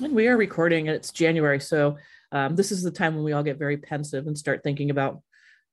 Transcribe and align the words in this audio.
And 0.00 0.14
we 0.14 0.28
are 0.28 0.36
recording, 0.36 0.86
and 0.86 0.96
it's 0.96 1.10
January. 1.10 1.58
So 1.58 1.96
um, 2.30 2.54
this 2.54 2.70
is 2.70 2.82
the 2.82 2.90
time 2.90 3.14
when 3.14 3.24
we 3.24 3.32
all 3.32 3.42
get 3.42 3.58
very 3.58 3.76
pensive 3.76 4.26
and 4.26 4.38
start 4.38 4.62
thinking 4.62 4.90
about 4.90 5.22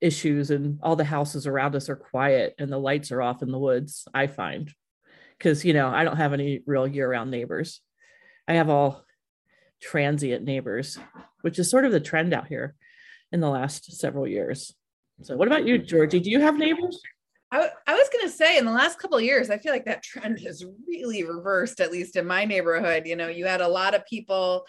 issues, 0.01 0.49
and 0.49 0.79
all 0.81 0.95
the 0.95 1.03
houses 1.03 1.45
around 1.45 1.75
us 1.75 1.89
are 1.89 1.95
quiet 1.95 2.55
and 2.57 2.71
the 2.71 2.77
lights 2.77 3.11
are 3.11 3.21
off 3.21 3.43
in 3.43 3.51
the 3.51 3.59
woods, 3.59 4.07
I 4.13 4.27
find. 4.27 4.71
Because, 5.37 5.63
you 5.63 5.73
know, 5.73 5.89
I 5.89 6.03
don't 6.03 6.17
have 6.17 6.33
any 6.33 6.61
real 6.65 6.87
year 6.87 7.09
round 7.09 7.29
neighbors. 7.29 7.81
I 8.47 8.53
have 8.53 8.69
all 8.69 9.03
transient 9.81 10.43
neighbors, 10.43 10.97
which 11.41 11.59
is 11.59 11.69
sort 11.69 11.85
of 11.85 11.91
the 11.91 11.99
trend 11.99 12.33
out 12.33 12.47
here 12.47 12.73
in 13.31 13.41
the 13.41 13.49
last 13.49 13.91
several 13.93 14.27
years. 14.27 14.73
So, 15.21 15.35
what 15.37 15.47
about 15.47 15.67
you, 15.67 15.77
Georgie? 15.77 16.19
Do 16.19 16.31
you 16.31 16.41
have 16.41 16.57
neighbors? 16.57 16.99
I, 17.55 17.69
I 17.87 17.93
was 17.93 18.09
going 18.09 18.25
to 18.25 18.35
say 18.35 18.57
in 18.57 18.65
the 18.65 18.71
last 18.71 18.99
couple 18.99 19.17
of 19.17 19.23
years, 19.23 19.49
I 19.49 19.57
feel 19.57 19.71
like 19.71 19.85
that 19.85 20.03
trend 20.03 20.39
has 20.41 20.65
really 20.87 21.23
reversed, 21.23 21.79
at 21.79 21.91
least 21.91 22.17
in 22.17 22.27
my 22.27 22.43
neighborhood. 22.43 23.03
You 23.05 23.15
know, 23.15 23.27
you 23.27 23.45
had 23.45 23.61
a 23.61 23.67
lot 23.67 23.95
of 23.95 24.05
people 24.05 24.65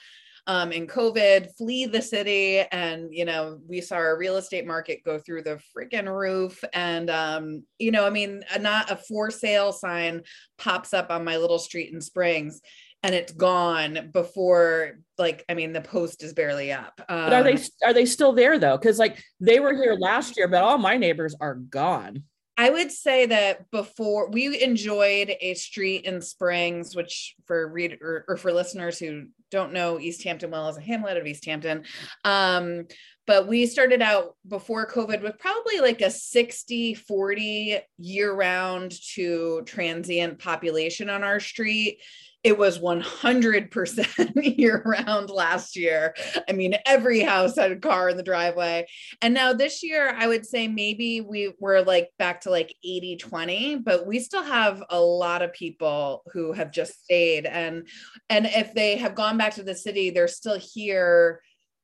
um, 0.47 0.71
in 0.71 0.87
COVID 0.87 1.57
flee 1.57 1.87
the 1.87 2.01
city, 2.01 2.61
and 2.71 3.09
you 3.11 3.25
know, 3.25 3.59
we 3.69 3.81
saw 3.81 3.97
our 3.97 4.17
real 4.17 4.37
estate 4.37 4.67
market 4.67 5.03
go 5.05 5.19
through 5.19 5.43
the 5.43 5.61
freaking 5.77 6.07
roof. 6.07 6.63
And 6.73 7.11
um, 7.11 7.65
you 7.81 7.91
know, 7.91 8.07
I 8.07 8.11
mean, 8.11 8.45
a, 8.55 8.59
not 8.61 8.91
a 8.91 8.97
for 8.97 9.33
sale 9.33 9.73
sign 9.73 10.23
pops 10.57 10.95
up 10.95 11.11
on 11.11 11.25
my 11.25 11.39
little 11.39 11.59
street 11.59 11.93
in 11.93 12.01
Springs, 12.01 12.61
and 13.03 13.13
it's 13.15 13.33
gone 13.33 14.11
before 14.13 14.99
like 15.19 15.45
i 15.49 15.55
mean 15.55 15.73
the 15.73 15.81
post 15.81 16.23
is 16.25 16.33
barely 16.33 16.73
up 16.73 17.01
um, 17.09 17.31
but 17.31 17.33
are 17.33 17.43
they 17.43 17.59
are 17.85 17.93
they 17.93 18.05
still 18.05 18.33
there 18.33 18.59
though 18.59 18.77
because 18.77 18.99
like 18.99 19.23
they 19.39 19.61
were 19.61 19.75
here 19.75 19.95
last 19.95 20.37
year 20.37 20.49
but 20.49 20.63
all 20.63 20.77
my 20.77 20.97
neighbors 20.97 21.35
are 21.41 21.55
gone 21.55 22.25
I 22.59 22.71
would 22.71 22.91
say 22.91 23.27
that 23.27 23.71
before 23.71 24.31
we 24.31 24.63
enjoyed 24.63 25.35
a 25.41 25.55
street 25.55 26.05
in 26.05 26.23
Springs, 26.23 26.97
which 26.97 27.35
for 27.45 27.69
read 27.69 27.99
or, 28.01 28.25
or, 28.29 28.37
for 28.37 28.53
listeners 28.53 28.99
who 28.99 29.27
don't 29.51 29.75
know 29.75 30.01
East 30.01 30.25
Hampton 30.25 30.51
well 30.51 30.69
as 30.69 30.79
a 30.79 30.81
hamlet 30.81 31.19
of 31.19 31.27
East 31.27 31.45
Hampton, 31.45 31.85
um, 32.25 32.87
but 33.27 33.47
we 33.47 33.67
started 33.67 34.01
out 34.01 34.37
before 34.49 34.87
COVID 34.87 35.23
with 35.23 35.39
probably 35.39 35.81
like 35.81 36.01
a 36.01 36.11
60 36.11 36.95
40 36.95 37.79
year 37.99 38.33
round 38.33 38.93
to 39.15 39.63
transient 39.67 40.39
population 40.39 41.11
on 41.11 41.25
our 41.25 41.41
street 41.41 42.01
it 42.47 42.57
was 42.57 42.79
100% 42.79 44.57
year 44.57 44.81
round 44.85 45.31
last 45.31 45.75
year. 45.75 46.15
I 46.49 46.53
mean, 46.53 46.77
every 46.87 47.19
house 47.21 47.57
had 47.57 47.73
a 47.73 47.77
car 47.77 48.09
in 48.09 48.17
the 48.17 48.23
driveway. 48.23 48.87
And 49.21 49.35
now 49.35 49.53
this 49.53 49.83
year, 49.83 50.15
I 50.17 50.29
would 50.29 50.47
say 50.47 50.69
maybe 50.69 51.21
we 51.21 51.55
were 51.59 51.83
like 51.83 52.11
back 52.21 52.43
to 52.43 52.51
like 52.51 52.73
80 52.85 53.17
20, 53.17 53.77
but 53.79 54.07
we 54.07 54.21
still 54.21 54.45
have 54.45 54.81
a 54.91 55.01
lot 55.01 55.43
of 55.43 55.55
people 55.55 56.23
who 56.33 56.53
have 56.53 56.71
just 56.71 57.03
stayed. 57.03 57.47
And, 57.47 57.89
and 58.31 58.47
if 58.47 58.73
they 58.75 58.97
have 58.99 59.17
gone 59.17 59.37
back 59.37 59.55
to 59.55 59.65
the 59.65 59.75
city, 59.75 60.11
they're 60.11 60.29
still 60.29 60.59
here 60.59 61.41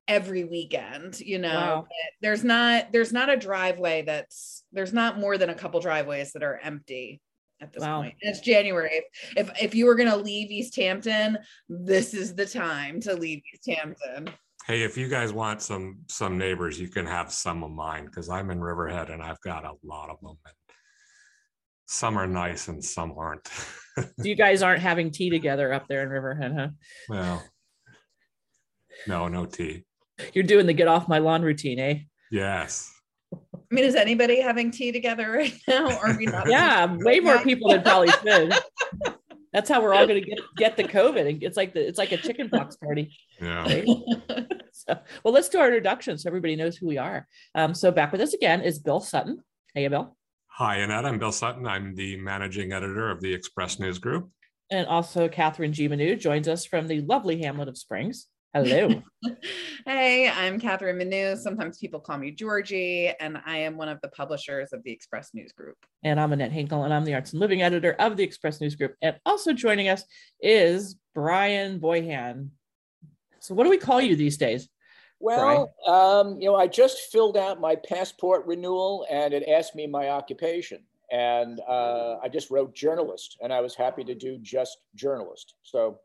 every 0.08 0.42
weekend 0.42 1.20
you 1.20 1.38
know 1.38 1.48
wow. 1.48 1.86
there's 2.20 2.42
not 2.42 2.90
there's 2.92 3.12
not 3.12 3.30
a 3.30 3.36
driveway 3.36 4.02
that's 4.02 4.64
there's 4.72 4.92
not 4.92 5.16
more 5.16 5.38
than 5.38 5.48
a 5.48 5.54
couple 5.54 5.78
driveways 5.78 6.32
that 6.32 6.42
are 6.42 6.58
empty 6.60 7.20
at 7.62 7.72
this 7.72 7.82
wow. 7.82 8.02
point. 8.02 8.14
And 8.22 8.30
it's 8.30 8.40
January. 8.40 8.90
If, 8.92 9.04
if 9.36 9.62
if 9.62 9.74
you 9.74 9.86
were 9.86 9.94
gonna 9.94 10.16
leave 10.16 10.50
East 10.50 10.76
Hampton, 10.76 11.38
this 11.68 12.12
is 12.12 12.34
the 12.34 12.46
time 12.46 13.00
to 13.00 13.14
leave 13.14 13.40
East 13.54 13.78
Hampton. 13.78 14.34
Hey, 14.66 14.82
if 14.82 14.96
you 14.96 15.08
guys 15.08 15.32
want 15.32 15.62
some 15.62 15.98
some 16.08 16.36
neighbors, 16.36 16.80
you 16.80 16.88
can 16.88 17.06
have 17.06 17.32
some 17.32 17.62
of 17.62 17.70
mine 17.70 18.06
because 18.06 18.28
I'm 18.28 18.50
in 18.50 18.60
Riverhead 18.60 19.10
and 19.10 19.22
I've 19.22 19.40
got 19.40 19.64
a 19.64 19.72
lot 19.84 20.10
of 20.10 20.20
them. 20.20 20.36
And 20.44 20.54
some 21.86 22.18
are 22.18 22.26
nice 22.26 22.68
and 22.68 22.84
some 22.84 23.12
aren't. 23.16 23.48
you 24.18 24.34
guys 24.34 24.62
aren't 24.62 24.82
having 24.90 25.10
tea 25.10 25.30
together 25.30 25.72
up 25.72 25.88
there 25.88 26.02
in 26.02 26.08
Riverhead, 26.08 26.52
huh? 26.52 26.68
Well, 27.08 27.42
no, 29.06 29.28
no 29.28 29.46
tea. 29.46 29.84
You're 30.32 30.44
doing 30.44 30.66
the 30.66 30.72
get 30.72 30.88
off 30.88 31.08
my 31.08 31.18
lawn 31.18 31.42
routine, 31.42 31.78
eh? 31.78 31.98
Yes. 32.30 32.91
I 33.72 33.74
mean, 33.74 33.84
is 33.84 33.94
anybody 33.94 34.38
having 34.38 34.70
tea 34.70 34.92
together 34.92 35.30
right 35.30 35.54
now? 35.68 35.98
Are 35.98 36.14
we 36.14 36.26
not? 36.26 36.46
yeah, 36.48 36.94
way 36.94 37.20
more 37.20 37.38
people 37.38 37.70
than 37.70 37.82
probably 37.82 38.08
should. 38.08 38.52
That's 39.54 39.68
how 39.68 39.82
we're 39.82 39.94
all 39.94 40.06
going 40.06 40.22
to 40.22 40.28
get 40.28 40.40
get 40.56 40.76
the 40.76 40.84
COVID. 40.84 41.42
It's 41.42 41.56
like 41.56 41.72
the 41.72 41.86
it's 41.86 41.98
like 41.98 42.12
a 42.12 42.18
chicken 42.18 42.50
pox 42.50 42.76
party. 42.76 43.16
Yeah. 43.40 43.64
Right? 43.66 43.86
so, 44.72 44.98
well, 45.24 45.32
let's 45.34 45.48
do 45.48 45.58
our 45.58 45.66
introduction 45.66 46.16
so 46.18 46.28
everybody 46.28 46.56
knows 46.56 46.76
who 46.76 46.86
we 46.86 46.98
are. 46.98 47.26
Um, 47.54 47.74
so 47.74 47.90
back 47.90 48.12
with 48.12 48.20
us 48.20 48.34
again 48.34 48.60
is 48.62 48.78
Bill 48.78 49.00
Sutton. 49.00 49.42
Hey, 49.74 49.88
Bill. 49.88 50.16
Hi, 50.48 50.76
Annette. 50.76 51.06
I'm 51.06 51.18
Bill 51.18 51.32
Sutton. 51.32 51.66
I'm 51.66 51.94
the 51.94 52.18
managing 52.18 52.72
editor 52.72 53.10
of 53.10 53.20
the 53.20 53.32
Express 53.32 53.78
News 53.78 53.98
Group. 53.98 54.30
And 54.70 54.86
also 54.86 55.28
Kathryn 55.28 55.72
G. 55.72 55.88
Menu 55.88 56.16
joins 56.16 56.48
us 56.48 56.64
from 56.66 56.88
the 56.88 57.00
lovely 57.02 57.42
Hamlet 57.42 57.68
of 57.68 57.78
Springs. 57.78 58.26
Hello. 58.54 59.02
hey, 59.86 60.28
I'm 60.28 60.60
Kathryn 60.60 60.98
Menu. 60.98 61.36
Sometimes 61.36 61.78
people 61.78 61.98
call 61.98 62.18
me 62.18 62.30
Georgie, 62.30 63.10
and 63.18 63.38
I 63.46 63.56
am 63.56 63.78
one 63.78 63.88
of 63.88 63.98
the 64.02 64.08
publishers 64.08 64.74
of 64.74 64.82
the 64.82 64.92
Express 64.92 65.30
News 65.32 65.52
Group. 65.52 65.78
And 66.04 66.20
I'm 66.20 66.34
Annette 66.34 66.52
Hinkle, 66.52 66.84
and 66.84 66.92
I'm 66.92 67.06
the 67.06 67.14
Arts 67.14 67.32
and 67.32 67.40
Living 67.40 67.62
editor 67.62 67.92
of 67.98 68.18
the 68.18 68.22
Express 68.22 68.60
News 68.60 68.74
Group. 68.74 68.94
And 69.00 69.16
also 69.24 69.54
joining 69.54 69.88
us 69.88 70.04
is 70.42 70.96
Bryan 71.14 71.80
Boyhan. 71.80 72.50
So, 73.40 73.54
what 73.54 73.64
do 73.64 73.70
we 73.70 73.78
call 73.78 74.02
you 74.02 74.16
these 74.16 74.36
days? 74.36 74.68
Well, 75.18 75.72
um, 75.86 76.38
you 76.38 76.50
know, 76.50 76.56
I 76.56 76.66
just 76.66 77.10
filled 77.10 77.38
out 77.38 77.58
my 77.58 77.74
passport 77.74 78.44
renewal, 78.44 79.06
and 79.10 79.32
it 79.32 79.48
asked 79.48 79.74
me 79.74 79.86
my 79.86 80.10
occupation, 80.10 80.82
and 81.10 81.58
uh, 81.66 82.16
I 82.22 82.28
just 82.28 82.50
wrote 82.50 82.74
journalist, 82.74 83.38
and 83.40 83.50
I 83.50 83.62
was 83.62 83.74
happy 83.74 84.04
to 84.04 84.14
do 84.14 84.36
just 84.42 84.76
journalist. 84.94 85.54
So, 85.62 86.00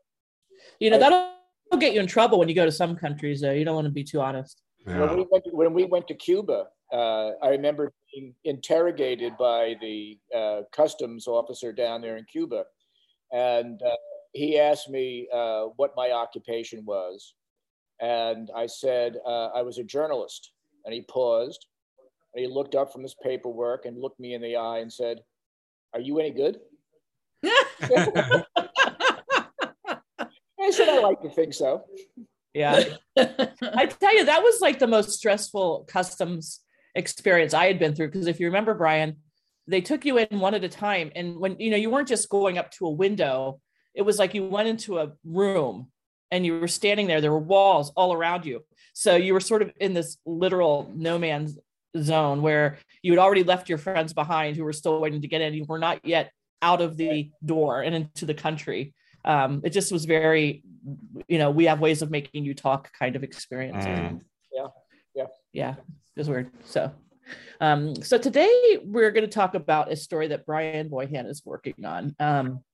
you 0.80 0.88
know, 0.88 0.96
I, 0.96 1.00
that'll 1.00 1.37
will 1.70 1.78
get 1.78 1.94
you 1.94 2.00
in 2.00 2.06
trouble 2.06 2.38
when 2.38 2.48
you 2.48 2.54
go 2.54 2.64
to 2.64 2.72
some 2.72 2.96
countries, 2.96 3.40
though. 3.40 3.52
You 3.52 3.64
don't 3.64 3.74
want 3.74 3.86
to 3.86 3.92
be 3.92 4.04
too 4.04 4.20
honest. 4.20 4.62
Yeah. 4.86 5.00
When, 5.00 5.16
we 5.16 5.26
went 5.30 5.44
to, 5.44 5.50
when 5.50 5.74
we 5.74 5.84
went 5.84 6.08
to 6.08 6.14
Cuba, 6.14 6.66
uh, 6.92 7.30
I 7.42 7.48
remember 7.48 7.92
being 8.12 8.34
interrogated 8.44 9.36
by 9.38 9.76
the 9.80 10.18
uh, 10.34 10.62
customs 10.72 11.26
officer 11.26 11.72
down 11.72 12.00
there 12.00 12.16
in 12.16 12.24
Cuba. 12.24 12.64
And 13.32 13.80
uh, 13.82 13.96
he 14.32 14.58
asked 14.58 14.88
me 14.88 15.28
uh, 15.32 15.64
what 15.76 15.92
my 15.96 16.12
occupation 16.12 16.84
was. 16.84 17.34
And 18.00 18.50
I 18.54 18.66
said, 18.66 19.16
uh, 19.26 19.48
I 19.48 19.62
was 19.62 19.78
a 19.78 19.84
journalist. 19.84 20.52
And 20.84 20.94
he 20.94 21.02
paused. 21.02 21.66
And 22.34 22.44
he 22.44 22.50
looked 22.50 22.74
up 22.74 22.92
from 22.92 23.02
his 23.02 23.16
paperwork 23.22 23.84
and 23.84 24.00
looked 24.00 24.20
me 24.20 24.34
in 24.34 24.42
the 24.42 24.56
eye 24.56 24.78
and 24.78 24.92
said, 24.92 25.20
Are 25.92 26.00
you 26.00 26.18
any 26.18 26.30
good? 26.30 26.60
I 30.98 31.02
like 31.02 31.22
to 31.22 31.30
think 31.30 31.54
so. 31.54 31.84
Yeah. 32.54 32.82
I 33.16 33.86
tell 33.86 34.14
you, 34.16 34.24
that 34.24 34.42
was 34.42 34.60
like 34.60 34.78
the 34.78 34.86
most 34.86 35.10
stressful 35.12 35.84
customs 35.88 36.60
experience 36.94 37.54
I 37.54 37.66
had 37.66 37.78
been 37.78 37.94
through. 37.94 38.08
Because 38.08 38.26
if 38.26 38.40
you 38.40 38.46
remember, 38.46 38.74
Brian, 38.74 39.16
they 39.66 39.80
took 39.80 40.04
you 40.04 40.18
in 40.18 40.40
one 40.40 40.54
at 40.54 40.64
a 40.64 40.68
time. 40.68 41.12
And 41.14 41.38
when, 41.38 41.60
you 41.60 41.70
know, 41.70 41.76
you 41.76 41.90
weren't 41.90 42.08
just 42.08 42.28
going 42.28 42.58
up 42.58 42.70
to 42.72 42.86
a 42.86 42.90
window, 42.90 43.60
it 43.94 44.02
was 44.02 44.18
like 44.18 44.34
you 44.34 44.46
went 44.46 44.68
into 44.68 44.98
a 44.98 45.12
room 45.24 45.90
and 46.30 46.44
you 46.44 46.58
were 46.58 46.68
standing 46.68 47.06
there. 47.06 47.20
There 47.20 47.32
were 47.32 47.38
walls 47.38 47.92
all 47.96 48.12
around 48.12 48.44
you. 48.44 48.64
So 48.92 49.16
you 49.16 49.32
were 49.32 49.40
sort 49.40 49.62
of 49.62 49.72
in 49.80 49.94
this 49.94 50.18
literal 50.26 50.90
no 50.94 51.18
man's 51.18 51.58
zone 51.96 52.42
where 52.42 52.78
you 53.02 53.12
had 53.12 53.18
already 53.18 53.44
left 53.44 53.68
your 53.68 53.78
friends 53.78 54.12
behind 54.12 54.56
who 54.56 54.64
were 54.64 54.72
still 54.72 55.00
waiting 55.00 55.22
to 55.22 55.28
get 55.28 55.40
in. 55.40 55.54
You 55.54 55.64
were 55.64 55.78
not 55.78 56.04
yet 56.04 56.32
out 56.60 56.80
of 56.80 56.96
the 56.96 57.30
door 57.44 57.82
and 57.82 57.94
into 57.94 58.26
the 58.26 58.34
country 58.34 58.94
um, 59.28 59.60
it 59.62 59.70
just 59.70 59.92
was 59.92 60.06
very, 60.06 60.64
you 61.28 61.38
know, 61.38 61.50
we 61.50 61.66
have 61.66 61.80
ways 61.80 62.02
of 62.02 62.10
making 62.10 62.44
you 62.44 62.54
talk 62.54 62.90
kind 62.98 63.14
of 63.14 63.22
experience. 63.22 63.84
Mm. 63.84 64.22
Yeah. 64.52 64.66
Yeah. 65.14 65.26
Yeah. 65.52 65.74
It 66.16 66.20
was 66.20 66.28
weird. 66.30 66.50
So, 66.64 66.90
um, 67.60 67.94
so 68.02 68.16
today 68.16 68.78
we're 68.82 69.10
going 69.10 69.26
to 69.26 69.30
talk 69.30 69.54
about 69.54 69.92
a 69.92 69.96
story 69.96 70.28
that 70.28 70.46
Bryan 70.46 70.88
Boyhan 70.88 71.28
is 71.28 71.42
working 71.44 71.84
on. 71.84 72.16
Um, 72.18 72.64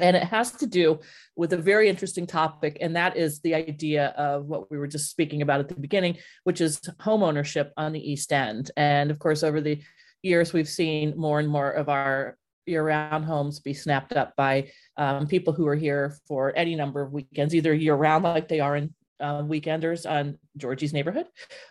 and 0.00 0.16
it 0.16 0.24
has 0.24 0.50
to 0.52 0.66
do 0.66 0.98
with 1.36 1.52
a 1.52 1.58
very 1.58 1.88
interesting 1.88 2.26
topic, 2.26 2.78
and 2.80 2.96
that 2.96 3.16
is 3.16 3.40
the 3.40 3.54
idea 3.54 4.06
of 4.16 4.46
what 4.46 4.70
we 4.70 4.78
were 4.78 4.88
just 4.88 5.10
speaking 5.10 5.42
about 5.42 5.60
at 5.60 5.68
the 5.68 5.74
beginning, 5.74 6.16
which 6.42 6.60
is 6.60 6.80
home 7.00 7.22
ownership 7.22 7.72
on 7.76 7.92
the 7.92 8.10
East 8.10 8.32
End. 8.32 8.70
And 8.76 9.10
of 9.10 9.18
course, 9.18 9.44
over 9.44 9.60
the 9.60 9.80
years, 10.22 10.52
we've 10.52 10.68
seen 10.68 11.16
more 11.16 11.38
and 11.38 11.48
more 11.48 11.70
of 11.70 11.88
our 11.88 12.36
year-round 12.66 13.24
homes 13.24 13.60
be 13.60 13.74
snapped 13.74 14.12
up 14.12 14.34
by 14.36 14.70
um, 14.96 15.26
people 15.26 15.52
who 15.52 15.66
are 15.66 15.74
here 15.76 16.16
for 16.26 16.52
any 16.56 16.74
number 16.74 17.02
of 17.02 17.12
weekends, 17.12 17.54
either 17.54 17.74
year-round 17.74 18.24
like 18.24 18.48
they 18.48 18.60
are 18.60 18.76
in 18.76 18.94
uh, 19.20 19.42
weekenders 19.42 20.10
on 20.10 20.38
Georgie's 20.56 20.92
neighborhood, 20.92 21.26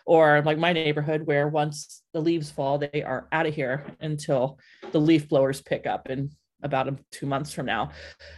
or 0.06 0.42
like 0.44 0.58
my 0.58 0.72
neighborhood, 0.72 1.26
where 1.26 1.48
once 1.48 2.02
the 2.12 2.20
leaves 2.20 2.50
fall, 2.50 2.78
they 2.78 3.02
are 3.02 3.28
out 3.32 3.46
of 3.46 3.54
here 3.54 3.84
until 4.00 4.58
the 4.92 5.00
leaf 5.00 5.28
blowers 5.28 5.60
pick 5.60 5.86
up 5.86 6.10
in 6.10 6.30
about 6.62 6.98
two 7.10 7.26
months 7.26 7.52
from 7.52 7.66
now. 7.66 7.90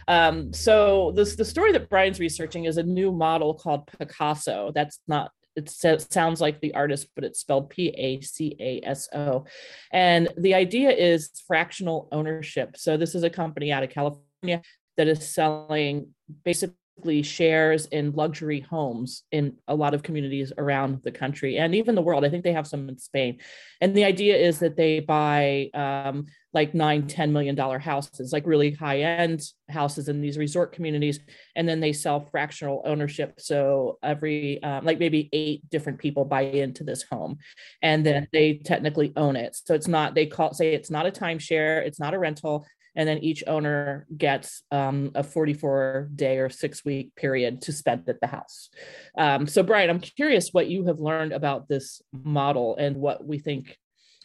Um, 0.07 0.53
so 0.53 1.13
this 1.15 1.35
the 1.35 1.45
story 1.45 1.71
that 1.71 1.89
Brian's 1.89 2.19
researching 2.19 2.65
is 2.65 2.77
a 2.77 2.83
new 2.83 3.11
model 3.11 3.53
called 3.53 3.87
Pacaso. 3.87 4.73
That's 4.73 4.99
not 5.07 5.31
it 5.57 5.69
sounds 6.13 6.39
like 6.39 6.61
the 6.61 6.73
artist, 6.75 7.07
but 7.15 7.23
it's 7.23 7.39
spelled 7.39 7.69
P 7.69 7.89
A 7.89 8.21
C 8.21 8.55
A 8.59 8.81
S 8.85 9.09
O. 9.13 9.45
And 9.91 10.29
the 10.37 10.53
idea 10.53 10.91
is 10.91 11.31
fractional 11.47 12.07
ownership. 12.11 12.77
So 12.77 12.95
this 12.95 13.15
is 13.15 13.23
a 13.23 13.29
company 13.29 13.71
out 13.71 13.83
of 13.83 13.89
California 13.89 14.61
that 14.97 15.07
is 15.07 15.27
selling 15.27 16.13
basically 16.45 16.75
shares 17.23 17.85
in 17.87 18.11
luxury 18.13 18.59
homes 18.59 19.23
in 19.31 19.55
a 19.67 19.75
lot 19.75 19.93
of 19.93 20.03
communities 20.03 20.51
around 20.57 21.01
the 21.03 21.11
country 21.11 21.57
and 21.57 21.75
even 21.75 21.95
the 21.95 22.01
world. 22.01 22.25
I 22.25 22.29
think 22.29 22.43
they 22.43 22.53
have 22.53 22.67
some 22.67 22.89
in 22.89 22.97
Spain. 22.97 23.39
And 23.81 23.95
the 23.95 24.03
idea 24.03 24.35
is 24.35 24.59
that 24.59 24.75
they 24.75 24.99
buy 24.99 25.69
um, 25.73 26.25
like 26.53 26.73
nine, 26.73 27.03
$10 27.03 27.31
million 27.31 27.55
houses, 27.55 28.33
like 28.33 28.47
really 28.47 28.71
high 28.71 29.01
end 29.01 29.41
houses 29.69 30.09
in 30.09 30.21
these 30.21 30.37
resort 30.37 30.73
communities. 30.73 31.19
And 31.55 31.69
then 31.69 31.79
they 31.79 31.93
sell 31.93 32.27
fractional 32.31 32.81
ownership. 32.85 33.39
So 33.39 33.99
every, 34.01 34.61
um, 34.63 34.83
like 34.83 34.99
maybe 34.99 35.29
eight 35.33 35.69
different 35.69 35.99
people 35.99 36.25
buy 36.25 36.41
into 36.41 36.83
this 36.83 37.03
home 37.03 37.37
and 37.81 38.05
then 38.05 38.27
they 38.33 38.55
technically 38.55 39.13
own 39.15 39.35
it. 39.35 39.55
So 39.55 39.75
it's 39.75 39.87
not, 39.87 40.15
they 40.15 40.25
call, 40.25 40.53
say 40.53 40.73
it's 40.73 40.89
not 40.89 41.05
a 41.05 41.11
timeshare, 41.11 41.85
it's 41.85 41.99
not 41.99 42.13
a 42.13 42.19
rental, 42.19 42.65
and 42.97 43.07
then 43.07 43.19
each 43.19 43.43
owner 43.45 44.07
gets 44.17 44.63
um, 44.71 45.11
a 45.13 45.23
44 45.23 46.09
day 46.15 46.39
or 46.39 46.49
six 46.49 46.83
week 46.83 47.15
period 47.15 47.61
to 47.61 47.71
spend 47.71 48.09
at 48.09 48.19
the 48.19 48.27
house. 48.27 48.69
Um, 49.17 49.45
so, 49.45 49.61
Brian, 49.61 49.91
I'm 49.91 49.99
curious 49.99 50.49
what 50.51 50.67
you 50.67 50.85
have 50.85 50.99
learned 50.99 51.31
about 51.31 51.69
this 51.69 52.01
model 52.11 52.75
and 52.75 52.97
what 52.97 53.25
we 53.25 53.37
think 53.37 53.77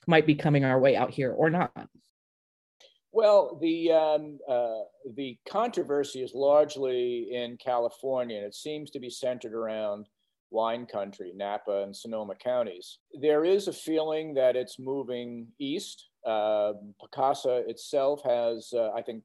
might 0.07 0.27
be 0.27 0.35
coming 0.35 0.65
our 0.65 0.81
way 0.81 0.97
out 0.97 1.11
here 1.11 1.31
or 1.31 1.51
not. 1.51 1.87
Well, 3.13 3.59
the 3.61 3.93
um, 3.93 4.39
uh, 4.49 4.85
the 5.15 5.37
controversy 5.47 6.23
is 6.23 6.33
largely 6.35 7.29
in 7.31 7.59
California, 7.59 8.39
and 8.39 8.47
it 8.47 8.55
seems 8.55 8.91
to 8.93 9.01
be 9.01 9.11
centered 9.11 9.53
around 9.53 10.07
wine 10.51 10.87
country, 10.87 11.33
Napa 11.35 11.83
and 11.83 11.95
Sonoma 11.95 12.35
counties. 12.37 12.99
There 13.21 13.45
is 13.45 13.69
a 13.69 13.73
feeling 13.73 14.33
that 14.35 14.57
it's 14.57 14.79
moving 14.79 15.49
east 15.59 16.09
uh, 16.27 16.73
Pacaso 17.01 17.69
itself 17.69 18.23
has, 18.25 18.73
uh, 18.75 18.91
I 18.95 19.03
think, 19.03 19.23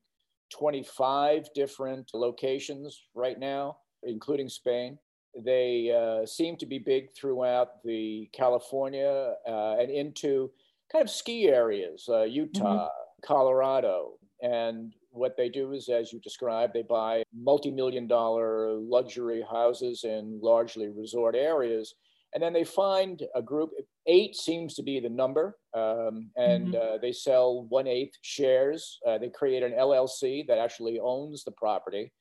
25 0.52 1.50
different 1.54 2.12
locations 2.14 3.04
right 3.14 3.40
now, 3.40 3.78
including 4.04 4.50
Spain. 4.50 4.98
They 5.46 5.92
uh, 5.92 6.26
seem 6.26 6.58
to 6.58 6.66
be 6.66 6.80
big 6.80 7.14
throughout 7.14 7.84
the 7.84 8.30
California 8.34 9.34
uh, 9.48 9.76
and 9.80 9.92
into 9.92 10.50
kind 10.92 11.04
of 11.04 11.10
ski 11.10 11.50
areas, 11.50 12.08
uh, 12.10 12.24
Utah, 12.24 12.88
mm-hmm. 12.88 13.26
Colorado. 13.26 14.14
And 14.42 14.94
what 15.10 15.36
they 15.36 15.50
do 15.50 15.74
is, 15.74 15.90
as 15.90 16.14
you 16.14 16.20
described, 16.20 16.74
they 16.74 16.84
buy 16.84 17.24
multi 17.36 17.72
million 17.72 18.08
dollar 18.08 18.74
luxury 18.74 19.44
houses 19.50 20.04
in 20.04 20.40
largely 20.42 20.90
resort 20.90 21.36
areas 21.36 21.96
and 22.34 22.44
then 22.44 22.54
they 22.54 22.64
find 22.64 23.24
a 23.36 23.42
group, 23.42 23.72
eight 24.06 24.36
seems 24.36 24.76
to 24.76 24.84
be 24.84 25.00
the 25.00 25.10
number, 25.10 25.58
um, 25.74 26.30
and 26.36 26.74
mm-hmm. 26.74 26.96
uh, 26.96 26.98
they 26.98 27.12
sell 27.12 27.66
one 27.70 27.88
eighth 27.88 28.18
shares. 28.22 29.00
Uh, 29.08 29.18
they 29.18 29.30
create 29.30 29.64
an 29.64 29.72
LLC 29.72 30.46
that 30.48 30.58
actually 30.58 31.00
owns 31.00 31.44
the 31.44 31.52
property. 31.52 32.12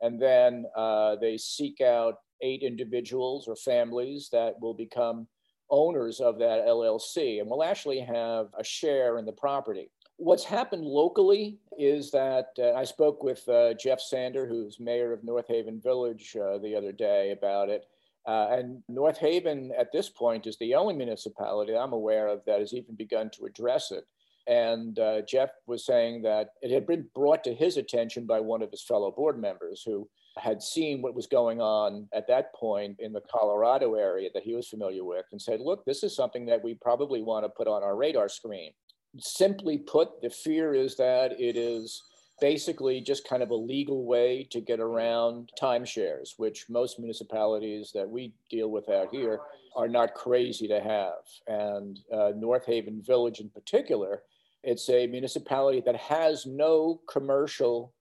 And 0.00 0.20
then 0.20 0.66
uh, 0.76 1.16
they 1.16 1.38
seek 1.38 1.80
out 1.80 2.16
eight 2.42 2.62
individuals 2.62 3.48
or 3.48 3.56
families 3.56 4.28
that 4.32 4.60
will 4.60 4.74
become 4.74 5.26
owners 5.70 6.20
of 6.20 6.38
that 6.38 6.66
LLC 6.66 7.40
and 7.40 7.50
will 7.50 7.64
actually 7.64 8.00
have 8.00 8.48
a 8.58 8.62
share 8.62 9.18
in 9.18 9.24
the 9.24 9.32
property. 9.32 9.90
What's 10.18 10.44
happened 10.44 10.84
locally 10.84 11.58
is 11.78 12.10
that 12.12 12.48
uh, 12.58 12.72
I 12.72 12.84
spoke 12.84 13.22
with 13.22 13.46
uh, 13.48 13.74
Jeff 13.74 14.00
Sander, 14.00 14.46
who's 14.46 14.80
mayor 14.80 15.12
of 15.12 15.24
North 15.24 15.46
Haven 15.48 15.80
Village, 15.80 16.36
uh, 16.40 16.58
the 16.58 16.74
other 16.74 16.92
day 16.92 17.32
about 17.32 17.68
it. 17.68 17.84
Uh, 18.26 18.48
and 18.50 18.82
North 18.88 19.18
Haven 19.18 19.72
at 19.78 19.92
this 19.92 20.08
point 20.08 20.46
is 20.46 20.58
the 20.58 20.74
only 20.74 20.94
municipality 20.94 21.76
I'm 21.76 21.92
aware 21.92 22.26
of 22.26 22.40
that 22.46 22.58
has 22.58 22.74
even 22.74 22.96
begun 22.96 23.30
to 23.36 23.46
address 23.46 23.92
it. 23.92 24.04
And 24.48 24.98
uh, 24.98 25.22
Jeff 25.22 25.50
was 25.66 25.84
saying 25.84 26.22
that 26.22 26.50
it 26.62 26.70
had 26.70 26.86
been 26.86 27.06
brought 27.14 27.42
to 27.44 27.54
his 27.54 27.76
attention 27.76 28.26
by 28.26 28.40
one 28.40 28.62
of 28.62 28.70
his 28.70 28.82
fellow 28.82 29.10
board 29.10 29.40
members 29.40 29.82
who 29.84 30.08
had 30.38 30.62
seen 30.62 31.02
what 31.02 31.14
was 31.14 31.26
going 31.26 31.60
on 31.60 32.08
at 32.12 32.28
that 32.28 32.54
point 32.54 32.96
in 33.00 33.12
the 33.12 33.22
Colorado 33.30 33.94
area 33.94 34.28
that 34.34 34.42
he 34.42 34.54
was 34.54 34.68
familiar 34.68 35.04
with 35.04 35.24
and 35.32 35.40
said, 35.40 35.60
look, 35.60 35.84
this 35.84 36.02
is 36.02 36.14
something 36.14 36.46
that 36.46 36.62
we 36.62 36.74
probably 36.74 37.22
want 37.22 37.44
to 37.44 37.48
put 37.48 37.66
on 37.66 37.82
our 37.82 37.96
radar 37.96 38.28
screen. 38.28 38.72
Simply 39.18 39.78
put, 39.78 40.20
the 40.20 40.30
fear 40.30 40.74
is 40.74 40.96
that 40.96 41.40
it 41.40 41.56
is 41.56 42.02
basically 42.40 43.00
just 43.00 43.28
kind 43.28 43.42
of 43.42 43.50
a 43.50 43.54
legal 43.54 44.04
way 44.04 44.46
to 44.50 44.60
get 44.60 44.80
around 44.80 45.50
timeshares, 45.60 46.34
which 46.36 46.66
most 46.68 46.98
municipalities 46.98 47.90
that 47.94 48.08
we 48.08 48.32
deal 48.50 48.70
with 48.70 48.88
out 48.88 49.08
here 49.10 49.40
are 49.74 49.88
not 49.88 50.14
crazy 50.14 50.68
to 50.68 50.80
have. 50.80 51.12
And 51.46 51.98
uh, 52.12 52.32
North 52.36 52.66
Haven 52.66 53.02
Village, 53.02 53.40
in 53.40 53.48
particular, 53.50 54.22
it's 54.62 54.88
a 54.90 55.06
municipality 55.06 55.82
that 55.86 55.96
has 55.96 56.46
no 56.46 57.00
commercial 57.08 57.94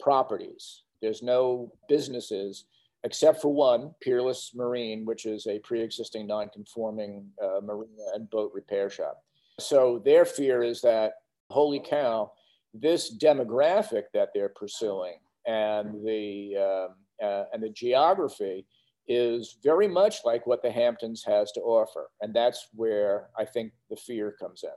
properties. 0.00 0.82
There's 1.00 1.22
no 1.22 1.72
businesses 1.88 2.64
except 3.04 3.40
for 3.40 3.52
one, 3.54 3.94
Peerless 4.00 4.52
Marine, 4.54 5.04
which 5.04 5.24
is 5.24 5.46
a 5.46 5.60
pre-existing 5.60 6.26
non-conforming 6.26 7.26
uh, 7.42 7.60
marina 7.62 8.02
and 8.14 8.28
boat 8.28 8.50
repair 8.52 8.90
shop. 8.90 9.22
So 9.60 10.02
their 10.04 10.24
fear 10.24 10.62
is 10.62 10.80
that, 10.82 11.12
holy 11.50 11.80
cow, 11.80 12.32
this 12.74 13.16
demographic 13.16 14.04
that 14.14 14.30
they're 14.34 14.50
pursuing 14.50 15.18
and 15.46 16.04
the 16.04 16.54
uh, 16.56 17.24
uh, 17.24 17.44
and 17.52 17.62
the 17.62 17.70
geography 17.70 18.66
is 19.08 19.56
very 19.64 19.88
much 19.88 20.18
like 20.24 20.46
what 20.46 20.62
the 20.62 20.70
Hamptons 20.70 21.24
has 21.26 21.50
to 21.52 21.60
offer, 21.60 22.10
and 22.20 22.34
that's 22.34 22.68
where 22.74 23.30
I 23.36 23.44
think 23.46 23.72
the 23.88 23.96
fear 23.96 24.36
comes 24.38 24.62
in. 24.62 24.70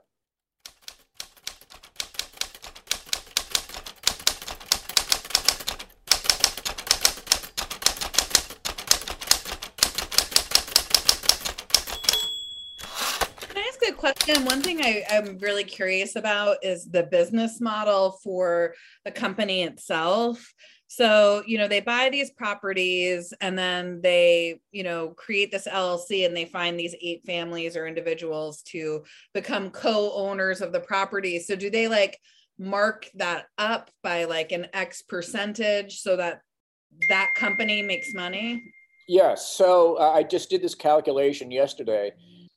Question. 14.24 14.44
One 14.44 14.62
thing 14.62 14.80
I, 14.82 15.04
am 15.08 15.38
really 15.38 15.64
curious 15.64 16.16
about 16.16 16.58
is 16.62 16.86
the 16.86 17.02
business 17.04 17.60
model 17.60 18.18
for 18.22 18.74
the 19.04 19.10
company 19.10 19.62
itself. 19.62 20.52
So, 20.86 21.42
you 21.46 21.56
know, 21.56 21.68
they 21.68 21.80
buy 21.80 22.10
these 22.10 22.30
properties 22.30 23.32
and 23.40 23.58
then 23.58 24.00
they, 24.02 24.60
you 24.70 24.84
know, 24.84 25.08
create 25.08 25.50
this 25.50 25.66
LLC 25.66 26.26
and 26.26 26.36
they 26.36 26.44
find 26.44 26.78
these 26.78 26.94
eight 27.00 27.22
families 27.24 27.76
or 27.76 27.86
individuals 27.86 28.62
to 28.68 29.02
become 29.32 29.70
co 29.70 30.12
owners 30.12 30.60
of 30.60 30.72
the 30.72 30.80
property. 30.80 31.40
So, 31.40 31.56
do 31.56 31.70
they 31.70 31.88
like 31.88 32.18
mark 32.58 33.08
that 33.14 33.46
up 33.56 33.90
by 34.02 34.24
like 34.24 34.52
an 34.52 34.66
X 34.74 35.02
percentage 35.02 36.00
so 36.00 36.16
that 36.16 36.42
that 37.08 37.30
company 37.34 37.80
makes 37.82 38.12
money? 38.12 38.62
Yes. 39.08 39.52
So, 39.56 39.96
uh, 39.96 40.12
I 40.12 40.22
just 40.22 40.50
did 40.50 40.62
this 40.62 40.74
calculation 40.74 41.50
yesterday 41.50 42.12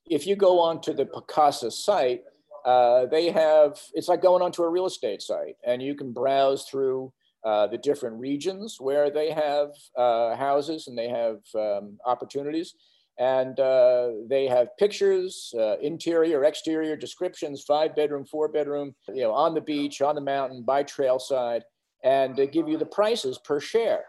if 0.08 0.28
you 0.28 0.36
go 0.36 0.60
onto 0.60 0.94
the 0.94 1.06
Pacaso 1.06 1.72
site, 1.72 2.24
uh, 2.66 3.06
they 3.06 3.30
have, 3.30 3.80
it's 3.94 4.08
like 4.08 4.22
going 4.22 4.42
onto 4.42 4.64
a 4.64 4.70
real 4.70 4.86
estate 4.86 5.22
site 5.22 5.56
and 5.66 5.82
you 5.82 5.96
can 5.96 6.12
browse 6.12 6.66
through 6.66 7.14
uh, 7.44 7.68
the 7.68 7.78
different 7.78 8.20
regions 8.20 8.78
where 8.80 9.12
they 9.12 9.32
have 9.32 9.70
uh, 9.96 10.36
houses 10.36 10.88
and 10.88 10.98
they 10.98 11.10
have 11.10 11.38
um, 11.56 11.98
opportunities. 12.06 12.74
And 13.18 13.58
uh, 13.62 14.10
they 14.28 14.46
have 14.48 14.76
pictures, 14.78 15.54
uh, 15.58 15.78
interior, 15.78 16.44
exterior 16.44 16.98
descriptions, 16.98 17.64
five 17.66 17.96
bedroom, 17.96 18.26
four 18.26 18.50
bedroom, 18.50 18.94
you 19.08 19.22
know, 19.22 19.32
on 19.32 19.54
the 19.54 19.62
beach, 19.62 20.02
on 20.02 20.16
the 20.16 20.22
mountain, 20.22 20.64
by 20.64 20.84
trail 20.84 21.18
side, 21.18 21.64
and 22.04 22.36
they 22.36 22.46
give 22.46 22.68
you 22.68 22.78
the 22.78 22.86
prices 22.86 23.38
per 23.38 23.62
share 23.62 24.04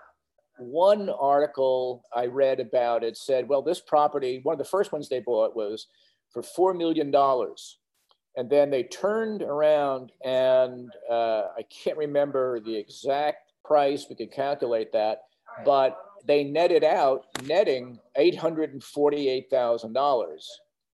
one 0.59 1.09
article 1.09 2.05
I 2.15 2.27
read 2.27 2.61
about 2.61 3.05
it 3.05 3.17
said, 3.17 3.49
well, 3.49 3.63
this 3.63 3.81
property, 3.81 4.41
one 4.43 4.55
of 4.55 4.59
the 4.59 4.65
first 4.65 4.93
ones 4.93 5.09
they 5.09 5.21
bought 5.21 5.57
was 5.57 5.87
for 6.33 6.43
$4 6.43 6.77
million. 6.77 7.15
And 8.37 8.51
then 8.51 8.71
they 8.71 8.83
turned 8.85 9.43
around 9.43 10.13
and 10.25 10.91
uh, 11.11 11.45
I 11.57 11.63
can't 11.71 11.97
remember 11.97 12.61
the 12.61 12.77
exact 12.77 13.53
price, 13.65 14.07
we 14.09 14.17
could 14.17 14.31
calculate 14.33 14.93
that, 14.93 15.23
but 15.65 15.97
they 16.27 16.45
netted 16.45 16.85
out, 16.85 17.27
netting 17.45 17.99
$848,000 18.19 19.47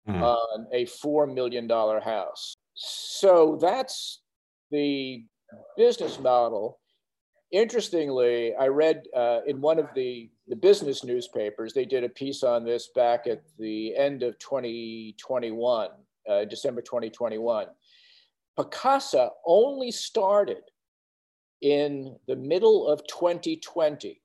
mm. 0.08 0.22
on 0.22 0.68
a 0.72 0.86
$4 0.86 1.34
million 1.34 1.70
house. 1.70 2.54
So 2.76 3.58
that's 3.62 4.22
the 4.72 5.26
business 5.78 6.20
model. 6.20 6.80
Interestingly, 7.52 8.56
I 8.56 8.68
read 8.68 9.04
uh, 9.16 9.40
in 9.46 9.60
one 9.60 9.78
of 9.78 9.88
the, 9.94 10.30
the 10.48 10.56
business 10.56 11.04
newspapers, 11.04 11.74
they 11.74 11.84
did 11.84 12.04
a 12.06 12.10
piece 12.10 12.44
on 12.44 12.64
this 12.64 12.90
back 12.96 13.28
at 13.28 13.44
the 13.60 13.96
end 13.96 14.24
of 14.24 14.40
2021, 14.40 15.90
uh, 16.30 16.46
December 16.46 16.82
2021. 16.82 17.68
Pacaso 18.58 19.32
only 19.46 19.92
started 19.92 20.64
in 21.62 22.16
the 22.28 22.36
middle 22.36 22.88
of 22.88 23.06
2020. 23.08 24.22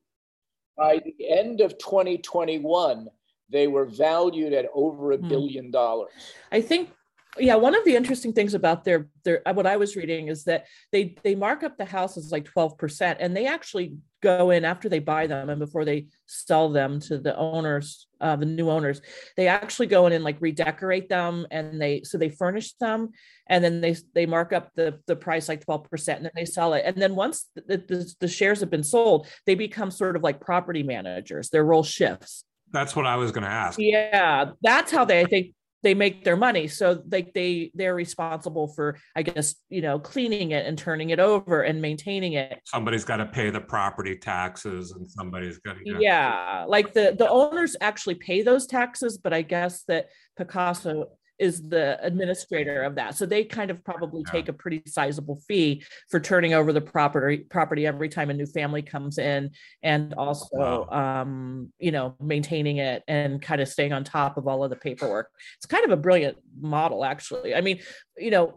By 0.76 1.00
the 1.04 1.28
end 1.28 1.60
of 1.60 1.78
2021, 1.78 3.08
they 3.50 3.66
were 3.66 3.86
valued 3.86 4.52
at 4.52 4.66
over 4.74 5.12
a 5.12 5.16
hmm. 5.16 5.28
billion 5.28 5.70
dollars. 5.70 6.12
I 6.52 6.60
think 6.60 6.90
yeah 7.38 7.54
one 7.54 7.74
of 7.74 7.84
the 7.84 7.94
interesting 7.94 8.32
things 8.32 8.54
about 8.54 8.84
their 8.84 9.08
their 9.24 9.42
what 9.52 9.66
i 9.66 9.76
was 9.76 9.96
reading 9.96 10.28
is 10.28 10.44
that 10.44 10.66
they 10.92 11.16
they 11.22 11.34
mark 11.34 11.62
up 11.62 11.76
the 11.76 11.84
houses 11.84 12.32
like 12.32 12.48
12% 12.50 13.16
and 13.20 13.36
they 13.36 13.46
actually 13.46 13.96
go 14.22 14.50
in 14.50 14.64
after 14.64 14.88
they 14.88 14.98
buy 14.98 15.26
them 15.26 15.50
and 15.50 15.58
before 15.58 15.84
they 15.84 16.06
sell 16.26 16.68
them 16.70 16.98
to 17.00 17.18
the 17.18 17.36
owners 17.36 18.06
uh, 18.20 18.36
the 18.36 18.46
new 18.46 18.70
owners. 18.70 19.00
They 19.36 19.48
actually 19.48 19.86
go 19.86 20.06
in 20.06 20.12
and 20.12 20.24
like 20.24 20.40
redecorate 20.40 21.08
them 21.08 21.46
and 21.50 21.80
they 21.80 22.02
so 22.02 22.18
they 22.18 22.30
furnish 22.30 22.72
them 22.74 23.10
and 23.46 23.62
then 23.62 23.80
they 23.80 23.96
they 24.14 24.26
mark 24.26 24.52
up 24.52 24.70
the 24.74 25.00
the 25.06 25.16
price 25.16 25.48
like 25.48 25.64
12% 25.66 26.16
and 26.16 26.24
then 26.24 26.32
they 26.34 26.44
sell 26.44 26.74
it. 26.74 26.84
And 26.86 26.96
then 26.96 27.14
once 27.14 27.46
the, 27.54 27.76
the, 27.76 28.14
the 28.20 28.28
shares 28.28 28.60
have 28.60 28.70
been 28.70 28.84
sold 28.84 29.28
they 29.44 29.54
become 29.54 29.90
sort 29.90 30.16
of 30.16 30.22
like 30.22 30.40
property 30.40 30.82
managers. 30.82 31.50
Their 31.50 31.64
role 31.64 31.82
shifts. 31.82 32.44
That's 32.72 32.96
what 32.96 33.06
I 33.06 33.16
was 33.16 33.32
going 33.32 33.44
to 33.44 33.50
ask. 33.50 33.78
Yeah, 33.78 34.52
that's 34.62 34.90
how 34.90 35.04
they 35.04 35.20
I 35.20 35.24
think 35.24 35.52
they 35.82 35.94
make 35.94 36.24
their 36.24 36.36
money. 36.36 36.68
So 36.68 37.02
like 37.10 37.32
they 37.34 37.70
they're 37.74 37.94
responsible 37.94 38.68
for 38.68 38.98
i 39.14 39.22
guess 39.22 39.54
you 39.68 39.82
know 39.82 39.98
cleaning 39.98 40.50
it 40.50 40.66
and 40.66 40.76
turning 40.76 41.10
it 41.10 41.20
over 41.20 41.62
and 41.62 41.80
maintaining 41.80 42.34
it. 42.34 42.60
Somebody's 42.64 43.04
got 43.04 43.18
to 43.18 43.26
pay 43.26 43.50
the 43.50 43.60
property 43.60 44.16
taxes 44.16 44.92
and 44.92 45.08
somebody's 45.10 45.58
got 45.58 45.74
to 45.74 46.00
yeah 46.00 46.64
like 46.66 46.92
the 46.92 47.14
the 47.18 47.28
owners 47.28 47.76
actually 47.80 48.14
pay 48.14 48.42
those 48.42 48.66
taxes 48.66 49.18
but 49.18 49.32
i 49.32 49.42
guess 49.42 49.84
that 49.84 50.08
Pacaso 50.38 51.06
is 51.38 51.68
the 51.68 51.98
administrator 52.02 52.82
of 52.82 52.94
that. 52.96 53.14
So 53.14 53.26
they 53.26 53.44
kind 53.44 53.70
of 53.70 53.84
probably 53.84 54.22
yeah. 54.26 54.32
take 54.32 54.48
a 54.48 54.52
pretty 54.52 54.82
sizable 54.86 55.40
fee 55.46 55.82
for 56.10 56.20
turning 56.20 56.54
over 56.54 56.72
the 56.72 56.80
property 56.80 57.38
property 57.38 57.86
every 57.86 58.08
time 58.08 58.30
a 58.30 58.34
new 58.34 58.46
family 58.46 58.82
comes 58.82 59.18
in 59.18 59.50
and 59.82 60.14
also 60.14 60.86
wow. 60.90 61.20
um, 61.22 61.72
you 61.78 61.92
know, 61.92 62.14
maintaining 62.20 62.78
it 62.78 63.02
and 63.08 63.40
kind 63.42 63.60
of 63.60 63.68
staying 63.68 63.92
on 63.92 64.04
top 64.04 64.36
of 64.36 64.46
all 64.48 64.64
of 64.64 64.70
the 64.70 64.76
paperwork. 64.76 65.30
It's 65.56 65.66
kind 65.66 65.84
of 65.84 65.90
a 65.90 65.96
brilliant 65.96 66.38
model 66.60 67.04
actually. 67.04 67.54
I 67.54 67.60
mean, 67.60 67.80
you 68.16 68.30
know, 68.30 68.56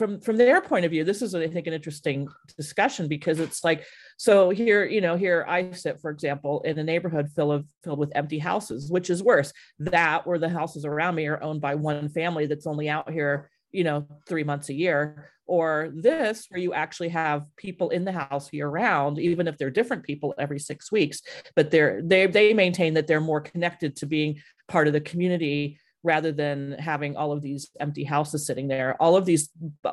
from 0.00 0.18
from 0.18 0.38
their 0.38 0.62
point 0.62 0.86
of 0.86 0.90
view, 0.90 1.04
this 1.04 1.20
is 1.20 1.34
I 1.34 1.46
think 1.46 1.66
an 1.66 1.74
interesting 1.74 2.26
discussion 2.56 3.06
because 3.06 3.38
it's 3.38 3.62
like 3.62 3.84
so 4.16 4.48
here 4.48 4.82
you 4.86 5.02
know 5.02 5.14
here 5.14 5.44
I 5.46 5.72
sit 5.72 6.00
for 6.00 6.10
example 6.10 6.62
in 6.62 6.78
a 6.78 6.82
neighborhood 6.82 7.28
filled 7.36 7.52
of 7.52 7.66
filled 7.84 7.98
with 7.98 8.10
empty 8.14 8.38
houses, 8.38 8.90
which 8.90 9.10
is 9.10 9.22
worse. 9.22 9.52
That 9.78 10.26
where 10.26 10.38
the 10.38 10.48
houses 10.48 10.86
around 10.86 11.16
me 11.16 11.26
are 11.26 11.42
owned 11.42 11.60
by 11.60 11.74
one 11.74 12.08
family 12.08 12.46
that's 12.46 12.66
only 12.66 12.88
out 12.88 13.10
here 13.10 13.50
you 13.72 13.84
know 13.84 14.06
three 14.26 14.42
months 14.42 14.70
a 14.70 14.74
year. 14.74 15.28
Or 15.46 15.90
this 15.92 16.46
where 16.48 16.60
you 16.60 16.72
actually 16.72 17.08
have 17.08 17.44
people 17.56 17.90
in 17.90 18.04
the 18.04 18.12
house 18.12 18.52
year 18.52 18.68
round 18.68 19.18
even 19.18 19.48
if 19.48 19.58
they're 19.58 19.68
different 19.68 20.04
people 20.04 20.32
every 20.38 20.60
six 20.60 20.92
weeks 20.92 21.22
but 21.56 21.72
they're 21.72 22.00
they 22.02 22.28
they 22.28 22.54
maintain 22.54 22.94
that 22.94 23.08
they're 23.08 23.20
more 23.20 23.40
connected 23.40 23.96
to 23.96 24.06
being 24.06 24.40
part 24.68 24.86
of 24.86 24.92
the 24.92 25.00
community 25.00 25.79
rather 26.02 26.32
than 26.32 26.72
having 26.78 27.16
all 27.16 27.32
of 27.32 27.42
these 27.42 27.70
empty 27.78 28.04
houses 28.04 28.46
sitting 28.46 28.68
there. 28.68 28.96
All 29.00 29.16
of 29.16 29.26
these 29.26 29.50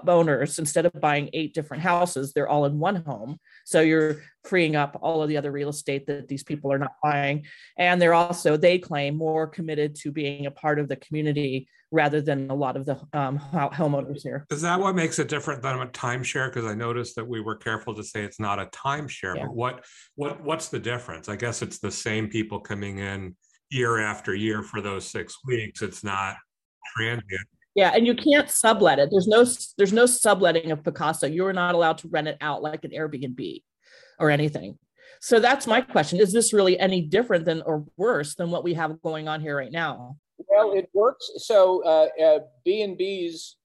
owners, 0.08 0.58
instead 0.58 0.86
of 0.86 0.94
buying 1.02 1.30
eight 1.34 1.54
different 1.54 1.84
houses, 1.84 2.34
they're 2.34 2.48
all 2.48 2.66
in 2.66 2.80
one 2.80 2.98
home. 2.98 3.38
So 3.66 3.82
you're 3.82 4.22
freeing 4.44 4.76
up 4.76 4.98
all 5.02 5.22
of 5.22 5.30
the 5.30 5.38
other 5.38 5.52
real 5.52 5.70
estate 5.70 6.08
that 6.08 6.28
these 6.28 6.44
people 6.44 6.72
are 6.72 6.80
not 6.80 6.94
buying. 7.04 7.46
And 7.78 8.02
they're 8.02 8.14
also, 8.14 8.56
they 8.56 8.80
claim, 8.80 9.18
more 9.18 9.48
committed 9.48 9.96
to 9.96 10.12
being 10.12 10.46
a 10.46 10.52
part 10.52 10.80
of 10.80 10.88
the 10.88 10.96
community 10.96 11.68
rather 11.92 12.22
than 12.22 12.50
a 12.50 12.56
lot 12.56 12.76
of 12.76 12.86
the 12.86 12.96
um, 13.14 13.40
homeowners 13.40 14.22
here. 14.22 14.46
Is 14.52 14.62
that 14.62 14.80
what 14.80 14.96
makes 14.96 15.20
it 15.20 15.30
different 15.30 15.62
than 15.62 15.80
a 15.80 15.88
timeshare? 15.88 16.54
Because 16.54 16.70
I 16.70 16.76
noticed 16.76 17.16
that 17.16 17.28
we 17.28 17.40
were 17.40 17.56
careful 17.56 17.96
to 17.96 18.04
say 18.04 18.24
it's 18.24 18.40
not 18.40 18.60
a 18.60 18.66
timeshare, 18.68 19.36
yeah. 19.36 19.46
but 19.46 19.56
what 19.56 19.86
what 20.16 20.44
what's 20.44 20.68
the 20.68 20.80
difference? 20.80 21.30
I 21.30 21.38
guess 21.38 21.62
it's 21.62 21.80
the 21.80 21.92
same 21.92 22.28
people 22.28 22.60
coming 22.60 23.00
in 23.00 23.36
year 23.70 24.00
after 24.00 24.34
year 24.34 24.64
for 24.64 24.82
those 24.82 25.06
six 25.08 25.38
weeks. 25.46 25.82
It's 25.82 26.04
not 26.04 26.36
transient. 26.96 27.48
Yeah, 27.76 27.92
and 27.94 28.08
you 28.08 28.16
can't 28.16 28.50
sublet 28.50 28.98
it. 28.98 29.10
There's 29.12 29.28
no 29.28 29.46
there's 29.78 29.94
no 29.94 30.06
subletting 30.06 30.72
of 30.72 30.82
Pacaso. 30.84 31.34
You're 31.34 31.54
not 31.54 31.76
allowed 31.76 32.00
to 32.00 32.08
rent 32.08 32.28
it 32.28 32.38
out 32.42 32.64
like 32.64 32.84
an 32.84 32.92
Airbnb 32.92 33.62
or 34.20 34.32
anything. 34.32 34.80
So 35.22 35.40
that's 35.40 35.68
my 35.68 35.82
question. 35.82 36.20
Is 36.20 36.34
this 36.34 36.54
really 36.54 36.80
any 36.80 37.02
different 37.02 37.46
than 37.46 37.62
or 37.64 37.86
worse 37.98 38.36
than 38.36 38.52
what 38.52 38.64
we 38.64 38.74
have 38.74 39.02
going 39.02 39.28
on 39.28 39.42
here 39.42 39.56
right 39.56 39.72
now? 39.72 40.18
Well, 40.50 40.74
it 40.74 40.90
works. 40.94 41.30
So 41.38 41.84
uh, 41.84 42.24
uh, 42.24 42.40
B 42.66 42.82
and 42.82 42.98
B's 42.98 43.58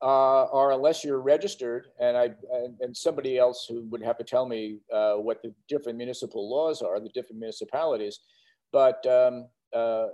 uh, 0.00 0.46
are 0.46 0.72
unless 0.72 1.04
you're 1.04 1.20
registered, 1.20 1.88
and 2.00 2.16
I 2.16 2.30
and, 2.52 2.76
and, 2.80 2.96
somebody 2.96 3.36
else 3.36 3.66
who 3.68 3.84
would 3.90 4.02
have 4.02 4.16
to 4.18 4.24
tell 4.24 4.46
me 4.46 4.78
uh, 4.92 5.14
what 5.14 5.42
the 5.42 5.52
different 5.68 5.98
municipal 5.98 6.48
laws 6.48 6.82
are, 6.82 7.00
the 7.00 7.08
different 7.08 7.40
municipalities. 7.40 8.20
But 8.72 9.04
um, 9.06 9.48
uh, 9.74 10.06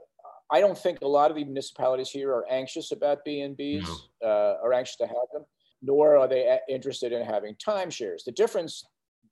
I 0.51 0.61
don't 0.61 0.79
think 0.79 1.01
a 1.01 1.09
lot 1.09 1.31
of 1.31 1.37
the 1.37 1.45
municipalities 1.45 2.11
here 2.11 2.31
are 2.31 2.47
anxious 2.51 2.93
about 2.93 3.25
B&Bs, 3.25 3.83
no. 3.83 4.29
uh, 4.29 4.59
are 4.63 4.73
anxious 4.73 4.97
to 4.97 5.07
have 5.07 5.29
them, 5.33 5.45
nor 5.83 6.17
are 6.17 6.29
they 6.29 6.59
interested 6.69 7.13
in 7.13 7.25
having 7.25 7.57
timeshares. 7.57 8.25
The 8.25 8.33
difference, 8.33 8.85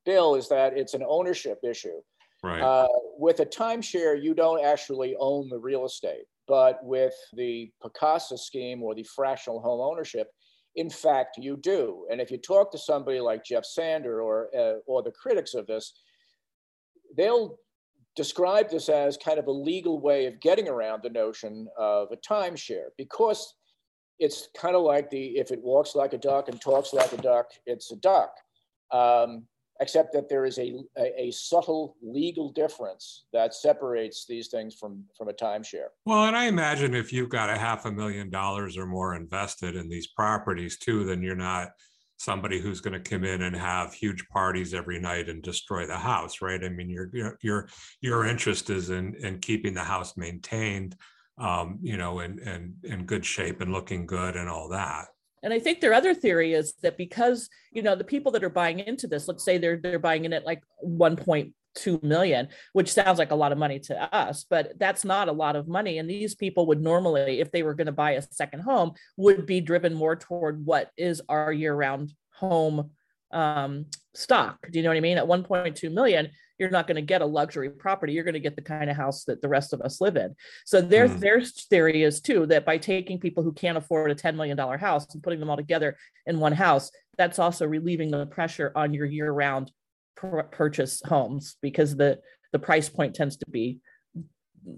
Bill, 0.05 0.35
is 0.35 0.49
that 0.49 0.77
it's 0.77 0.93
an 0.93 1.03
ownership 1.07 1.59
issue. 1.63 2.01
Right. 2.43 2.61
Uh, 2.61 2.89
with 3.17 3.39
a 3.39 3.45
timeshare, 3.45 4.21
you 4.21 4.33
don't 4.33 4.63
actually 4.65 5.15
own 5.17 5.49
the 5.49 5.59
real 5.59 5.85
estate. 5.85 6.25
But 6.47 6.83
with 6.83 7.13
the 7.33 7.71
Pacaso 7.81 8.37
scheme 8.37 8.83
or 8.83 8.93
the 8.93 9.03
fractional 9.03 9.61
home 9.61 9.79
ownership, 9.79 10.27
in 10.75 10.89
fact, 10.89 11.37
you 11.37 11.55
do. 11.55 12.05
And 12.11 12.19
if 12.19 12.31
you 12.31 12.37
talk 12.37 12.71
to 12.71 12.77
somebody 12.77 13.19
like 13.19 13.45
Jeff 13.45 13.63
Sander 13.63 14.21
or, 14.21 14.49
uh, 14.57 14.79
or 14.85 15.03
the 15.03 15.11
critics 15.11 15.53
of 15.53 15.67
this, 15.67 15.93
they'll 17.15 17.57
described 18.15 18.71
this 18.71 18.89
as 18.89 19.17
kind 19.17 19.39
of 19.39 19.47
a 19.47 19.51
legal 19.51 19.99
way 19.99 20.25
of 20.25 20.39
getting 20.39 20.67
around 20.67 21.01
the 21.03 21.09
notion 21.09 21.67
of 21.77 22.09
a 22.11 22.17
timeshare 22.17 22.89
because 22.97 23.55
it's 24.19 24.49
kind 24.55 24.75
of 24.75 24.83
like 24.83 25.09
the 25.09 25.37
if 25.37 25.51
it 25.51 25.61
walks 25.61 25.95
like 25.95 26.13
a 26.13 26.17
duck 26.17 26.47
and 26.47 26.61
talks 26.61 26.93
like 26.93 27.11
a 27.13 27.17
duck, 27.17 27.47
it's 27.65 27.91
a 27.91 27.95
duck. 27.97 28.35
Um, 28.91 29.45
except 29.79 30.13
that 30.13 30.29
there 30.29 30.45
is 30.45 30.59
a, 30.59 30.75
a, 30.97 31.23
a, 31.23 31.31
subtle 31.31 31.97
legal 32.01 32.51
difference 32.51 33.25
that 33.33 33.55
separates 33.55 34.25
these 34.27 34.47
things 34.47 34.75
from, 34.75 35.03
from 35.17 35.29
a 35.29 35.33
timeshare. 35.33 35.87
Well, 36.05 36.25
and 36.25 36.37
I 36.37 36.45
imagine 36.45 36.93
if 36.93 37.11
you've 37.11 37.29
got 37.29 37.49
a 37.49 37.57
half 37.57 37.85
a 37.85 37.91
million 37.91 38.29
dollars 38.29 38.77
or 38.77 38.85
more 38.85 39.15
invested 39.15 39.75
in 39.75 39.89
these 39.89 40.07
properties 40.07 40.77
too, 40.77 41.05
then 41.05 41.23
you're 41.23 41.35
not 41.35 41.69
somebody 42.23 42.59
who's 42.59 42.81
going 42.81 42.93
to 43.01 43.09
come 43.09 43.23
in 43.23 43.43
and 43.43 43.55
have 43.55 43.93
huge 43.93 44.27
parties 44.29 44.73
every 44.73 44.99
night 44.99 45.29
and 45.29 45.43
destroy 45.43 45.85
the 45.85 45.97
house 45.97 46.41
right? 46.41 46.63
I 46.63 46.69
mean 46.69 46.89
your 46.89 47.09
your 47.41 47.67
your 48.01 48.25
interest 48.25 48.69
is 48.69 48.89
in 48.89 49.15
in 49.15 49.39
keeping 49.39 49.73
the 49.73 49.83
house 49.83 50.15
maintained 50.17 50.95
um, 51.37 51.79
you 51.81 51.97
know 51.97 52.19
and 52.19 52.39
and 52.39 52.73
in 52.83 53.05
good 53.05 53.25
shape 53.25 53.61
and 53.61 53.71
looking 53.71 54.05
good 54.05 54.35
and 54.35 54.49
all 54.49 54.69
that. 54.69 55.07
And 55.41 55.53
I 55.53 55.59
think 55.59 55.81
their 55.81 55.93
other 55.93 56.13
theory 56.13 56.53
is 56.53 56.73
that 56.83 56.97
because 56.97 57.49
you 57.71 57.81
know 57.81 57.95
the 57.95 58.03
people 58.03 58.31
that 58.33 58.43
are 58.43 58.49
buying 58.49 58.79
into 58.79 59.07
this, 59.07 59.27
let's 59.27 59.43
say 59.43 59.57
they're 59.57 59.77
they're 59.77 59.99
buying 59.99 60.25
in 60.25 60.33
at 60.33 60.45
like 60.45 60.61
1.2 61.75 62.03
million, 62.03 62.47
which 62.73 62.93
sounds 62.93 63.19
like 63.19 63.31
a 63.31 63.35
lot 63.35 63.51
of 63.51 63.57
money 63.57 63.79
to 63.79 64.15
us, 64.15 64.45
but 64.49 64.73
that's 64.79 65.05
not 65.05 65.27
a 65.27 65.33
lot 65.33 65.55
of 65.55 65.67
money. 65.67 65.97
And 65.97 66.09
these 66.09 66.35
people 66.35 66.65
would 66.67 66.81
normally, 66.81 67.39
if 67.39 67.51
they 67.51 67.63
were 67.63 67.73
going 67.73 67.87
to 67.87 67.91
buy 67.91 68.11
a 68.11 68.21
second 68.21 68.61
home, 68.61 68.93
would 69.17 69.45
be 69.45 69.61
driven 69.61 69.93
more 69.93 70.15
toward 70.15 70.65
what 70.65 70.91
is 70.97 71.21
our 71.29 71.51
year-round 71.51 72.13
home 72.35 72.91
um, 73.31 73.85
stock. 74.13 74.57
Do 74.69 74.77
you 74.77 74.83
know 74.83 74.89
what 74.89 74.97
I 74.97 75.01
mean? 75.01 75.17
At 75.17 75.25
1.2 75.25 75.91
million, 75.91 76.29
you're 76.59 76.69
not 76.69 76.85
going 76.85 76.95
to 76.95 77.01
get 77.01 77.21
a 77.21 77.25
luxury 77.25 77.69
property. 77.69 78.13
You're 78.13 78.23
going 78.23 78.35
to 78.35 78.39
get 78.39 78.55
the 78.55 78.61
kind 78.61 78.89
of 78.89 78.95
house 78.95 79.23
that 79.25 79.41
the 79.41 79.49
rest 79.49 79.73
of 79.73 79.81
us 79.81 79.99
live 79.99 80.15
in. 80.17 80.35
So 80.65 80.81
their 80.81 81.07
mm. 81.07 81.19
their 81.19 81.41
theory 81.41 82.03
is 82.03 82.21
too 82.21 82.45
that 82.45 82.63
by 82.63 82.77
taking 82.77 83.19
people 83.19 83.43
who 83.43 83.51
can't 83.51 83.77
afford 83.77 84.11
a 84.11 84.15
10 84.15 84.37
million 84.37 84.55
dollar 84.55 84.77
house 84.77 85.11
and 85.13 85.23
putting 85.23 85.39
them 85.39 85.49
all 85.49 85.57
together 85.57 85.97
in 86.27 86.39
one 86.39 86.53
house, 86.53 86.91
that's 87.17 87.39
also 87.39 87.65
relieving 87.65 88.11
the 88.11 88.27
pressure 88.27 88.71
on 88.75 88.93
your 88.93 89.07
year-round 89.07 89.71
pr- 90.15 90.41
purchase 90.41 91.01
homes 91.05 91.57
because 91.61 91.95
the 91.95 92.19
the 92.51 92.59
price 92.59 92.89
point 92.89 93.15
tends 93.15 93.37
to 93.37 93.49
be 93.49 93.79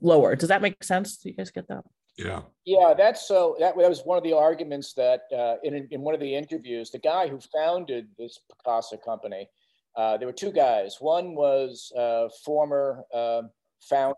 lower. 0.02 0.36
Does 0.36 0.50
that 0.50 0.62
make 0.62 0.84
sense? 0.84 1.18
Do 1.18 1.30
you 1.30 1.36
guys 1.36 1.52
get 1.52 1.68
that? 1.68 1.84
Yeah. 2.18 2.42
Yeah, 2.66 2.94
that's 2.98 3.28
so. 3.28 3.56
That, 3.60 3.78
that 3.78 3.90
was 3.90 4.04
one 4.06 4.18
of 4.18 4.24
the 4.24 4.34
arguments 4.34 4.94
that 4.94 5.22
uh, 5.36 5.56
in 5.64 5.88
in 5.92 6.02
one 6.02 6.14
of 6.14 6.22
the 6.22 6.36
interviews, 6.36 6.90
the 6.90 7.00
guy 7.00 7.28
who 7.28 7.40
founded 7.54 8.08
this 8.18 8.40
Pacaso 8.66 9.04
company, 9.04 9.50
uh, 9.96 10.18
there 10.18 10.28
were 10.28 10.34
two 10.34 10.52
guys. 10.52 10.98
One 11.00 11.36
was 11.36 11.92
uh, 11.98 12.30
former 12.46 13.04
um, 13.14 13.50
founder 13.82 14.16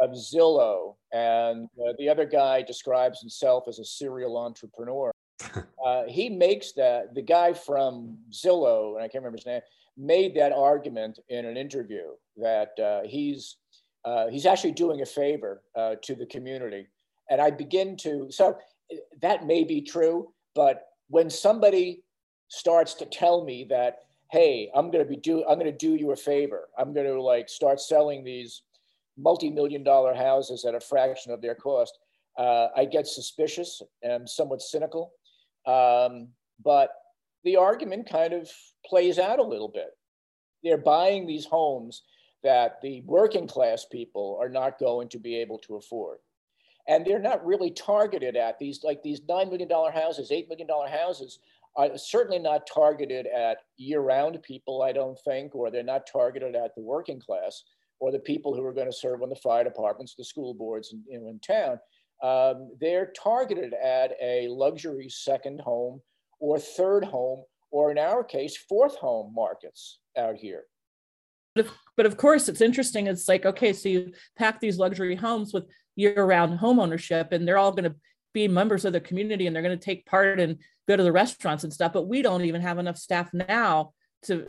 of 0.00 0.10
Zillow, 0.10 0.94
and 1.12 1.68
uh, 1.78 1.92
the 1.98 2.08
other 2.08 2.24
guy 2.24 2.62
describes 2.62 3.20
himself 3.20 3.64
as 3.68 3.80
a 3.80 3.84
serial 3.84 4.36
entrepreneur. 4.36 5.12
uh, 5.84 6.04
he 6.06 6.28
makes 6.28 6.72
that 6.72 7.14
the 7.14 7.22
guy 7.22 7.52
from 7.52 8.18
Zillow, 8.30 8.94
and 8.94 9.02
I 9.02 9.08
can't 9.08 9.24
remember 9.24 9.38
his 9.38 9.46
name, 9.46 9.60
made 9.96 10.34
that 10.34 10.52
argument 10.52 11.18
in 11.28 11.44
an 11.44 11.56
interview 11.56 12.04
that 12.36 12.78
uh, 12.78 13.06
he's 13.06 13.56
uh, 14.04 14.28
he's 14.28 14.44
actually 14.44 14.72
doing 14.72 15.00
a 15.00 15.06
favor 15.06 15.62
uh, 15.76 15.94
to 16.02 16.14
the 16.14 16.26
community. 16.26 16.86
And 17.30 17.40
I 17.40 17.50
begin 17.50 17.96
to 17.98 18.26
so 18.30 18.58
that 19.22 19.46
may 19.46 19.64
be 19.64 19.80
true, 19.80 20.32
but 20.54 20.88
when 21.08 21.30
somebody 21.30 22.02
starts 22.48 22.94
to 22.94 23.06
tell 23.06 23.44
me 23.44 23.66
that, 23.70 24.00
hey, 24.30 24.70
I'm 24.74 24.90
going 24.90 25.04
to 25.04 25.08
be 25.08 25.16
do 25.16 25.44
I'm 25.48 25.58
going 25.58 25.70
to 25.70 25.76
do 25.76 25.94
you 25.94 26.12
a 26.12 26.16
favor, 26.16 26.68
I'm 26.78 26.92
going 26.92 27.06
to 27.06 27.20
like 27.22 27.48
start 27.48 27.80
selling 27.80 28.24
these 28.24 28.62
multi-million 29.16 29.84
dollar 29.84 30.14
houses 30.14 30.64
at 30.64 30.74
a 30.74 30.80
fraction 30.80 31.32
of 31.32 31.40
their 31.40 31.54
cost, 31.54 31.98
uh, 32.38 32.68
I 32.76 32.84
get 32.84 33.06
suspicious 33.06 33.80
and 34.02 34.28
somewhat 34.28 34.60
cynical. 34.60 35.12
Um, 35.66 36.28
but 36.62 36.90
the 37.44 37.56
argument 37.56 38.08
kind 38.08 38.32
of 38.32 38.50
plays 38.86 39.18
out 39.18 39.38
a 39.38 39.44
little 39.44 39.68
bit. 39.68 39.90
They're 40.62 40.78
buying 40.78 41.26
these 41.26 41.44
homes 41.44 42.02
that 42.42 42.80
the 42.82 43.02
working 43.06 43.46
class 43.46 43.86
people 43.90 44.38
are 44.40 44.48
not 44.48 44.78
going 44.78 45.08
to 45.10 45.18
be 45.18 45.36
able 45.36 45.58
to 45.58 45.76
afford. 45.76 46.18
And 46.86 47.04
they're 47.04 47.18
not 47.18 47.44
really 47.44 47.70
targeted 47.70 48.36
at 48.36 48.58
these, 48.58 48.80
like 48.84 49.02
these 49.02 49.20
$9 49.20 49.50
million 49.50 49.68
houses, 49.70 50.30
$8 50.30 50.48
million 50.48 50.68
houses 50.90 51.38
are 51.76 51.96
certainly 51.96 52.38
not 52.38 52.68
targeted 52.72 53.26
at 53.26 53.58
year 53.76 54.00
round 54.00 54.42
people, 54.42 54.82
I 54.82 54.92
don't 54.92 55.18
think, 55.20 55.54
or 55.54 55.70
they're 55.70 55.82
not 55.82 56.06
targeted 56.10 56.54
at 56.54 56.74
the 56.74 56.82
working 56.82 57.20
class 57.20 57.64
or 58.00 58.12
the 58.12 58.18
people 58.18 58.54
who 58.54 58.64
are 58.64 58.72
going 58.72 58.90
to 58.90 58.92
serve 58.92 59.22
on 59.22 59.30
the 59.30 59.36
fire 59.36 59.64
departments, 59.64 60.14
the 60.14 60.24
school 60.24 60.54
boards 60.54 60.92
in, 60.92 61.02
in, 61.10 61.26
in 61.26 61.40
town. 61.40 61.78
Um, 62.22 62.70
they're 62.80 63.12
targeted 63.16 63.72
at 63.74 64.12
a 64.22 64.48
luxury 64.48 65.08
second 65.08 65.60
home 65.60 66.00
or 66.44 66.58
third 66.58 67.04
home, 67.04 67.44
or 67.70 67.90
in 67.90 67.98
our 67.98 68.22
case, 68.22 68.56
fourth 68.56 68.96
home 68.96 69.32
markets 69.34 69.98
out 70.16 70.36
here. 70.36 70.64
But 71.54 71.66
of, 71.66 71.72
but 71.96 72.06
of 72.06 72.16
course, 72.16 72.48
it's 72.48 72.60
interesting. 72.60 73.06
It's 73.06 73.28
like, 73.28 73.46
okay, 73.46 73.72
so 73.72 73.88
you 73.88 74.12
pack 74.36 74.60
these 74.60 74.78
luxury 74.78 75.16
homes 75.16 75.52
with 75.54 75.64
year 75.96 76.24
round 76.24 76.58
home 76.58 76.78
ownership, 76.78 77.32
and 77.32 77.46
they're 77.46 77.58
all 77.58 77.72
going 77.72 77.90
to 77.90 77.96
be 78.32 78.48
members 78.48 78.84
of 78.84 78.92
the 78.92 79.00
community 79.00 79.46
and 79.46 79.54
they're 79.54 79.62
going 79.62 79.78
to 79.78 79.84
take 79.84 80.04
part 80.06 80.40
and 80.40 80.58
go 80.88 80.96
to 80.96 81.02
the 81.02 81.12
restaurants 81.12 81.64
and 81.64 81.72
stuff. 81.72 81.92
But 81.92 82.08
we 82.08 82.20
don't 82.20 82.44
even 82.44 82.60
have 82.60 82.78
enough 82.78 82.98
staff 82.98 83.30
now 83.32 83.92
to 84.24 84.48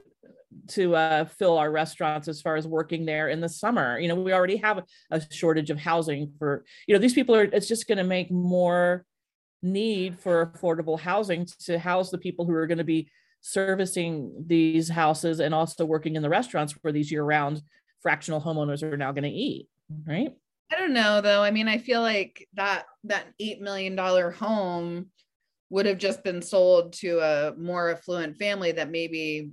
to 0.69 0.95
uh, 0.95 1.25
fill 1.25 1.57
our 1.57 1.69
restaurants 1.69 2.27
as 2.27 2.41
far 2.41 2.55
as 2.55 2.67
working 2.67 3.05
there 3.05 3.29
in 3.29 3.41
the 3.41 3.49
summer. 3.49 3.99
You 3.99 4.07
know, 4.07 4.15
we 4.15 4.33
already 4.33 4.57
have 4.57 4.83
a 5.11 5.21
shortage 5.31 5.69
of 5.69 5.77
housing 5.77 6.31
for, 6.39 6.63
you 6.87 6.95
know, 6.95 6.99
these 6.99 7.13
people 7.13 7.35
are, 7.35 7.43
it's 7.43 7.67
just 7.67 7.87
going 7.87 7.97
to 7.97 8.05
make 8.05 8.31
more 8.31 9.05
need 9.61 10.19
for 10.19 10.45
affordable 10.45 10.99
housing 10.99 11.47
to 11.59 11.79
house 11.79 12.09
the 12.09 12.17
people 12.17 12.45
who 12.45 12.53
are 12.53 12.67
going 12.67 12.77
to 12.77 12.83
be 12.83 13.09
servicing 13.41 14.43
these 14.47 14.89
houses 14.89 15.39
and 15.39 15.53
also 15.53 15.85
working 15.85 16.15
in 16.15 16.21
the 16.21 16.29
restaurants 16.29 16.73
where 16.81 16.93
these 16.93 17.11
year 17.11 17.23
round 17.23 17.61
fractional 18.01 18.41
homeowners 18.41 18.83
are 18.83 18.97
now 18.97 19.11
going 19.11 19.23
to 19.23 19.29
eat. 19.29 19.67
Right. 20.07 20.31
I 20.71 20.79
don't 20.79 20.93
know 20.93 21.21
though. 21.21 21.43
I 21.43 21.51
mean, 21.51 21.67
I 21.67 21.77
feel 21.77 22.01
like 22.01 22.47
that, 22.53 22.85
that 23.03 23.25
$8 23.41 23.61
million 23.61 23.97
home 23.97 25.07
would 25.69 25.85
have 25.85 25.97
just 25.97 26.23
been 26.23 26.41
sold 26.41 26.93
to 26.93 27.19
a 27.19 27.53
more 27.55 27.91
affluent 27.91 28.37
family 28.37 28.71
that 28.71 28.89
maybe 28.89 29.51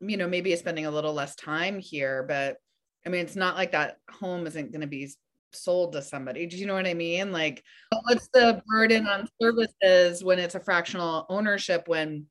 you 0.00 0.16
know, 0.16 0.28
maybe 0.28 0.52
is 0.52 0.60
spending 0.60 0.86
a 0.86 0.90
little 0.90 1.12
less 1.12 1.34
time 1.34 1.78
here, 1.78 2.24
but 2.28 2.56
I 3.04 3.08
mean, 3.10 3.22
it's 3.22 3.36
not 3.36 3.56
like 3.56 3.72
that 3.72 3.96
home 4.10 4.46
isn't 4.46 4.72
going 4.72 4.82
to 4.82 4.86
be 4.86 5.10
sold 5.52 5.92
to 5.92 6.02
somebody. 6.02 6.46
Do 6.46 6.56
you 6.56 6.66
know 6.66 6.74
what 6.74 6.86
I 6.86 6.94
mean? 6.94 7.32
Like, 7.32 7.62
what's 8.04 8.28
the 8.32 8.62
burden 8.66 9.06
on 9.06 9.28
services 9.40 10.22
when 10.22 10.38
it's 10.38 10.54
a 10.54 10.60
fractional 10.60 11.26
ownership 11.28 11.88
when 11.88 12.26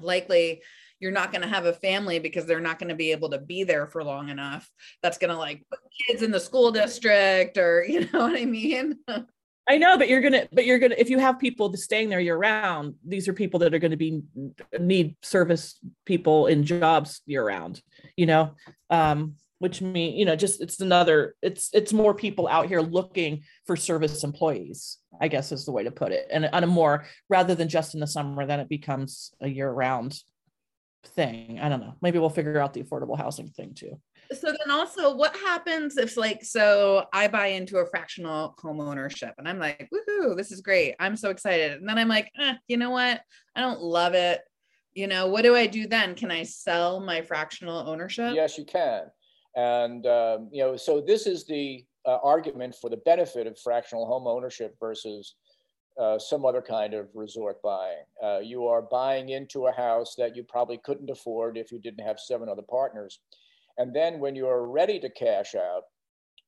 likely 0.00 0.62
you're 1.00 1.12
not 1.12 1.32
going 1.32 1.42
to 1.42 1.48
have 1.48 1.66
a 1.66 1.72
family 1.72 2.18
because 2.18 2.46
they're 2.46 2.60
not 2.60 2.78
going 2.78 2.88
to 2.88 2.94
be 2.94 3.12
able 3.12 3.28
to 3.30 3.38
be 3.38 3.64
there 3.64 3.86
for 3.86 4.02
long 4.02 4.28
enough. 4.28 4.70
That's 5.02 5.18
going 5.18 5.30
to 5.30 5.36
like 5.36 5.62
put 5.70 5.80
kids 6.08 6.22
in 6.22 6.30
the 6.30 6.40
school 6.40 6.70
district 6.72 7.58
or, 7.58 7.84
you 7.88 8.08
know 8.12 8.20
what 8.20 8.40
I 8.40 8.44
mean? 8.44 8.98
I 9.66 9.78
know, 9.78 9.96
but 9.96 10.10
you're 10.10 10.20
gonna, 10.20 10.46
but 10.52 10.66
you're 10.66 10.78
gonna, 10.78 10.94
if 10.98 11.08
you 11.08 11.18
have 11.18 11.38
people 11.38 11.74
staying 11.74 12.10
there 12.10 12.20
year 12.20 12.36
round, 12.36 12.96
these 13.02 13.28
are 13.28 13.32
people 13.32 13.60
that 13.60 13.72
are 13.72 13.78
going 13.78 13.92
to 13.92 13.96
be 13.96 14.22
need 14.78 15.16
service 15.22 15.78
people 16.04 16.48
in 16.48 16.64
jobs 16.64 17.22
year 17.24 17.46
round, 17.46 17.80
you 18.14 18.26
know, 18.26 18.54
um, 18.90 19.36
which 19.58 19.80
mean, 19.80 20.16
you 20.16 20.24
know, 20.24 20.36
just 20.36 20.60
it's 20.60 20.80
another, 20.80 21.34
it's 21.42 21.70
it's 21.72 21.92
more 21.92 22.14
people 22.14 22.48
out 22.48 22.66
here 22.66 22.80
looking 22.80 23.42
for 23.66 23.76
service 23.76 24.24
employees, 24.24 24.98
I 25.20 25.28
guess 25.28 25.52
is 25.52 25.64
the 25.64 25.72
way 25.72 25.84
to 25.84 25.90
put 25.90 26.12
it, 26.12 26.28
and 26.30 26.46
on 26.46 26.64
a 26.64 26.66
more 26.66 27.06
rather 27.28 27.54
than 27.54 27.68
just 27.68 27.94
in 27.94 28.00
the 28.00 28.06
summer, 28.06 28.46
then 28.46 28.60
it 28.60 28.68
becomes 28.68 29.32
a 29.40 29.48
year 29.48 29.70
round 29.70 30.18
thing. 31.06 31.58
I 31.60 31.68
don't 31.68 31.80
know. 31.80 31.94
Maybe 32.02 32.18
we'll 32.18 32.30
figure 32.30 32.58
out 32.58 32.74
the 32.74 32.82
affordable 32.82 33.16
housing 33.16 33.50
thing 33.50 33.74
too. 33.74 34.00
So 34.32 34.48
then 34.48 34.70
also 34.70 35.14
what 35.14 35.36
happens 35.36 35.98
if 35.98 36.16
like 36.16 36.42
so 36.44 37.04
i 37.12 37.28
buy 37.28 37.48
into 37.48 37.76
a 37.78 37.86
fractional 37.86 38.54
home 38.58 38.80
ownership 38.80 39.34
and 39.36 39.46
i'm 39.46 39.58
like 39.58 39.88
woohoo 39.92 40.34
this 40.36 40.50
is 40.50 40.62
great. 40.62 40.94
I'm 40.98 41.16
so 41.16 41.30
excited. 41.30 41.72
And 41.72 41.88
then 41.88 41.98
i'm 41.98 42.08
like 42.08 42.30
eh, 42.38 42.54
you 42.66 42.76
know 42.76 42.90
what? 42.90 43.20
I 43.54 43.60
don't 43.60 43.82
love 43.82 44.14
it. 44.14 44.40
You 44.94 45.06
know 45.08 45.26
what 45.26 45.42
do 45.42 45.54
i 45.54 45.66
do 45.66 45.86
then? 45.86 46.14
Can 46.14 46.30
i 46.30 46.42
sell 46.42 47.00
my 47.00 47.20
fractional 47.20 47.86
ownership? 47.88 48.34
Yes 48.34 48.56
you 48.56 48.64
can 48.64 49.02
and 49.56 50.06
um, 50.06 50.48
you 50.52 50.62
know 50.62 50.76
so 50.76 51.00
this 51.00 51.26
is 51.26 51.46
the 51.46 51.84
uh, 52.06 52.18
argument 52.22 52.74
for 52.80 52.90
the 52.90 52.98
benefit 52.98 53.46
of 53.46 53.58
fractional 53.58 54.06
home 54.06 54.26
ownership 54.26 54.76
versus 54.78 55.34
uh, 55.98 56.18
some 56.18 56.44
other 56.44 56.60
kind 56.60 56.92
of 56.92 57.08
resort 57.14 57.62
buying. 57.62 58.02
Uh, 58.22 58.40
you 58.40 58.66
are 58.66 58.82
buying 58.82 59.28
into 59.28 59.66
a 59.66 59.72
house 59.72 60.14
that 60.16 60.34
you 60.34 60.42
probably 60.42 60.78
couldn't 60.84 61.10
afford 61.10 61.56
if 61.56 61.70
you 61.70 61.78
didn't 61.78 62.04
have 62.04 62.18
seven 62.18 62.48
other 62.48 62.62
partners. 62.68 63.20
And 63.78 63.94
then 63.94 64.18
when 64.18 64.34
you're 64.34 64.66
ready 64.66 64.98
to 65.00 65.08
cash 65.08 65.54
out, 65.54 65.84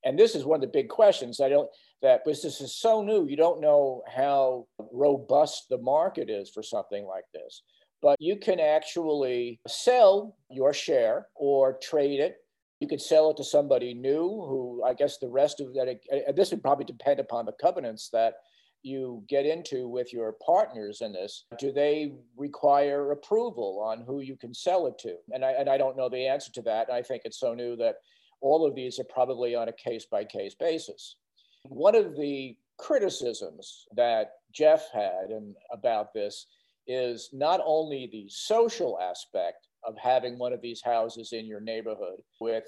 and 0.05 0.19
this 0.19 0.35
is 0.35 0.45
one 0.45 0.57
of 0.57 0.61
the 0.61 0.79
big 0.79 0.89
questions 0.89 1.41
I 1.41 1.49
don't 1.49 1.69
that 2.03 2.25
this 2.25 2.45
is 2.45 2.77
so 2.77 3.03
new, 3.03 3.27
you 3.27 3.37
don't 3.37 3.61
know 3.61 4.03
how 4.07 4.67
robust 4.93 5.67
the 5.71 5.79
market 5.79 6.29
is 6.29 6.51
for 6.51 6.63
something 6.63 7.05
like 7.07 7.25
this. 7.33 7.63
But 8.03 8.17
you 8.21 8.37
can 8.37 8.61
actually 8.61 9.61
sell 9.67 10.37
your 10.51 10.73
share 10.73 11.27
or 11.35 11.79
trade 11.83 12.21
it. 12.21 12.37
You 12.81 12.89
could 12.89 13.01
sell 13.01 13.31
it 13.31 13.37
to 13.39 13.45
somebody 13.45 13.95
new 13.95 14.29
who 14.29 14.83
I 14.85 14.95
guess 14.95 15.19
the 15.19 15.29
rest 15.29 15.61
of 15.61 15.73
that, 15.75 15.89
uh, 16.13 16.17
uh, 16.29 16.33
this 16.33 16.51
would 16.51 16.63
probably 16.63 16.85
depend 16.85 17.21
upon 17.21 17.47
the 17.47 17.55
covenants 17.61 18.11
that 18.11 18.35
you 18.83 19.25
get 19.29 19.47
into 19.47 19.89
with 19.89 20.13
your 20.13 20.37
partners 20.45 21.01
in 21.01 21.13
this, 21.13 21.45
do 21.59 21.73
they 21.73 22.13
require 22.37 23.11
approval 23.11 23.83
on 23.85 24.05
who 24.07 24.21
you 24.21 24.37
can 24.37 24.55
sell 24.55 24.87
it 24.87 24.99
to? 25.01 25.17
And 25.33 25.45
I, 25.45 25.53
and 25.53 25.69
I 25.69 25.77
don't 25.77 25.97
know 25.97 26.09
the 26.09 26.27
answer 26.27 26.53
to 26.53 26.63
that. 26.63 26.91
I 26.91 27.03
think 27.03 27.23
it's 27.25 27.41
so 27.41 27.53
new 27.53 27.75
that 27.77 27.97
all 28.41 28.67
of 28.67 28.75
these 28.75 29.01
are 29.01 29.05
probably 29.05 29.55
on 29.55 29.69
a 29.69 29.73
case 29.73 30.07
by 30.11 30.25
case 30.25 30.55
basis. 30.55 31.17
One 31.65 31.97
of 31.97 32.17
the 32.17 32.57
criticisms 32.79 33.87
that 33.97 34.33
Jeff 34.53 34.89
had 34.93 35.31
and 35.31 35.57
about 35.73 36.13
this 36.15 36.47
is 36.87 37.31
not 37.33 37.61
only 37.65 38.09
the 38.13 38.27
social 38.29 38.99
aspect 39.01 39.67
of 39.87 39.97
having 39.99 40.39
one 40.39 40.53
of 40.53 40.61
these 40.61 40.83
houses 40.83 41.33
in 41.33 41.47
your 41.47 41.61
neighborhood 41.61 42.21
with 42.41 42.65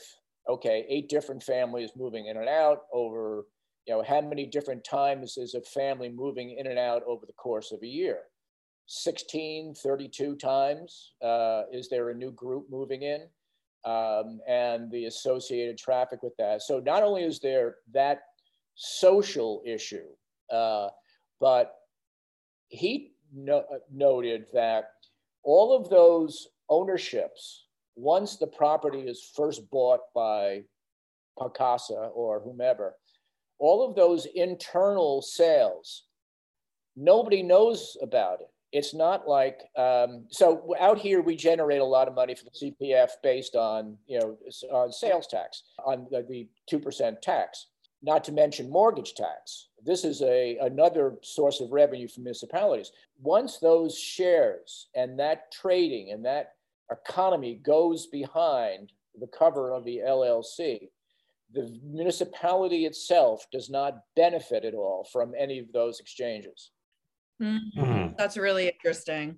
okay 0.49 0.87
eight 0.89 1.09
different 1.09 1.43
families 1.43 1.91
moving 1.97 2.27
in 2.27 2.37
and 2.37 2.49
out 2.49 2.83
over 2.93 3.45
you 3.89 3.95
know, 3.95 4.03
how 4.07 4.21
many 4.21 4.45
different 4.45 4.85
times 4.85 5.39
is 5.39 5.55
a 5.55 5.63
family 5.63 6.11
moving 6.11 6.57
in 6.59 6.67
and 6.67 6.79
out 6.79 7.03
over 7.07 7.25
the 7.25 7.33
course 7.33 7.73
of 7.73 7.83
a 7.83 7.87
year? 7.87 8.19
16, 8.87 9.75
32 9.75 10.37
times. 10.37 11.13
Uh, 11.25 11.63
is 11.73 11.89
there 11.89 12.11
a 12.11 12.15
new 12.15 12.31
group 12.33 12.67
moving 12.71 13.03
in? 13.03 13.23
Um, 13.87 14.41
and 14.47 14.91
the 14.91 15.07
associated 15.07 15.79
traffic 15.79 16.23
with 16.23 16.37
that. 16.39 16.61
So 16.61 16.81
not 16.81 17.03
only 17.03 17.23
is 17.23 17.41
there 17.41 17.77
that 17.95 18.21
social 18.75 19.63
issue, 19.65 20.09
uh, 20.53 20.89
but 21.41 21.75
he 22.69 23.13
no- 23.35 23.65
noted 23.91 24.47
that 24.53 24.91
all 25.45 25.75
of 25.75 25.89
those 25.89 26.49
ownerships, 26.71 27.67
once 27.97 28.37
the 28.37 28.47
property 28.47 29.01
is 29.01 29.31
first 29.35 29.69
bought 29.71 30.01
by 30.15 30.63
Pacaso 31.39 32.11
or 32.15 32.41
whomever, 32.41 32.95
all 33.59 33.89
of 33.89 33.97
those 33.97 34.27
internal 34.35 35.21
sales, 35.23 36.05
nobody 36.97 37.43
knows 37.43 37.97
about 38.03 38.41
it. 38.41 38.49
It's 38.71 38.95
not 38.95 39.27
like 39.27 39.61
um, 39.77 40.27
so 40.29 40.75
out 40.79 40.99
here 40.99 41.23
we 41.23 41.37
generate 41.37 41.81
a 41.81 41.85
lot 41.85 42.07
of 42.07 42.15
money 42.15 42.35
for 42.35 42.45
the 42.45 42.51
CPF 42.51 43.09
based 43.23 43.57
on 43.57 43.97
you 44.07 44.21
know 44.21 44.39
on 44.71 44.93
sales 44.93 45.27
tax 45.27 45.63
on 45.85 46.07
the 46.11 46.47
two 46.69 46.79
percent 46.79 47.23
tax, 47.23 47.69
not 48.03 48.25
to 48.25 48.33
mention 48.33 48.71
mortgage 48.71 49.15
tax. 49.15 49.69
This 49.83 50.05
is 50.05 50.21
a 50.21 50.59
another 50.59 51.17
source 51.23 51.63
of 51.63 51.73
revenue 51.73 52.09
for 52.09 52.21
municipalities. 52.21 52.93
Once 53.23 53.57
those 53.57 53.99
shares 53.99 54.89
and 54.95 55.19
that 55.19 55.51
trading 55.51 56.11
and 56.13 56.23
that 56.27 56.53
economy 56.90 57.61
goes 57.62 58.07
behind 58.07 58.92
the 59.18 59.27
cover 59.27 59.72
of 59.72 59.85
the 59.85 60.01
LLC, 60.07 60.88
the 61.53 61.79
municipality 61.85 62.85
itself 62.85 63.46
does 63.53 63.70
not 63.70 63.98
benefit 64.16 64.64
at 64.64 64.74
all 64.74 65.09
from 65.12 65.33
any 65.38 65.59
of 65.59 65.72
those 65.72 66.01
exchanges. 66.01 66.70
Mm-hmm. 67.42 67.81
Mm. 67.81 68.16
That's 68.16 68.37
really 68.37 68.68
interesting. 68.68 69.37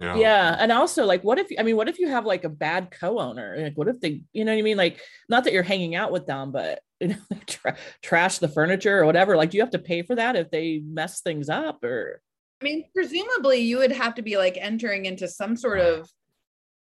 Yeah. 0.00 0.16
yeah. 0.16 0.56
And 0.58 0.70
also 0.70 1.04
like 1.06 1.24
what 1.24 1.38
if 1.38 1.48
I 1.58 1.62
mean 1.62 1.76
what 1.76 1.88
if 1.88 1.98
you 1.98 2.08
have 2.08 2.24
like 2.24 2.44
a 2.44 2.48
bad 2.48 2.90
co-owner? 2.90 3.56
Like 3.58 3.76
what 3.76 3.88
if 3.88 4.00
they, 4.00 4.22
you 4.32 4.44
know 4.44 4.52
what 4.52 4.58
I 4.58 4.62
mean? 4.62 4.76
Like 4.76 5.00
not 5.28 5.44
that 5.44 5.52
you're 5.52 5.62
hanging 5.62 5.94
out 5.94 6.12
with 6.12 6.26
them, 6.26 6.52
but 6.52 6.80
you 7.00 7.08
know, 7.08 7.16
tra- 7.46 7.76
trash 8.02 8.38
the 8.38 8.48
furniture 8.48 9.00
or 9.00 9.06
whatever. 9.06 9.36
Like 9.36 9.50
do 9.50 9.56
you 9.56 9.62
have 9.62 9.72
to 9.72 9.78
pay 9.78 10.02
for 10.02 10.14
that 10.14 10.36
if 10.36 10.50
they 10.50 10.82
mess 10.84 11.20
things 11.20 11.48
up 11.48 11.82
or 11.82 12.22
I 12.60 12.64
mean, 12.64 12.84
presumably 12.92 13.58
you 13.58 13.78
would 13.78 13.92
have 13.92 14.14
to 14.16 14.22
be 14.22 14.36
like 14.36 14.56
entering 14.60 15.06
into 15.06 15.28
some 15.28 15.56
sort 15.56 15.78
of 15.80 16.10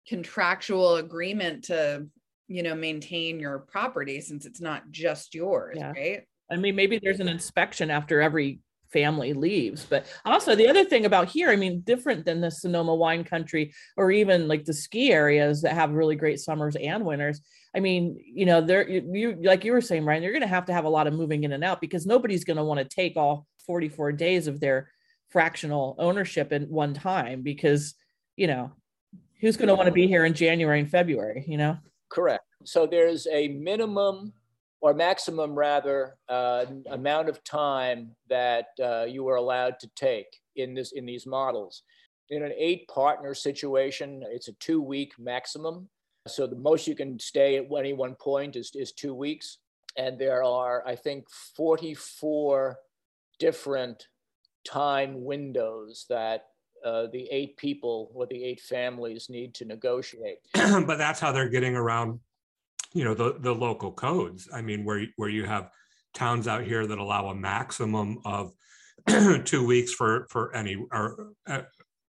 contractual 0.09 0.97
agreement 0.97 1.65
to, 1.65 2.07
you 2.49 2.63
know, 2.63 2.75
maintain 2.75 3.39
your 3.39 3.59
property 3.59 4.21
since 4.21 4.47
it's 4.47 4.61
not 4.61 4.91
just 4.91 5.35
yours, 5.35 5.77
yeah. 5.79 5.93
right? 5.93 6.23
I 6.51 6.57
mean, 6.57 6.75
maybe 6.75 6.99
there's 7.03 7.21
an 7.21 7.29
inspection 7.29 7.91
after 7.91 8.21
every 8.21 8.61
family 8.93 9.33
leaves. 9.33 9.85
But 9.85 10.07
also 10.25 10.55
the 10.55 10.69
other 10.69 10.85
thing 10.85 11.05
about 11.05 11.29
here, 11.29 11.51
I 11.51 11.57
mean, 11.57 11.81
different 11.81 12.25
than 12.25 12.41
the 12.41 12.51
Sonoma 12.51 12.95
wine 12.95 13.25
country 13.25 13.73
or 13.97 14.11
even 14.11 14.49
like 14.49 14.65
the 14.65 14.73
ski 14.73 15.13
areas 15.13 15.63
that 15.63 15.75
have 15.75 15.93
really 15.93 16.17
great 16.17 16.41
summers 16.41 16.77
and 16.77 17.05
winters. 17.05 17.41
I 17.77 17.81
mean, 17.81 18.19
you 18.25 18.47
know, 18.47 18.61
there 18.61 18.89
you, 18.89 19.11
you 19.13 19.39
like 19.43 19.65
you 19.65 19.73
were 19.73 19.81
saying, 19.81 20.05
Ryan, 20.05 20.23
you're 20.23 20.33
going 20.33 20.41
to 20.43 20.49
have 20.49 20.67
to 20.67 20.73
have 20.73 20.85
a 20.87 20.91
lot 20.91 21.07
of 21.07 21.15
moving 21.15 21.45
in 21.45 21.53
and 21.53 21.65
out 21.65 21.81
because 21.81 22.07
nobody's 22.07 22.45
going 22.45 22.57
to 22.57 22.65
want 22.65 22.81
to 22.81 22.85
take 22.85 23.17
all 23.17 23.47
44 23.67 24.13
days 24.13 24.47
of 24.47 24.61
their 24.61 24.91
fractional 25.29 25.95
ownership 25.99 26.53
at 26.53 26.69
one 26.69 26.95
time 26.95 27.43
because, 27.43 27.95
you 28.37 28.47
know, 28.47 28.73
who's 29.41 29.57
going 29.57 29.69
to 29.69 29.75
want 29.75 29.87
to 29.87 29.93
be 29.93 30.07
here 30.07 30.25
in 30.25 30.35
January 30.35 30.81
and 30.81 30.91
February, 30.91 31.45
you 31.47 31.57
know? 31.57 31.77
Correct. 32.09 32.45
So 32.65 32.87
there's 32.87 33.27
a 33.29 33.49
minimum 33.49 34.33
or 34.81 34.95
maximum 34.95 35.55
rather 35.55 36.17
uh, 36.29 36.67
amount 36.91 37.29
of 37.29 37.43
time 37.45 38.15
that 38.29 38.67
uh, 38.83 39.05
you 39.05 39.29
are 39.29 39.37
allowed 39.37 39.79
to 39.81 39.89
take 39.97 40.27
in 40.57 40.75
this 40.75 40.93
in 40.93 41.07
these 41.07 41.27
models. 41.27 41.83
In 42.31 42.43
an 42.43 42.53
eight 42.57 42.87
partner 42.89 43.35
situation, 43.35 44.23
it's 44.29 44.49
a 44.49 44.53
two 44.55 44.81
week 44.83 45.13
maximum. 45.19 45.89
So 46.27 46.47
the 46.47 46.57
most 46.57 46.87
you 46.87 46.95
can 46.95 47.19
stay 47.19 47.57
at 47.57 47.67
any 47.77 47.93
one 47.93 48.15
point 48.15 48.55
is, 48.55 48.71
is 48.75 48.93
two 48.93 49.15
weeks. 49.15 49.59
And 49.97 50.19
there 50.19 50.45
are, 50.45 50.87
I 50.87 50.95
think, 50.95 51.25
44 51.57 52.77
different 53.39 54.07
time 54.65 55.25
windows 55.25 56.05
that 56.11 56.45
uh, 56.89 57.07
the 57.13 57.29
eight 57.31 57.57
people 57.57 58.11
or 58.15 58.27
the 58.27 58.43
eight 58.43 58.61
families 58.61 59.29
need 59.29 59.55
to 59.55 59.65
negotiate. 59.65 60.39
but 60.55 60.99
that's 60.99 61.21
how 61.21 61.33
they're 61.33 61.49
getting 61.49 61.77
around 61.77 62.21
you 62.95 63.05
know 63.05 63.15
the 63.15 63.37
the 63.41 63.55
local 63.55 63.93
codes 63.93 64.49
i 64.53 64.63
mean 64.63 64.85
where 64.85 65.05
where 65.17 65.29
you 65.29 65.45
have 65.45 65.71
towns 66.15 66.49
out 66.49 66.65
here 66.65 66.87
that 66.87 66.99
allow 66.99 67.29
a 67.29 67.35
maximum 67.35 68.19
of 68.25 68.53
two 69.45 69.67
weeks 69.67 69.93
for 69.93 70.27
for 70.31 70.55
any 70.55 70.77
or 70.93 71.33
a, 71.47 71.63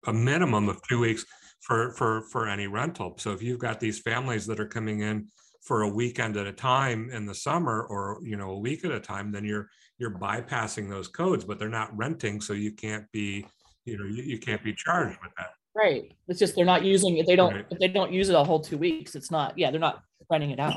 a 0.06 0.12
minimum 0.12 0.68
of 0.68 0.80
two 0.88 1.00
weeks 1.00 1.24
for 1.60 1.92
for 1.92 2.22
for 2.30 2.46
any 2.48 2.66
rental 2.66 3.14
so 3.18 3.32
if 3.32 3.42
you've 3.42 3.58
got 3.58 3.80
these 3.80 4.00
families 4.00 4.46
that 4.46 4.60
are 4.60 4.68
coming 4.68 5.00
in 5.00 5.26
for 5.62 5.82
a 5.82 5.88
weekend 5.88 6.36
at 6.36 6.46
a 6.46 6.52
time 6.52 7.10
in 7.10 7.26
the 7.26 7.34
summer 7.34 7.86
or 7.88 8.20
you 8.22 8.36
know 8.36 8.50
a 8.50 8.58
week 8.58 8.84
at 8.84 8.92
a 8.92 9.00
time 9.00 9.32
then 9.32 9.44
you're 9.44 9.68
you're 9.98 10.18
bypassing 10.18 10.88
those 10.88 11.08
codes 11.08 11.44
but 11.44 11.58
they're 11.58 11.68
not 11.68 11.96
renting 11.96 12.40
so 12.40 12.52
you 12.52 12.72
can't 12.72 13.10
be 13.12 13.46
you 13.86 13.98
know 13.98 14.04
you, 14.04 14.22
you 14.22 14.38
can't 14.38 14.62
be 14.62 14.74
charged 14.74 15.18
with 15.22 15.32
that 15.38 15.50
right 15.74 16.12
it's 16.28 16.38
just 16.38 16.54
they're 16.54 16.64
not 16.64 16.84
using 16.84 17.16
it 17.16 17.26
they 17.26 17.36
don't 17.36 17.54
right. 17.54 17.66
if 17.70 17.78
they 17.78 17.88
don't 17.88 18.12
use 18.12 18.28
it 18.28 18.34
a 18.34 18.44
whole 18.44 18.60
two 18.60 18.76
weeks 18.76 19.14
it's 19.14 19.30
not 19.30 19.56
yeah 19.56 19.70
they're 19.70 19.80
not 19.80 20.02
running 20.30 20.50
it 20.50 20.60
out. 20.60 20.74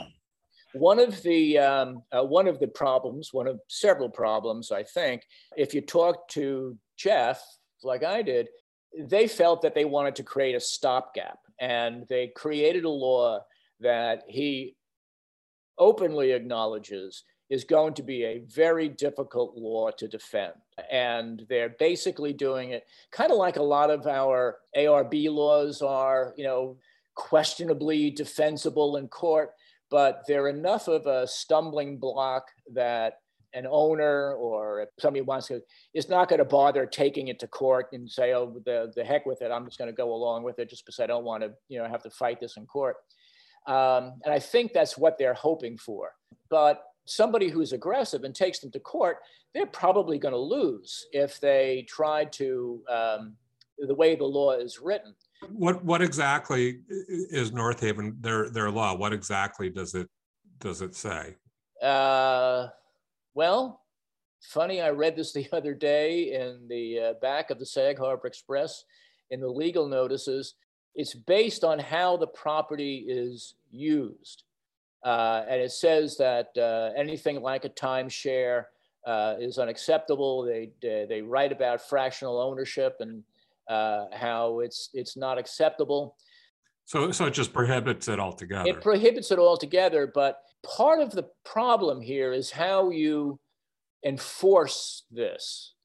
One 0.74 1.00
of 1.00 1.22
the 1.24 1.58
um, 1.58 2.04
uh, 2.12 2.24
one 2.24 2.48
of 2.48 2.60
the 2.60 2.68
problems, 2.68 3.30
one 3.32 3.48
of 3.48 3.60
several 3.68 4.10
problems, 4.10 4.72
I 4.72 4.84
think, 4.84 5.24
if 5.58 5.74
you 5.74 5.82
talk 5.82 6.28
to 6.30 6.78
Jeff, 6.98 7.44
like 7.84 8.04
I 8.04 8.22
did, 8.22 8.50
they 8.98 9.28
felt 9.28 9.62
that 9.64 9.74
they 9.74 9.86
wanted 9.86 10.16
to 10.18 10.24
create 10.24 10.56
a 10.56 10.60
stopgap, 10.60 11.40
and 11.60 12.06
they 12.08 12.32
created 12.36 12.84
a 12.86 12.90
law 12.90 13.40
that 13.80 14.24
he 14.28 14.76
openly 15.80 16.32
acknowledges 16.34 17.24
is 17.50 17.64
going 17.64 17.96
to 17.96 18.04
be 18.04 18.26
a 18.26 18.44
very 18.46 18.90
difficult 18.90 19.56
law 19.56 19.90
to 19.90 20.08
defend. 20.08 20.54
And 20.92 21.46
they're 21.50 21.76
basically 21.80 22.34
doing 22.34 22.72
it 22.72 22.86
kind 23.12 23.32
of 23.32 23.38
like 23.38 23.58
a 23.58 23.64
lot 23.64 23.90
of 23.90 24.08
our 24.08 24.58
ARB 24.76 25.30
laws 25.30 25.82
are, 25.82 26.34
you 26.38 26.44
know, 26.44 26.78
questionably 27.16 28.10
defensible 28.12 28.98
in 28.98 29.08
court, 29.08 29.52
but 29.92 30.24
they're 30.28 30.48
enough 30.48 30.88
of 30.88 31.06
a 31.06 31.28
stumbling 31.28 31.98
block 31.98 32.48
that 32.74 33.16
an 33.54 33.66
owner 33.70 34.34
or 34.34 34.82
if 34.82 34.90
somebody 35.00 35.22
wants 35.22 35.48
to 35.48 35.62
is 35.94 36.08
not 36.08 36.30
going 36.30 36.40
to 36.40 36.46
bother 36.46 36.86
taking 36.86 37.30
it 37.30 37.40
to 37.40 37.48
court 37.48 37.88
and 37.94 38.10
say, 38.10 38.34
oh, 38.34 38.62
the, 38.66 38.92
the 38.96 39.04
heck 39.04 39.26
with 39.26 39.42
it. 39.42 39.52
I'm 39.52 39.66
just 39.66 39.78
going 39.78 39.90
to 39.90 39.96
go 39.96 40.14
along 40.14 40.44
with 40.44 40.60
it 40.60 40.70
just 40.70 40.86
because 40.86 41.00
I 41.00 41.08
don't 41.08 41.24
want 41.24 41.44
to, 41.44 41.52
you 41.68 41.80
know, 41.80 41.88
have 41.88 42.04
to 42.04 42.10
fight 42.10 42.40
this 42.40 42.58
in 42.58 42.66
court. 42.66 42.98
Um, 43.68 44.14
and 44.24 44.34
I 44.34 44.40
think 44.40 44.74
that's 44.74 44.98
what 44.98 45.18
they're 45.18 45.34
hoping 45.34 45.78
for. 45.78 46.12
But 46.50 46.84
somebody 47.10 47.50
who's 47.50 47.74
aggressive 47.74 48.24
and 48.24 48.36
takes 48.36 48.60
them 48.60 48.72
to 48.72 48.80
court, 48.80 49.18
they're 49.54 49.66
probably 49.66 50.18
going 50.18 50.34
to 50.34 50.40
lose 50.40 51.08
if 51.12 51.40
they 51.40 51.86
try 51.90 52.26
to, 52.26 52.82
um, 52.90 53.36
the 53.80 53.96
way 53.96 54.16
the 54.16 54.26
law 54.26 54.52
is 54.52 54.80
written. 54.80 55.16
What 55.48 55.84
what 55.86 56.02
exactly 56.02 56.82
is 56.90 57.54
North 57.54 57.80
Haven 57.80 58.18
their 58.20 58.50
their 58.50 58.70
law? 58.70 58.94
What 58.94 59.14
exactly 59.14 59.70
does 59.70 59.96
it 59.96 60.10
does 60.60 60.82
it 60.82 60.96
say? 60.96 61.36
Uh, 61.82 62.68
well, 63.34 63.82
funny. 64.42 64.82
I 64.82 64.90
read 64.90 65.16
this 65.16 65.32
the 65.32 65.48
other 65.54 65.74
day 65.74 66.34
in 66.34 66.68
the 66.68 67.00
uh, 67.00 67.14
back 67.22 67.52
of 67.52 67.60
the 67.60 67.66
Sag 67.66 67.98
Harbor 67.98 68.28
Express 68.28 68.84
in 69.32 69.40
the 69.40 69.48
legal 69.48 69.88
notices. 69.88 70.56
It's 70.96 71.14
based 71.14 71.64
on 71.64 71.80
how 71.80 72.18
the 72.18 72.28
property 72.28 73.06
is 73.08 73.56
used, 73.72 74.44
uh, 75.04 75.44
and 75.48 75.62
it 75.62 75.72
says 75.72 76.18
that 76.18 76.50
uh, 76.58 76.92
anything 76.98 77.42
like 77.42 77.66
a 77.66 77.70
timeshare 77.70 78.66
uh, 79.06 79.36
is 79.40 79.58
unacceptable. 79.58 80.44
They 80.44 80.72
they 80.82 81.22
write 81.22 81.52
about 81.52 81.82
fractional 81.88 82.40
ownership 82.40 82.98
and 83.00 83.24
uh, 83.70 84.06
how 84.12 84.60
it's 84.60 84.90
it's 84.94 85.16
not 85.16 85.38
acceptable. 85.38 86.18
So, 86.86 87.12
so 87.12 87.26
it 87.26 87.36
just 87.36 87.54
prohibits 87.54 88.08
it 88.08 88.20
altogether. 88.20 88.68
It 88.68 88.82
prohibits 88.82 89.30
it 89.30 89.38
altogether. 89.38 90.12
But 90.14 90.40
part 90.66 91.02
of 91.02 91.12
the 91.12 91.28
problem 91.46 92.02
here 92.02 92.34
is 92.34 92.50
how 92.50 92.90
you 92.90 93.40
enforce 94.04 95.04
this. 95.12 95.76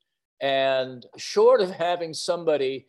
And 0.40 1.04
short 1.18 1.60
of 1.60 1.70
having 1.70 2.14
somebody 2.14 2.86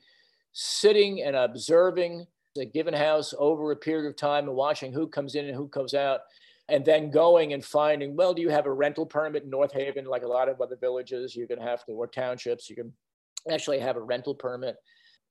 sitting 0.54 1.22
and 1.24 1.36
observing 1.36 2.26
a 2.58 2.66
given 2.66 2.94
house 2.94 3.34
over 3.38 3.72
a 3.72 3.76
period 3.76 4.08
of 4.08 4.16
time 4.16 4.48
and 4.48 4.56
watching 4.56 4.94
who 4.94 5.08
comes 5.08 5.36
in 5.36 5.46
and 5.46 5.56
who 5.56 5.68
comes 5.68 5.94
out, 5.94 6.22
and 6.70 6.84
then 6.84 7.12
going 7.12 7.54
and 7.54 7.64
finding, 7.64 8.16
well, 8.16 8.34
do 8.34 8.42
you 8.42 8.50
have 8.50 8.66
a 8.66 8.74
rental 8.74 9.06
permit 9.06 9.44
in 9.44 9.50
North 9.50 9.74
Haven, 9.74 10.06
like 10.06 10.24
a 10.24 10.28
lot 10.28 10.50
of 10.50 10.62
other 10.62 10.76
villages? 10.76 11.36
You 11.36 11.48
can 11.48 11.60
have 11.60 11.86
to, 11.86 11.92
or 11.92 12.08
townships, 12.08 12.70
you 12.70 12.76
can 12.76 12.92
actually 13.52 13.80
have 13.80 13.98
a 13.98 14.02
rental 14.02 14.34
permit, 14.34 14.76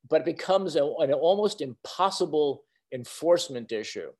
but 0.08 0.20
it 0.20 0.24
becomes 0.24 0.76
a, 0.76 0.84
an 1.00 1.12
almost 1.12 1.60
impossible 1.60 2.62
enforcement 2.92 3.72
issue. 3.72 4.10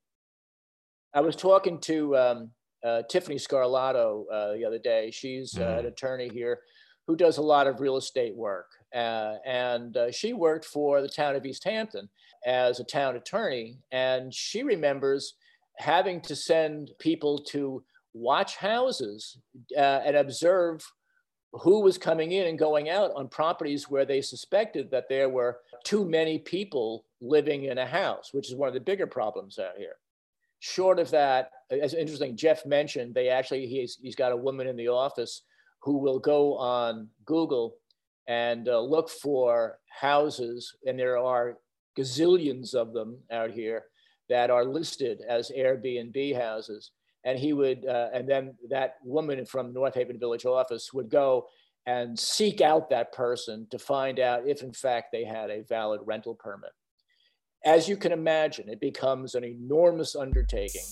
I 1.15 1.21
was 1.21 1.37
talking 1.37 1.79
to 1.83 2.17
um, 2.17 2.51
uh, 2.85 3.03
Tiffany 3.09 3.37
Scarlato 3.37 4.25
uh, 4.33 4.53
the 4.55 4.65
other 4.65 4.81
day. 4.81 5.13
She's 5.13 5.57
uh, 5.57 5.61
mm-hmm. 5.61 5.79
an 5.81 5.87
attorney 5.87 6.29
here 6.29 6.61
who 7.07 7.15
does 7.15 7.39
a 7.39 7.43
lot 7.43 7.67
of 7.67 7.81
real 7.81 7.97
estate 7.97 8.35
work. 8.35 8.67
Uh, 8.95 9.37
and 9.45 9.97
uh, 9.97 10.11
she 10.11 10.33
worked 10.33 10.65
for 10.65 11.03
the 11.03 11.09
town 11.09 11.37
of 11.37 11.45
East 11.45 11.65
Hampton 11.65 12.09
as 12.45 12.81
a 12.81 12.85
town 12.85 13.17
attorney. 13.17 13.79
And 13.93 14.33
she 14.33 14.63
remembers 14.63 15.35
having 15.79 16.21
to 16.23 16.37
send 16.37 16.93
people 16.99 17.39
to 17.39 17.83
watch 18.13 18.57
houses 18.57 19.39
uh, 19.77 20.01
and 20.05 20.17
observe 20.17 20.85
who 21.53 21.81
was 21.81 21.99
coming 21.99 22.33
in 22.33 22.47
and 22.47 22.59
going 22.59 22.89
out 22.91 23.13
on 23.15 23.29
properties 23.29 23.89
where 23.89 24.05
they 24.05 24.21
suspected 24.21 24.91
that 24.91 25.09
there 25.09 25.29
were 25.29 25.59
too 25.85 26.05
many 26.05 26.39
people 26.39 27.05
living 27.21 27.65
in 27.65 27.79
a 27.79 27.87
house, 27.87 28.31
which 28.33 28.49
is 28.49 28.57
one 28.57 28.69
of 28.69 28.75
the 28.75 28.81
bigger 28.81 29.07
problems 29.07 29.59
out 29.59 29.77
here. 29.77 29.97
Short 30.59 30.99
of 30.99 31.11
that, 31.11 31.51
as 31.71 31.95
interesting, 31.95 32.37
Jeff 32.37 32.67
mentioned, 32.67 33.15
they 33.15 33.29
actually, 33.29 33.67
he's, 33.67 33.99
he's 34.01 34.17
got 34.17 34.33
a 34.33 34.37
woman 34.37 34.67
in 34.67 34.77
the 34.77 34.89
office 34.89 35.43
who 35.81 35.99
will 35.99 36.19
go 36.19 36.57
on 36.57 37.09
Google 37.25 37.77
and 38.27 38.69
uh, 38.69 38.81
look 38.81 39.11
for 39.11 39.79
houses, 39.91 40.75
and 40.87 40.99
there 40.99 41.19
are 41.19 41.59
gazillions 41.99 42.75
of 42.75 42.93
them 42.93 43.19
out 43.31 43.51
here 43.51 43.85
that 44.29 44.51
are 44.51 44.65
listed 44.65 45.21
as 45.29 45.51
Airbnb 45.57 46.41
houses 46.41 46.93
and 47.25 47.39
he 47.39 47.53
would, 47.53 47.87
uh, 47.87 48.09
and 48.13 48.29
then 48.29 48.55
that 48.69 48.97
woman 49.03 49.45
from 49.47 49.73
North 49.73 49.95
Haven 49.95 50.19
Village 50.19 50.45
office 50.45 50.93
would 50.93 51.09
go 51.09 51.47
and 51.87 52.19
seek 52.19 52.61
out 52.61 52.91
that 52.91 53.13
person 53.13 53.67
to 53.71 53.79
find 53.79 54.21
out 54.21 54.47
if, 54.47 54.63
in 54.63 54.73
fact, 54.73 55.09
they 55.13 55.25
had 55.25 55.51
a 55.51 55.63
valid 55.63 56.01
rental 56.05 56.35
permit. 56.35 56.71
As 57.65 57.89
you 57.89 57.97
can 57.97 58.13
imagine, 58.13 58.69
it 58.69 58.81
becomes 58.81 59.35
an 59.35 59.45
enormous 59.45 60.15
undertaking. 60.15 60.83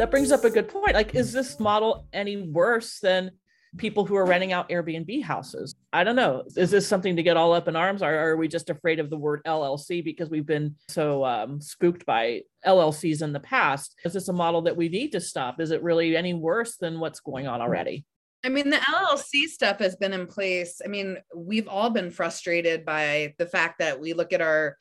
that 0.00 0.10
brings 0.10 0.32
up 0.32 0.44
a 0.44 0.50
good 0.50 0.66
point. 0.66 0.94
Like, 0.94 1.14
is 1.14 1.30
this 1.30 1.60
model 1.60 2.06
any 2.10 2.38
worse 2.38 3.00
than 3.00 3.32
people 3.76 4.04
who 4.04 4.16
are 4.16 4.26
renting 4.26 4.52
out 4.52 4.68
Airbnb 4.68 5.22
houses? 5.22 5.74
I 5.92 6.04
don't 6.04 6.16
know. 6.16 6.44
Is 6.56 6.70
this 6.70 6.86
something 6.86 7.16
to 7.16 7.22
get 7.22 7.36
all 7.36 7.52
up 7.52 7.68
in 7.68 7.76
arms, 7.76 8.02
or 8.02 8.12
are 8.12 8.36
we 8.36 8.48
just 8.48 8.70
afraid 8.70 8.98
of 8.98 9.10
the 9.10 9.16
word 9.16 9.42
LLC 9.46 10.04
because 10.04 10.30
we've 10.30 10.46
been 10.46 10.76
so 10.88 11.24
um, 11.24 11.60
spooked 11.60 12.06
by 12.06 12.42
LLCs 12.66 13.22
in 13.22 13.32
the 13.32 13.40
past? 13.40 13.96
Is 14.04 14.12
this 14.12 14.28
a 14.28 14.32
model 14.32 14.62
that 14.62 14.76
we 14.76 14.88
need 14.88 15.12
to 15.12 15.20
stop? 15.20 15.60
Is 15.60 15.70
it 15.70 15.82
really 15.82 16.16
any 16.16 16.34
worse 16.34 16.76
than 16.76 17.00
what's 17.00 17.20
going 17.20 17.46
on 17.46 17.60
already? 17.60 18.04
I 18.44 18.48
mean, 18.48 18.70
the 18.70 18.76
LLC 18.76 19.46
stuff 19.46 19.78
has 19.80 19.96
been 19.96 20.14
in 20.14 20.26
place. 20.26 20.80
I 20.84 20.88
mean, 20.88 21.18
we've 21.34 21.68
all 21.68 21.90
been 21.90 22.10
frustrated 22.10 22.86
by 22.86 23.34
the 23.38 23.46
fact 23.46 23.80
that 23.80 24.00
we 24.00 24.14
look 24.14 24.32
at 24.32 24.40
our 24.40 24.76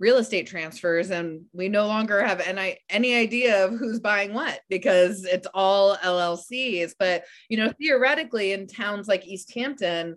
real 0.00 0.16
estate 0.16 0.46
transfers 0.46 1.10
and 1.10 1.42
we 1.52 1.68
no 1.68 1.86
longer 1.86 2.24
have 2.24 2.40
any 2.40 2.78
any 2.88 3.14
idea 3.14 3.64
of 3.64 3.78
who's 3.78 4.00
buying 4.00 4.32
what 4.32 4.60
because 4.70 5.24
it's 5.24 5.46
all 5.52 5.96
LLCs 5.98 6.94
but 6.98 7.24
you 7.50 7.58
know 7.58 7.70
theoretically 7.78 8.52
in 8.52 8.66
towns 8.66 9.06
like 9.06 9.26
East 9.26 9.52
Hampton 9.54 10.16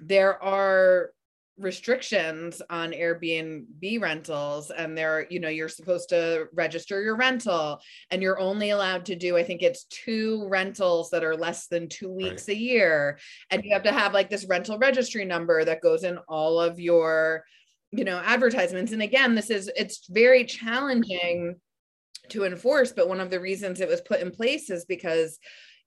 there 0.00 0.42
are 0.42 1.12
restrictions 1.58 2.62
on 2.70 2.90
Airbnb 2.90 4.00
rentals 4.00 4.70
and 4.70 4.96
there 4.96 5.26
you 5.30 5.38
know 5.38 5.48
you're 5.48 5.68
supposed 5.68 6.08
to 6.08 6.46
register 6.52 7.02
your 7.02 7.16
rental 7.16 7.78
and 8.10 8.22
you're 8.22 8.40
only 8.40 8.70
allowed 8.70 9.04
to 9.04 9.14
do 9.14 9.36
I 9.36 9.44
think 9.44 9.62
it's 9.62 9.84
two 9.84 10.48
rentals 10.48 11.10
that 11.10 11.22
are 11.22 11.36
less 11.36 11.66
than 11.68 11.88
2 11.88 12.10
weeks 12.10 12.48
right. 12.48 12.56
a 12.56 12.60
year 12.60 13.18
and 13.50 13.62
you 13.62 13.72
have 13.74 13.82
to 13.84 13.92
have 13.92 14.14
like 14.14 14.30
this 14.30 14.46
rental 14.46 14.78
registry 14.78 15.24
number 15.24 15.64
that 15.64 15.82
goes 15.82 16.02
in 16.02 16.18
all 16.28 16.58
of 16.58 16.80
your 16.80 17.44
you 17.92 18.04
know 18.04 18.20
advertisements. 18.24 18.92
And 18.92 19.02
again 19.02 19.34
this 19.34 19.50
is 19.50 19.70
it's 19.76 20.06
very 20.08 20.44
challenging 20.44 21.56
to 22.28 22.44
enforce 22.44 22.92
but 22.92 23.08
one 23.08 23.20
of 23.20 23.30
the 23.30 23.40
reasons 23.40 23.80
it 23.80 23.88
was 23.88 24.00
put 24.00 24.20
in 24.20 24.30
place 24.30 24.70
is 24.70 24.84
because 24.84 25.38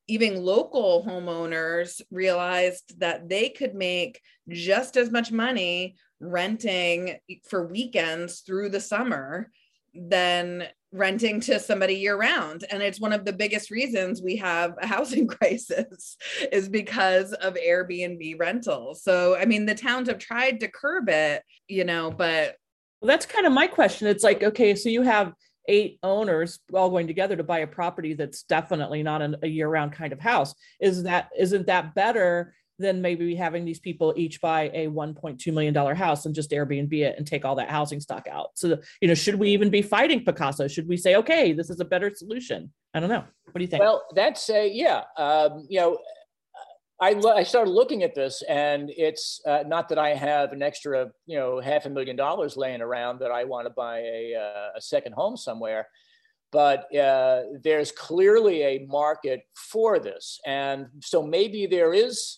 even 0.08 0.44
local 0.44 1.06
homeowners 1.08 2.02
realized 2.12 3.00
that 3.00 3.30
they 3.30 3.50
could 3.50 3.74
make 3.74 4.20
just 4.50 4.98
as 4.98 5.10
much 5.10 5.32
money 5.32 5.96
renting 6.20 7.18
for 7.50 7.68
weekends 7.68 8.42
through 8.42 8.70
the 8.70 8.82
summer 8.82 9.50
than 9.94 10.66
renting 10.94 11.42
to 11.42 11.60
somebody 11.60 11.96
year 11.96 12.16
round. 12.16 12.64
And 12.70 12.82
it's 12.82 13.02
one 13.02 13.14
of 13.14 13.26
the 13.26 13.34
biggest 13.34 13.72
reasons 13.72 14.22
we 14.22 14.38
have 14.38 14.76
a 14.82 14.88
housing 14.96 15.28
crisis 15.28 16.16
is 16.52 16.70
because 16.70 17.34
of 17.34 17.56
airbnb 17.56 18.40
rentals. 18.40 19.04
So 19.04 19.36
i 19.36 19.46
mean 19.46 19.66
the 19.66 19.76
towns 19.76 20.08
have 20.08 20.20
tried 20.20 20.60
to 20.60 20.68
curb 20.68 21.10
it 21.10 21.44
you 21.68 21.84
know 21.84 22.12
but 22.12 22.56
well 23.02 23.08
that's 23.08 23.26
kind 23.26 23.46
of 23.46 23.52
my 23.54 23.68
question. 23.68 24.08
It's 24.08 24.24
like 24.24 24.44
okay 24.44 24.76
so 24.76 24.90
you 24.90 25.02
have 25.02 25.34
eight 25.68 25.98
owners 26.04 26.60
all 26.74 26.90
going 26.90 27.08
together 27.08 27.36
to 27.36 27.44
buy 27.44 27.60
a 27.60 27.68
property 27.68 28.14
that's 28.14 28.44
definitely 28.44 29.02
not 29.02 29.22
an, 29.22 29.38
a 29.44 29.48
year 29.48 29.70
round 29.70 29.94
kind 29.94 30.14
of 30.14 30.20
house. 30.20 30.54
Is 30.80 31.04
that 31.04 31.30
isn't 31.38 31.68
that 31.68 31.96
better 31.96 32.54
than 32.80 33.02
maybe 33.02 33.36
having 33.36 33.66
these 33.66 33.80
people 33.80 34.14
each 34.18 34.42
buy 34.42 34.70
a 34.74 34.88
1.2 34.88 35.54
million 35.54 35.74
dollar 35.74 35.94
house 35.94 36.26
and 36.26 36.34
just 36.34 36.52
Airbnb 36.52 36.94
it 36.94 37.16
and 37.18 37.26
take 37.26 37.46
all 37.46 37.56
that 37.56 37.70
housing 37.70 38.00
stock 38.00 38.28
out. 38.30 38.52
So, 38.56 38.80
you 39.02 39.08
know, 39.08 39.14
should 39.14 39.36
we 39.36 39.50
even 39.50 39.70
be 39.70 39.82
fighting 39.82 40.24
Pacaso? 40.24 40.70
Should 40.70 40.88
we 40.88 40.98
say, 40.98 41.16
okay, 41.16 41.54
this 41.54 41.70
is 41.70 41.80
a 41.80 41.86
better 41.86 42.12
solution? 42.14 42.72
I 42.94 43.00
don't 43.00 43.10
know. 43.10 43.24
What 43.46 43.56
do 43.56 43.62
you 43.62 43.68
think? 43.68 43.82
Well, 43.82 44.04
that's 44.16 44.50
a 44.50 44.70
yeah. 44.72 45.04
Um, 45.18 45.66
you 45.70 45.80
know, 45.80 45.98
I, 47.00 47.16
I 47.36 47.44
started 47.44 47.72
looking 47.72 48.04
at 48.04 48.16
this, 48.16 48.44
and 48.48 48.90
it's 48.96 49.42
uh, 49.46 49.64
not 49.68 49.90
that 49.90 49.98
I 49.98 50.14
have 50.14 50.54
an 50.54 50.62
extra, 50.62 51.12
you 51.26 51.38
know, 51.38 51.60
half 51.60 51.86
a 51.86 51.90
million 51.90 52.16
dollars 52.16 52.56
laying 52.56 52.82
around 52.82 53.20
that 53.20 53.32
I 53.32 53.44
want 53.44 53.68
to 53.68 53.74
buy 53.74 54.00
a, 54.00 54.36
uh, 54.36 54.78
a 54.78 54.82
second 54.82 55.14
home 55.14 55.38
somewhere 55.38 55.88
but 56.54 56.96
uh, 56.96 57.42
there's 57.64 57.92
clearly 57.92 58.62
a 58.62 58.86
market 58.88 59.42
for 59.56 59.98
this. 59.98 60.40
And 60.46 60.86
so 61.02 61.24
maybe 61.24 61.66
there 61.66 61.94
is 61.94 62.38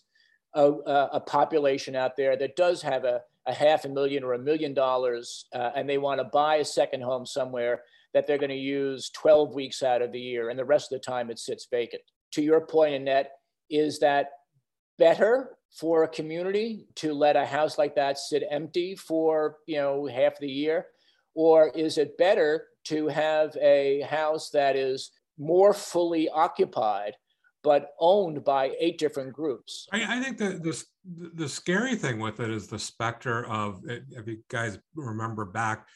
a, 0.56 1.10
a 1.14 1.20
population 1.20 1.96
out 1.96 2.16
there 2.16 2.36
that 2.38 2.56
does 2.56 2.82
have 2.82 3.04
a, 3.04 3.22
a 3.46 3.54
half 3.54 3.86
a 3.86 3.90
million 3.90 4.24
or 4.24 4.34
a 4.34 4.40
million 4.40 4.74
dollars 4.74 5.46
uh, 5.54 5.72
and 5.76 5.88
they 5.88 5.98
want 5.98 6.20
to 6.20 6.26
buy 6.26 6.56
a 6.56 6.66
second 6.66 7.02
home 7.02 7.26
somewhere 7.26 7.84
that 8.14 8.26
they're 8.26 8.38
going 8.38 8.50
to 8.50 8.56
use 8.56 9.10
12 9.10 9.54
weeks 9.54 9.84
out 9.84 10.02
of 10.02 10.12
the 10.12 10.20
year 10.20 10.50
and 10.50 10.58
the 10.58 10.66
rest 10.66 10.92
of 10.92 11.00
the 11.00 11.06
time 11.06 11.30
it 11.30 11.38
sits 11.38 11.68
vacant. 11.70 12.02
To 12.32 12.42
your 12.42 12.62
point, 12.62 12.96
Annette, 12.96 13.32
is 13.70 14.00
that 14.00 14.30
better 14.98 15.58
for 15.78 16.04
a 16.04 16.08
community 16.08 16.88
to 16.96 17.14
let 17.14 17.36
a 17.36 17.46
house 17.46 17.78
like 17.78 17.96
that 17.96 18.18
sit 18.18 18.44
empty 18.50 18.96
for 18.96 19.58
you 19.68 19.78
know 19.78 20.08
half 20.08 20.40
the 20.40 20.50
year? 20.50 20.88
Or 21.34 21.70
is 21.70 21.98
it 21.98 22.18
better 22.18 22.68
to 22.86 23.08
have 23.08 23.58
a 23.62 24.02
house 24.02 24.50
that 24.52 24.78
is 24.78 25.12
more 25.38 25.74
fully 25.74 26.30
occupied 26.30 27.16
but 27.66 27.96
owned 28.00 28.44
by 28.44 28.72
eight 28.80 29.00
different 29.00 29.34
groups. 29.34 29.88
I, 29.92 30.18
I 30.18 30.24
think 30.24 30.38
that 30.38 30.64
this 30.64 30.86
the 31.04 31.50
scary 31.50 31.96
thing 31.96 32.20
with 32.20 32.40
it 32.40 32.52
is 32.52 32.68
the 32.68 32.80
specter 32.80 33.46
of 33.48 33.82
if 33.86 34.28
you 34.28 34.38
guys 34.50 34.78
remember 34.96 35.46
back 35.46 35.88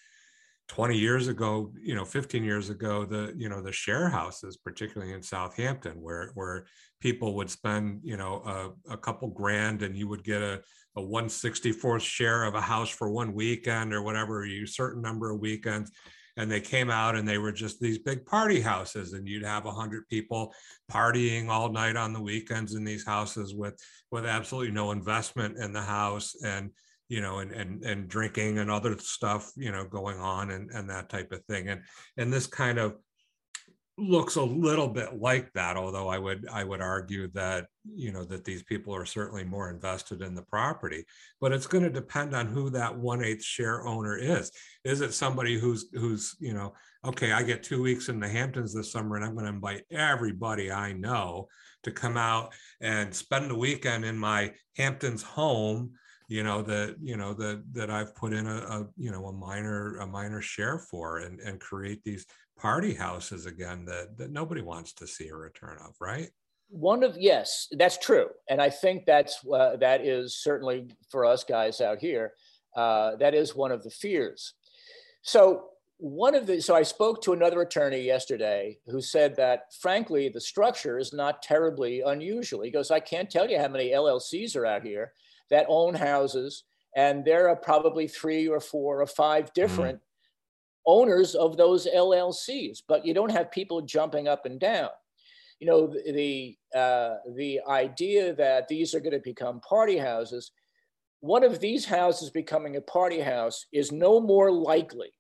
20 0.67 0.95
years 0.95 1.27
ago 1.27 1.71
you 1.82 1.95
know 1.95 2.05
15 2.05 2.43
years 2.43 2.69
ago 2.69 3.03
the 3.05 3.34
you 3.36 3.49
know 3.49 3.60
the 3.60 3.71
share 3.71 4.08
houses 4.08 4.55
particularly 4.55 5.13
in 5.13 5.23
southampton 5.23 5.99
where 5.99 6.29
where 6.36 6.67
people 6.99 7.34
would 7.34 7.49
spend 7.49 8.01
you 8.03 8.17
know 8.17 8.43
a, 8.88 8.93
a 8.93 8.97
couple 8.97 9.27
grand 9.29 9.82
and 9.82 9.97
you 9.97 10.08
would 10.08 10.23
get 10.23 10.43
a, 10.43 10.62
a 10.95 11.01
164th 11.01 12.01
share 12.01 12.43
of 12.43 12.53
a 12.53 12.62
house 12.62 12.89
for 12.89 13.10
one 13.10 13.34
weekend 13.34 13.95
or 13.95 14.03
whatever 14.03 14.45
a 14.45 14.65
certain 14.67 15.01
number 15.01 15.32
of 15.32 15.39
weekends 15.39 15.91
and 16.39 16.49
they 16.49 16.62
came 16.62 16.89
out 16.89 17.17
and 17.17 17.28
they 17.28 17.38
were 17.38 17.52
just 17.52 17.82
these 17.82 17.97
big 17.97 18.25
party 18.25 18.62
houses 18.62 19.12
and 19.12 19.28
you'd 19.28 19.43
have 19.43 19.65
100 19.65 20.08
people 20.08 20.54
partying 20.89 21.49
all 21.49 21.69
night 21.69 21.97
on 21.97 22.13
the 22.13 22.21
weekends 22.21 22.75
in 22.75 22.86
these 22.86 23.06
houses 23.06 23.54
with 23.54 23.78
with 24.10 24.25
absolutely 24.25 24.71
no 24.71 24.91
investment 24.91 25.58
in 25.58 25.73
the 25.73 25.82
house 25.82 26.36
and 26.45 26.71
you 27.10 27.19
know 27.19 27.39
and 27.39 27.52
and 27.52 27.84
and 27.84 28.08
drinking 28.08 28.60
and 28.60 28.71
other 28.71 28.97
stuff 28.99 29.52
you 29.58 29.69
know 29.69 29.84
going 29.84 30.17
on 30.17 30.52
and 30.52 30.71
and 30.71 30.89
that 30.89 31.10
type 31.10 31.30
of 31.34 31.43
thing. 31.45 31.67
And 31.67 31.82
and 32.15 32.32
this 32.32 32.47
kind 32.47 32.80
of 32.80 32.95
looks 34.00 34.36
a 34.36 34.44
little 34.44 34.88
bit 34.88 35.20
like 35.20 35.52
that 35.54 35.78
although 35.78 36.08
i 36.08 36.18
would 36.18 36.48
i 36.52 36.64
would 36.64 36.82
argue 36.82 37.28
that 37.30 37.66
you 37.86 38.12
know 38.12 38.24
that 38.24 38.46
these 38.46 38.64
people 38.64 38.94
are 38.96 39.06
certainly 39.06 39.44
more 39.44 39.70
invested 39.70 40.22
in 40.22 40.36
the 40.36 40.42
property 40.44 41.06
but 41.42 41.52
it's 41.52 41.68
going 41.68 41.84
to 41.84 41.90
depend 41.90 42.36
on 42.36 42.48
who 42.48 42.70
that 42.70 42.98
one-eighth 42.98 43.44
share 43.44 43.86
owner 43.86 44.18
is. 44.18 44.52
Is 44.84 45.02
it 45.02 45.14
somebody 45.14 45.60
who's 45.60 45.88
who's 45.94 46.36
you 46.40 46.54
know 46.54 46.74
okay 47.06 47.32
i 47.32 47.44
get 47.44 47.64
two 47.64 47.82
weeks 47.82 48.10
in 48.10 48.20
the 48.20 48.28
hamptons 48.28 48.74
this 48.74 48.92
summer 48.92 49.16
and 49.16 49.26
i'm 49.26 49.34
going 49.34 49.46
to 49.46 49.52
invite 49.52 49.84
everybody 49.92 50.72
i 50.72 50.92
know 50.94 51.48
to 51.84 51.92
come 51.92 52.18
out 52.18 52.54
and 52.82 53.14
spend 53.14 53.50
the 53.50 53.56
weekend 53.56 54.04
in 54.04 54.18
my 54.18 54.52
hamptons 54.76 55.24
home 55.24 55.92
you 56.30 56.44
know 56.44 56.62
that 56.62 56.96
you 57.02 57.18
know 57.18 57.34
that 57.34 57.64
that 57.74 57.90
I've 57.90 58.16
put 58.16 58.34
in 58.34 58.46
a, 58.46 58.58
a, 58.58 58.88
you 58.98 59.12
know 59.12 59.26
a 59.26 59.34
minor 59.34 59.98
a 59.98 60.08
minor 60.08 60.42
share 60.42 60.78
for 60.78 61.20
and 61.20 61.40
and 61.40 61.60
create 61.60 62.04
these 62.04 62.26
party 62.60 62.93
houses 62.93 63.45
again 63.45 63.86
that 63.86 64.17
that 64.17 64.32
nobody 64.32 64.62
wants 64.62 64.93
to 64.93 65.08
see 65.08 65.30
a 65.30 65.36
return 65.36 65.78
of, 65.86 65.95
right? 66.00 66.30
One 66.69 67.04
of 67.04 67.17
yes, 67.17 67.67
that's 67.72 67.98
true, 67.98 68.28
and 68.50 68.62
I 68.62 68.69
think 68.69 69.06
that's 69.06 69.39
uh, 69.45 69.78
that 69.78 70.06
is 70.06 70.38
certainly 70.38 70.89
for 71.10 71.26
us 71.26 71.43
guys 71.43 71.82
out 71.82 72.00
here. 72.00 72.34
Uh, 72.76 73.15
that 73.15 73.34
is 73.34 73.56
one 73.56 73.72
of 73.72 73.84
the 73.84 73.89
fears. 73.89 74.54
So 75.22 75.69
one 75.98 76.34
of 76.34 76.48
the 76.48 76.62
so 76.62 76.76
I 76.76 76.84
spoke 76.84 77.22
to 77.24 77.34
another 77.34 77.62
attorney 77.62 78.02
yesterday 78.02 78.78
who 78.88 79.02
said 79.02 79.36
that 79.36 79.74
frankly 79.82 80.30
the 80.30 80.39
structure 80.39 80.98
is 80.98 81.12
not 81.12 81.41
terribly 81.41 82.02
unusual. 82.02 82.62
He 82.62 82.72
goes, 82.72 82.89
I 82.89 83.02
can't 83.02 83.30
tell 83.30 83.50
you 83.50 83.60
how 83.60 83.67
many 83.67 83.89
LLCs 83.89 84.56
are 84.56 84.65
out 84.65 84.84
here 84.84 85.12
that 85.50 85.65
own 85.67 85.95
houses 85.95 86.63
and 86.95 87.26
there 87.26 87.50
are 87.50 87.56
probably 87.56 88.08
three 88.08 88.48
or 88.48 88.60
four 88.62 89.02
or 89.02 89.08
five 89.08 89.54
different 89.54 89.98
mm. 89.98 90.02
Owners 90.89 91.36
of 91.36 91.56
those 91.56 91.86
LLCs, 91.88 92.82
but 92.88 93.06
you 93.06 93.13
don't 93.13 93.32
have 93.32 93.52
people 93.52 93.82
jumping 93.82 94.28
up 94.28 94.45
and 94.45 94.60
down. 94.60 94.89
You 95.60 95.67
know, 95.67 95.88
the 95.88 96.58
uh, 96.73 97.15
the 97.36 97.60
idea 97.67 98.34
that 98.34 98.67
these 98.67 98.95
are 98.95 98.99
going 98.99 99.13
to 99.13 99.19
become 99.19 99.60
party 99.60 99.97
houses, 99.97 100.52
one 101.19 101.43
of 101.43 101.60
these 101.60 101.86
houses 101.86 102.30
becoming 102.30 102.75
a 102.78 102.82
party 102.82 103.19
house 103.19 103.65
is 103.71 103.91
no 103.91 104.19
more 104.19 104.52
likely 104.52 105.12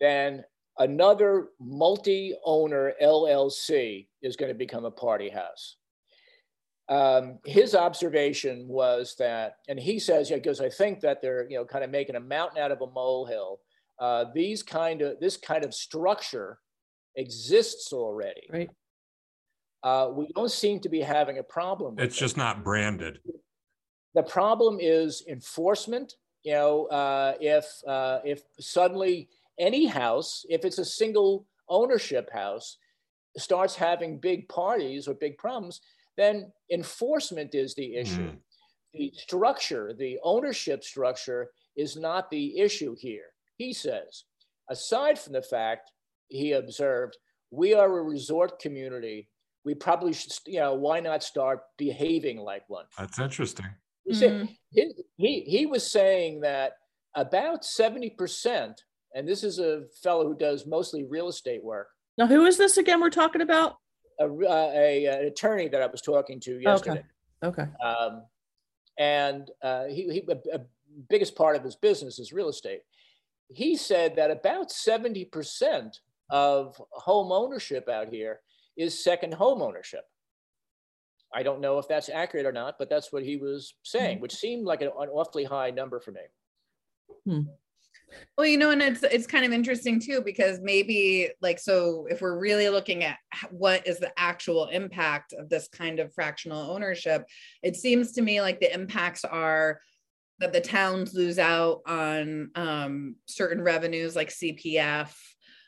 than 0.00 0.42
another 0.78 1.48
multi-owner 1.60 2.94
LLC 3.02 4.08
is 4.22 4.36
going 4.36 4.50
to 4.50 4.58
become 4.58 4.86
a 4.86 4.90
party 4.90 5.28
house 5.28 5.76
um, 6.90 7.38
his 7.46 7.76
observation 7.76 8.66
was 8.66 9.14
that, 9.20 9.58
and 9.68 9.78
he 9.78 10.00
says, 10.00 10.28
yeah, 10.28 10.36
because 10.36 10.60
I 10.60 10.68
think 10.68 11.00
that 11.00 11.22
they're, 11.22 11.48
you 11.48 11.56
know, 11.56 11.64
kind 11.64 11.84
of 11.84 11.90
making 11.90 12.16
a 12.16 12.20
mountain 12.20 12.58
out 12.58 12.72
of 12.72 12.80
a 12.80 12.90
molehill. 12.90 13.60
Uh, 14.00 14.24
these 14.34 14.62
kind 14.62 15.02
of 15.02 15.20
this 15.20 15.36
kind 15.36 15.64
of 15.64 15.74
structure 15.74 16.58
exists 17.16 17.92
already. 17.92 18.48
Right. 18.50 18.70
Uh, 19.82 20.10
we 20.14 20.28
don't 20.34 20.50
seem 20.50 20.80
to 20.80 20.88
be 20.88 21.00
having 21.00 21.38
a 21.38 21.42
problem. 21.42 21.96
it's 21.98 22.16
just 22.16 22.36
not 22.36 22.64
branded. 22.64 23.18
The 24.14 24.22
problem 24.22 24.78
is 24.80 25.22
enforcement. 25.28 26.14
You 26.42 26.54
know, 26.54 26.86
uh, 26.86 27.34
if 27.40 27.66
uh, 27.86 28.20
if 28.24 28.42
suddenly 28.58 29.28
any 29.58 29.86
house, 29.86 30.44
if 30.48 30.64
it's 30.64 30.78
a 30.78 30.84
single 30.84 31.46
ownership 31.68 32.30
house, 32.32 32.78
starts 33.36 33.74
having 33.76 34.18
big 34.18 34.48
parties 34.48 35.06
or 35.06 35.14
big 35.14 35.36
problems, 35.38 35.80
then 36.16 36.50
enforcement 36.72 37.54
is 37.54 37.74
the 37.74 37.94
issue. 37.96 38.30
Mm. 38.30 38.38
The 38.92 39.12
structure, 39.16 39.92
the 39.96 40.18
ownership 40.24 40.82
structure 40.82 41.50
is 41.76 41.96
not 41.96 42.30
the 42.30 42.58
issue 42.58 42.96
here. 42.98 43.29
He 43.60 43.74
says, 43.74 44.24
aside 44.70 45.18
from 45.18 45.34
the 45.34 45.42
fact 45.42 45.92
he 46.28 46.52
observed, 46.52 47.18
we 47.50 47.74
are 47.74 47.98
a 47.98 48.02
resort 48.02 48.58
community. 48.58 49.28
We 49.66 49.74
probably 49.74 50.14
should, 50.14 50.32
you 50.46 50.60
know, 50.60 50.72
why 50.72 51.00
not 51.00 51.22
start 51.22 51.60
behaving 51.76 52.38
like 52.38 52.62
one? 52.68 52.86
That's 52.96 53.18
interesting. 53.18 53.66
He, 54.06 54.14
said, 54.14 54.48
he, 54.70 54.92
he, 55.18 55.40
he 55.42 55.66
was 55.66 55.90
saying 55.90 56.40
that 56.40 56.72
about 57.14 57.62
70%, 57.62 58.74
and 59.14 59.28
this 59.28 59.44
is 59.44 59.58
a 59.58 59.82
fellow 60.02 60.26
who 60.26 60.34
does 60.34 60.66
mostly 60.66 61.04
real 61.04 61.28
estate 61.28 61.62
work. 61.62 61.88
Now, 62.16 62.28
who 62.28 62.46
is 62.46 62.56
this 62.56 62.78
again 62.78 63.02
we're 63.02 63.10
talking 63.10 63.42
about? 63.42 63.76
a, 64.20 64.24
uh, 64.24 64.72
a, 64.74 65.04
an 65.06 65.26
attorney 65.26 65.68
that 65.68 65.82
I 65.82 65.86
was 65.86 66.00
talking 66.00 66.40
to 66.40 66.58
yesterday. 66.58 67.04
Okay. 67.44 67.62
okay. 67.62 67.70
Um, 67.84 68.22
and 68.98 69.50
uh, 69.62 69.84
he, 69.84 70.08
he 70.10 70.24
a, 70.28 70.56
a 70.56 70.60
biggest 71.08 71.34
part 71.34 71.56
of 71.56 71.64
his 71.64 71.76
business 71.76 72.18
is 72.18 72.32
real 72.32 72.48
estate. 72.48 72.80
He 73.52 73.76
said 73.76 74.16
that 74.16 74.30
about 74.30 74.70
70% 74.70 75.98
of 76.30 76.80
home 76.92 77.32
ownership 77.32 77.88
out 77.88 78.08
here 78.08 78.40
is 78.76 79.02
second 79.02 79.34
home 79.34 79.60
ownership. 79.62 80.04
I 81.34 81.42
don't 81.42 81.60
know 81.60 81.78
if 81.78 81.86
that's 81.86 82.08
accurate 82.08 82.46
or 82.46 82.52
not, 82.52 82.76
but 82.78 82.90
that's 82.90 83.12
what 83.12 83.22
he 83.22 83.36
was 83.36 83.74
saying, 83.82 84.18
hmm. 84.18 84.22
which 84.22 84.34
seemed 84.34 84.64
like 84.66 84.82
an, 84.82 84.88
an 84.88 85.08
awfully 85.08 85.44
high 85.44 85.70
number 85.70 86.00
for 86.00 86.12
me. 86.12 86.20
Hmm. 87.24 87.42
Well, 88.36 88.46
you 88.46 88.58
know, 88.58 88.70
and 88.70 88.82
it's 88.82 89.02
it's 89.04 89.26
kind 89.26 89.44
of 89.44 89.52
interesting 89.52 90.00
too 90.00 90.20
because 90.20 90.58
maybe 90.60 91.30
like 91.40 91.60
so 91.60 92.06
if 92.10 92.20
we're 92.20 92.38
really 92.38 92.68
looking 92.68 93.04
at 93.04 93.18
what 93.50 93.86
is 93.86 94.00
the 94.00 94.12
actual 94.16 94.66
impact 94.66 95.32
of 95.32 95.48
this 95.48 95.68
kind 95.68 96.00
of 96.00 96.12
fractional 96.12 96.70
ownership, 96.70 97.24
it 97.62 97.76
seems 97.76 98.12
to 98.12 98.22
me 98.22 98.40
like 98.40 98.58
the 98.58 98.72
impacts 98.72 99.24
are 99.24 99.80
that 100.40 100.52
the 100.52 100.60
towns 100.60 101.14
lose 101.14 101.38
out 101.38 101.82
on 101.86 102.50
um, 102.54 103.16
certain 103.26 103.62
revenues 103.62 104.16
like 104.16 104.30
CPF. 104.30 105.14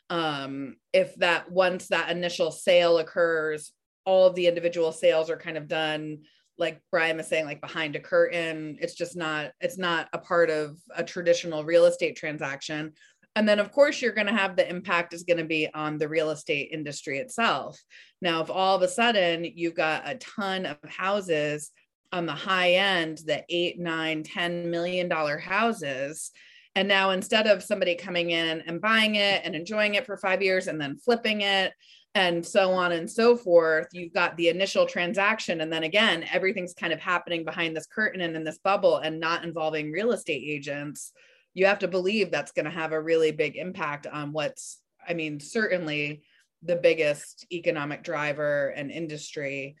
Um, 0.09 0.75
if 0.91 1.15
that 1.15 1.51
once 1.51 1.87
that 1.87 2.09
initial 2.09 2.51
sale 2.51 2.97
occurs, 2.97 3.71
all 4.05 4.27
of 4.27 4.35
the 4.35 4.47
individual 4.47 4.91
sales 4.91 5.29
are 5.29 5.37
kind 5.37 5.57
of 5.57 5.67
done 5.67 6.19
like 6.57 6.81
Bryan 6.91 7.17
was 7.17 7.27
saying, 7.27 7.45
like 7.45 7.61
behind 7.61 7.95
a 7.95 7.99
curtain. 7.99 8.77
It's 8.79 8.93
just 8.93 9.15
not, 9.15 9.51
it's 9.59 9.77
not 9.77 10.07
a 10.13 10.19
part 10.19 10.49
of 10.49 10.77
a 10.95 11.03
traditional 11.03 11.63
real 11.63 11.85
estate 11.85 12.15
transaction. 12.15 12.93
And 13.35 13.49
then, 13.49 13.59
of 13.59 13.71
course, 13.71 14.01
you're 14.01 14.11
going 14.13 14.27
to 14.27 14.33
have 14.33 14.55
the 14.55 14.69
impact 14.69 15.13
is 15.13 15.23
going 15.23 15.39
to 15.39 15.45
be 15.45 15.67
on 15.73 15.97
the 15.97 16.07
real 16.07 16.29
estate 16.29 16.69
industry 16.71 17.17
itself. 17.17 17.79
Now, 18.21 18.41
if 18.41 18.51
all 18.51 18.75
of 18.75 18.83
a 18.83 18.87
sudden 18.87 19.43
you've 19.43 19.73
got 19.73 20.07
a 20.07 20.15
ton 20.15 20.67
of 20.67 20.77
houses 20.87 21.71
on 22.13 22.25
the 22.25 22.31
high 22.31 22.73
end, 22.73 23.19
the 23.25 23.43
eight, 23.49 23.79
nine, 23.79 24.23
ten 24.23 24.69
million 24.69 25.09
dollar 25.09 25.37
houses, 25.37 26.31
and 26.75 26.87
now 26.87 27.11
instead 27.11 27.47
of 27.47 27.63
somebody 27.63 27.95
coming 27.95 28.31
in 28.31 28.61
and 28.61 28.81
buying 28.81 29.15
it 29.15 29.41
and 29.43 29.55
enjoying 29.55 29.95
it 29.95 30.05
for 30.05 30.17
five 30.17 30.41
years 30.41 30.67
and 30.67 30.79
then 30.79 30.97
flipping 30.97 31.41
it 31.41 31.73
and 32.15 32.45
so 32.45 32.71
on 32.71 32.91
and 32.91 33.09
so 33.09 33.35
forth 33.35 33.87
you've 33.91 34.13
got 34.13 34.37
the 34.37 34.49
initial 34.49 34.85
transaction. 34.85 35.61
And 35.61 35.71
then 35.71 35.83
again 35.83 36.25
everything's 36.31 36.73
kind 36.73 36.93
of 36.93 36.99
happening 36.99 37.45
behind 37.45 37.75
this 37.75 37.87
curtain 37.87 38.21
and 38.21 38.35
in 38.35 38.43
this 38.43 38.59
bubble 38.59 38.97
and 38.97 39.19
not 39.19 39.43
involving 39.43 39.91
real 39.91 40.11
estate 40.11 40.43
agents. 40.45 41.11
You 41.53 41.67
have 41.67 41.79
to 41.79 41.87
believe 41.87 42.31
that's 42.31 42.51
going 42.51 42.65
to 42.65 42.71
have 42.71 42.91
a 42.91 43.01
really 43.01 43.31
big 43.31 43.55
impact 43.55 44.07
on 44.07 44.31
what's 44.31 44.79
i 45.07 45.13
mean 45.13 45.39
certainly 45.39 46.23
the 46.63 46.75
biggest 46.75 47.45
economic 47.51 48.03
driver 48.03 48.69
and 48.69 48.89
industry 48.89 49.75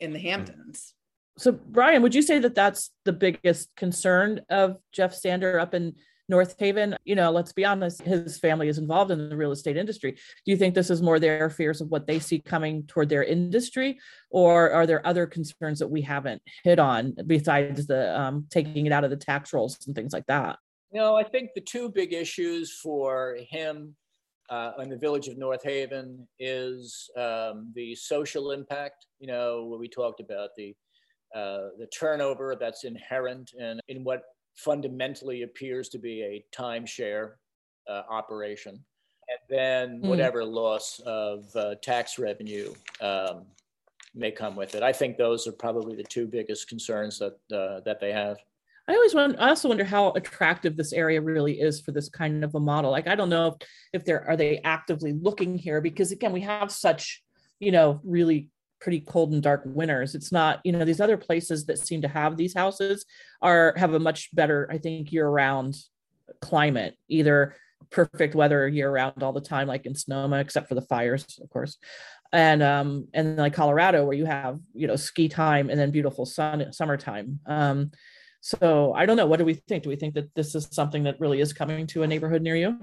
in 0.00 0.12
the 0.12 0.18
mm. 0.18 0.22
hamptons 0.22 0.94
so 1.38 1.52
Bryan 1.52 2.02
would 2.02 2.14
you 2.14 2.22
say 2.22 2.38
that 2.38 2.54
that's 2.54 2.90
the 3.04 3.12
biggest 3.12 3.74
concern 3.76 4.40
of 4.50 4.76
jeff 4.92 5.14
Sander 5.14 5.58
up 5.58 5.74
in 5.74 5.94
North 6.30 6.56
Haven, 6.58 6.94
you 7.04 7.14
know, 7.14 7.30
let's 7.30 7.54
be 7.54 7.64
honest, 7.64 8.02
his 8.02 8.38
family 8.38 8.68
is 8.68 8.76
involved 8.76 9.10
in 9.10 9.30
the 9.30 9.36
real 9.36 9.52
estate 9.52 9.78
industry. 9.78 10.12
Do 10.12 10.18
you 10.44 10.58
think 10.58 10.74
this 10.74 10.90
is 10.90 11.00
more 11.00 11.18
their 11.18 11.48
fears 11.48 11.80
of 11.80 11.88
what 11.88 12.06
they 12.06 12.18
see 12.18 12.38
coming 12.38 12.82
toward 12.86 13.08
their 13.08 13.24
industry, 13.24 13.98
or 14.30 14.70
are 14.70 14.86
there 14.86 15.06
other 15.06 15.26
concerns 15.26 15.78
that 15.78 15.88
we 15.88 16.02
haven't 16.02 16.42
hit 16.64 16.78
on 16.78 17.14
besides 17.26 17.86
the 17.86 18.18
um, 18.18 18.46
taking 18.50 18.84
it 18.84 18.92
out 18.92 19.04
of 19.04 19.10
the 19.10 19.16
tax 19.16 19.54
rolls 19.54 19.78
and 19.86 19.96
things 19.96 20.12
like 20.12 20.26
that? 20.26 20.58
No, 20.92 21.16
I 21.16 21.24
think 21.24 21.50
the 21.54 21.62
two 21.62 21.88
big 21.88 22.12
issues 22.12 22.78
for 22.78 23.38
him 23.48 23.96
uh, 24.50 24.72
in 24.80 24.90
the 24.90 24.96
village 24.96 25.28
of 25.28 25.38
North 25.38 25.62
Haven 25.62 26.26
is 26.38 27.10
um, 27.16 27.72
the 27.74 27.94
social 27.94 28.50
impact. 28.50 29.06
You 29.18 29.28
know, 29.28 29.76
we 29.78 29.88
talked 29.88 30.20
about 30.20 30.50
the 30.56 30.74
uh, 31.34 31.68
the 31.78 31.88
turnover 31.98 32.56
that's 32.58 32.84
inherent 32.84 33.52
in, 33.58 33.80
in 33.88 34.04
what 34.04 34.22
fundamentally 34.56 35.42
appears 35.42 35.88
to 35.90 35.98
be 35.98 36.22
a 36.22 36.44
timeshare 36.56 37.32
uh, 37.88 38.02
operation, 38.10 38.72
and 38.72 39.38
then 39.48 40.00
hmm. 40.00 40.08
whatever 40.08 40.42
mm. 40.42 40.52
loss 40.52 41.00
of 41.06 41.44
uh, 41.54 41.74
tax 41.82 42.18
revenue 42.18 42.72
um, 43.00 43.44
may 44.14 44.30
come 44.30 44.56
with 44.56 44.74
it. 44.74 44.82
I 44.82 44.92
think 44.92 45.16
those 45.16 45.46
are 45.46 45.52
probably 45.52 45.96
the 45.96 46.04
two 46.04 46.26
biggest 46.26 46.68
concerns 46.68 47.18
that 47.18 47.34
uh, 47.54 47.80
that 47.84 48.00
they 48.00 48.12
have. 48.12 48.38
I 48.88 48.94
always 48.94 49.14
want. 49.14 49.38
I 49.38 49.50
also 49.50 49.68
wonder 49.68 49.84
how 49.84 50.12
attractive 50.12 50.76
this 50.76 50.94
area 50.94 51.20
really 51.20 51.60
is 51.60 51.80
for 51.80 51.92
this 51.92 52.08
kind 52.08 52.42
of 52.42 52.54
a 52.54 52.60
model. 52.60 52.90
Like, 52.90 53.06
I 53.06 53.14
don't 53.14 53.28
know 53.28 53.48
if, 53.48 53.54
if 53.92 54.04
they're 54.04 54.26
are 54.26 54.36
they 54.36 54.58
actively 54.64 55.12
looking 55.12 55.56
here 55.58 55.80
because 55.80 56.10
again, 56.10 56.32
we 56.32 56.40
have 56.40 56.72
such, 56.72 57.22
you 57.60 57.70
know, 57.70 58.00
really 58.02 58.48
pretty 58.80 59.00
cold 59.00 59.32
and 59.32 59.42
dark 59.42 59.62
winters. 59.64 60.14
It's 60.14 60.32
not, 60.32 60.60
you 60.64 60.72
know, 60.72 60.84
these 60.84 61.00
other 61.00 61.16
places 61.16 61.66
that 61.66 61.78
seem 61.78 62.02
to 62.02 62.08
have 62.08 62.36
these 62.36 62.54
houses 62.54 63.04
are 63.42 63.74
have 63.76 63.94
a 63.94 63.98
much 63.98 64.34
better, 64.34 64.68
I 64.70 64.78
think, 64.78 65.12
year-round 65.12 65.76
climate, 66.40 66.94
either 67.08 67.54
perfect 67.90 68.34
weather 68.34 68.68
year 68.68 68.90
round 68.90 69.22
all 69.22 69.32
the 69.32 69.40
time, 69.40 69.68
like 69.68 69.86
in 69.86 69.94
Sonoma, 69.94 70.38
except 70.38 70.68
for 70.68 70.74
the 70.74 70.82
fires, 70.82 71.24
of 71.42 71.48
course. 71.50 71.78
And 72.32 72.62
um, 72.62 73.08
and 73.14 73.36
like 73.36 73.54
Colorado, 73.54 74.04
where 74.04 74.16
you 74.16 74.26
have, 74.26 74.60
you 74.74 74.86
know, 74.86 74.96
ski 74.96 75.28
time 75.28 75.70
and 75.70 75.80
then 75.80 75.90
beautiful 75.90 76.26
sun 76.26 76.72
summertime. 76.72 77.40
Um, 77.46 77.90
so 78.40 78.92
I 78.92 79.06
don't 79.06 79.16
know. 79.16 79.26
What 79.26 79.38
do 79.38 79.44
we 79.44 79.54
think? 79.54 79.84
Do 79.84 79.88
we 79.88 79.96
think 79.96 80.14
that 80.14 80.34
this 80.34 80.54
is 80.54 80.68
something 80.70 81.04
that 81.04 81.18
really 81.20 81.40
is 81.40 81.52
coming 81.52 81.86
to 81.88 82.02
a 82.02 82.06
neighborhood 82.06 82.42
near 82.42 82.56
you? 82.56 82.78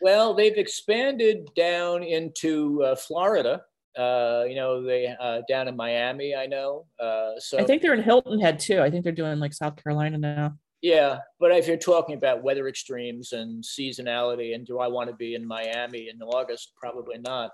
Well, 0.00 0.34
they've 0.34 0.56
expanded 0.56 1.50
down 1.54 2.02
into 2.02 2.82
uh, 2.84 2.94
Florida 2.94 3.62
uh, 3.98 4.44
you 4.48 4.54
know, 4.54 4.82
they 4.82 5.14
uh, 5.20 5.42
down 5.48 5.68
in 5.68 5.76
Miami, 5.76 6.34
I 6.34 6.46
know. 6.46 6.86
Uh, 6.98 7.32
so 7.38 7.58
I 7.58 7.64
think 7.64 7.82
they're 7.82 7.94
in 7.94 8.02
Hilton 8.02 8.40
Head 8.40 8.58
too. 8.58 8.80
I 8.80 8.90
think 8.90 9.04
they're 9.04 9.12
doing 9.12 9.38
like 9.38 9.52
South 9.52 9.76
Carolina 9.82 10.18
now. 10.18 10.54
Yeah, 10.82 11.18
but 11.38 11.52
if 11.52 11.66
you're 11.68 11.76
talking 11.76 12.16
about 12.16 12.42
weather 12.42 12.66
extremes 12.66 13.32
and 13.32 13.62
seasonality, 13.62 14.54
and 14.54 14.66
do 14.66 14.78
I 14.78 14.88
want 14.88 15.10
to 15.10 15.16
be 15.16 15.34
in 15.34 15.46
Miami 15.46 16.08
in 16.08 16.22
August? 16.22 16.72
Probably 16.76 17.18
not. 17.18 17.50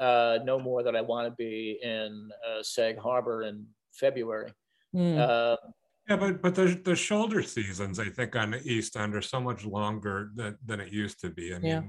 Uh, 0.00 0.38
no 0.44 0.58
more 0.58 0.82
than 0.82 0.96
I 0.96 1.00
want 1.00 1.28
to 1.28 1.34
be 1.36 1.78
in 1.82 2.28
uh, 2.46 2.62
Sag 2.62 2.98
Harbor 2.98 3.44
in 3.44 3.66
February. 3.92 4.52
Mm. 4.94 5.18
Uh, 5.18 5.56
yeah, 6.08 6.16
but 6.16 6.42
but 6.42 6.54
the 6.54 6.80
the 6.84 6.96
shoulder 6.96 7.42
seasons, 7.42 7.98
I 7.98 8.08
think, 8.08 8.34
on 8.34 8.52
the 8.52 8.62
East 8.62 8.96
End 8.96 9.14
are 9.14 9.22
so 9.22 9.40
much 9.40 9.64
longer 9.64 10.30
than, 10.34 10.56
than 10.64 10.80
it 10.80 10.92
used 10.92 11.20
to 11.20 11.30
be. 11.30 11.54
I 11.54 11.58
mean, 11.58 11.70
yeah 11.70 11.82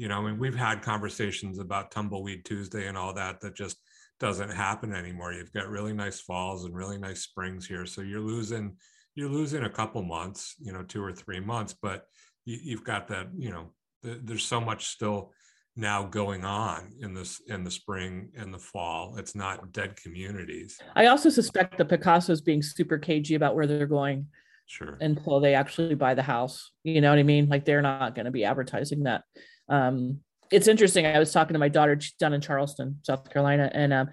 you 0.00 0.08
know, 0.08 0.16
I 0.16 0.22
mean, 0.22 0.38
we've 0.38 0.56
had 0.56 0.80
conversations 0.80 1.58
about 1.58 1.90
Tumbleweed 1.90 2.46
Tuesday 2.46 2.86
and 2.86 2.96
all 2.96 3.12
that 3.12 3.42
that 3.42 3.54
just 3.54 3.76
doesn't 4.18 4.48
happen 4.48 4.94
anymore. 4.94 5.34
You've 5.34 5.52
got 5.52 5.68
really 5.68 5.92
nice 5.92 6.18
falls 6.18 6.64
and 6.64 6.74
really 6.74 6.96
nice 6.96 7.20
springs 7.20 7.66
here, 7.66 7.84
so 7.84 8.00
you're 8.00 8.18
losing 8.18 8.76
you're 9.14 9.28
losing 9.28 9.64
a 9.64 9.68
couple 9.68 10.02
months, 10.02 10.54
you 10.58 10.72
know, 10.72 10.82
two 10.84 11.04
or 11.04 11.12
three 11.12 11.38
months, 11.40 11.74
but 11.82 12.06
you, 12.46 12.78
have 12.78 12.84
got 12.84 13.08
that, 13.08 13.26
you 13.36 13.50
know, 13.50 13.74
the, 14.02 14.18
there's 14.24 14.44
so 14.44 14.58
much 14.58 14.86
still 14.86 15.32
now 15.76 16.04
going 16.04 16.46
on 16.46 16.92
in 17.00 17.12
this 17.12 17.42
in 17.48 17.62
the 17.62 17.70
spring 17.70 18.30
and 18.38 18.54
the 18.54 18.58
fall. 18.58 19.16
It's 19.18 19.34
not 19.34 19.70
dead 19.70 19.96
communities. 19.96 20.78
I 20.96 21.06
also 21.06 21.28
suspect 21.28 21.76
the 21.76 21.84
Pacaso's 21.84 22.40
being 22.40 22.62
super 22.62 22.96
cagey 22.96 23.34
about 23.34 23.54
where 23.54 23.66
they're 23.66 23.86
going. 23.86 24.28
Sure. 24.64 24.96
Until 25.00 25.40
they 25.40 25.54
actually 25.54 25.96
buy 25.96 26.14
the 26.14 26.22
house. 26.22 26.70
You 26.84 27.02
know 27.02 27.10
what 27.10 27.18
I 27.18 27.24
mean? 27.24 27.48
Like 27.48 27.66
they're 27.66 27.82
not 27.82 28.14
going 28.14 28.26
to 28.26 28.30
be 28.30 28.44
advertising 28.44 29.02
that. 29.02 29.24
Um, 29.70 30.20
it's 30.50 30.68
interesting. 30.68 31.06
I 31.06 31.18
was 31.18 31.32
talking 31.32 31.54
to 31.54 31.58
my 31.60 31.68
daughter, 31.68 31.98
she's 31.98 32.12
down 32.14 32.34
in 32.34 32.40
Charleston, 32.40 32.98
South 33.02 33.30
Carolina, 33.30 33.70
and 33.72 33.92
um, 33.92 34.10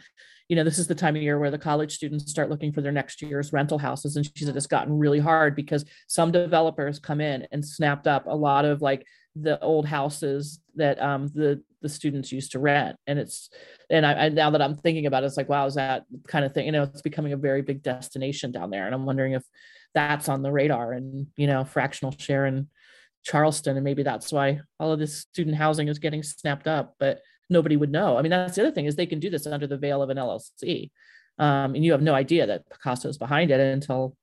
you 0.49 0.55
know, 0.55 0.63
this 0.63 0.79
is 0.79 0.87
the 0.87 0.95
time 0.95 1.15
of 1.15 1.21
year 1.21 1.39
where 1.39 1.51
the 1.51 1.57
college 1.57 1.93
students 1.93 2.29
start 2.29 2.49
looking 2.49 2.71
for 2.71 2.81
their 2.81 2.91
next 2.91 3.21
year's 3.21 3.51
rental 3.51 3.77
houses. 3.77 4.15
And 4.15 4.25
she 4.25 4.45
said 4.45 4.55
it's 4.55 4.67
gotten 4.67 4.97
really 4.97 5.19
hard 5.19 5.55
because 5.55 5.83
some 6.07 6.31
developers 6.31 6.99
come 6.99 7.19
in 7.19 7.45
and 7.51 7.65
snapped 7.65 8.07
up 8.07 8.27
a 8.27 8.35
lot 8.35 8.63
of 8.63 8.81
like 8.81 9.05
the 9.35 9.59
old 9.59 9.85
houses 9.85 10.61
that 10.75 11.01
um, 11.01 11.27
the 11.33 11.61
the 11.81 11.89
students 11.89 12.31
used 12.31 12.53
to 12.53 12.59
rent. 12.59 12.97
And 13.07 13.19
it's 13.19 13.49
and 13.89 14.05
I, 14.05 14.13
I 14.13 14.29
now 14.29 14.51
that 14.51 14.61
I'm 14.61 14.75
thinking 14.75 15.05
about 15.05 15.23
it, 15.23 15.27
it's 15.27 15.37
like, 15.37 15.49
wow, 15.49 15.65
is 15.65 15.75
that 15.75 16.05
kind 16.27 16.45
of 16.45 16.53
thing? 16.53 16.65
You 16.65 16.71
know, 16.71 16.83
it's 16.83 17.01
becoming 17.01 17.33
a 17.33 17.37
very 17.37 17.61
big 17.61 17.83
destination 17.83 18.51
down 18.51 18.69
there. 18.69 18.85
And 18.85 18.95
I'm 18.95 19.05
wondering 19.05 19.33
if 19.33 19.43
that's 19.93 20.29
on 20.29 20.43
the 20.43 20.51
radar 20.51 20.93
and 20.93 21.27
you 21.35 21.47
know, 21.47 21.65
fractional 21.65 22.15
share 22.17 22.45
in 22.45 22.69
Charleston. 23.27 23.75
And 23.75 23.83
maybe 23.83 24.03
that's 24.03 24.31
why 24.31 24.61
all 24.79 24.93
of 24.93 24.99
this 24.99 25.19
student 25.19 25.57
housing 25.57 25.89
is 25.89 25.99
getting 25.99 26.23
snapped 26.23 26.67
up. 26.67 26.95
But 26.97 27.19
nobody 27.49 27.75
would 27.75 27.91
know. 27.91 28.17
I 28.17 28.21
mean, 28.21 28.29
that's 28.29 28.55
the 28.55 28.61
other 28.61 28.71
thing 28.71 28.85
is 28.85 28.95
they 28.95 29.05
can 29.05 29.19
do 29.19 29.29
this 29.29 29.45
under 29.45 29.67
the 29.67 29.77
veil 29.77 30.01
of 30.01 30.09
an 30.09 30.17
LLC. 30.17 30.91
Um, 31.37 31.75
and 31.75 31.83
you 31.83 31.91
have 31.91 32.01
no 32.01 32.13
idea 32.13 32.47
that 32.47 32.63
Pacaso 32.69 33.07
is 33.07 33.17
behind 33.17 33.51
it 33.51 33.59
until 33.59 34.15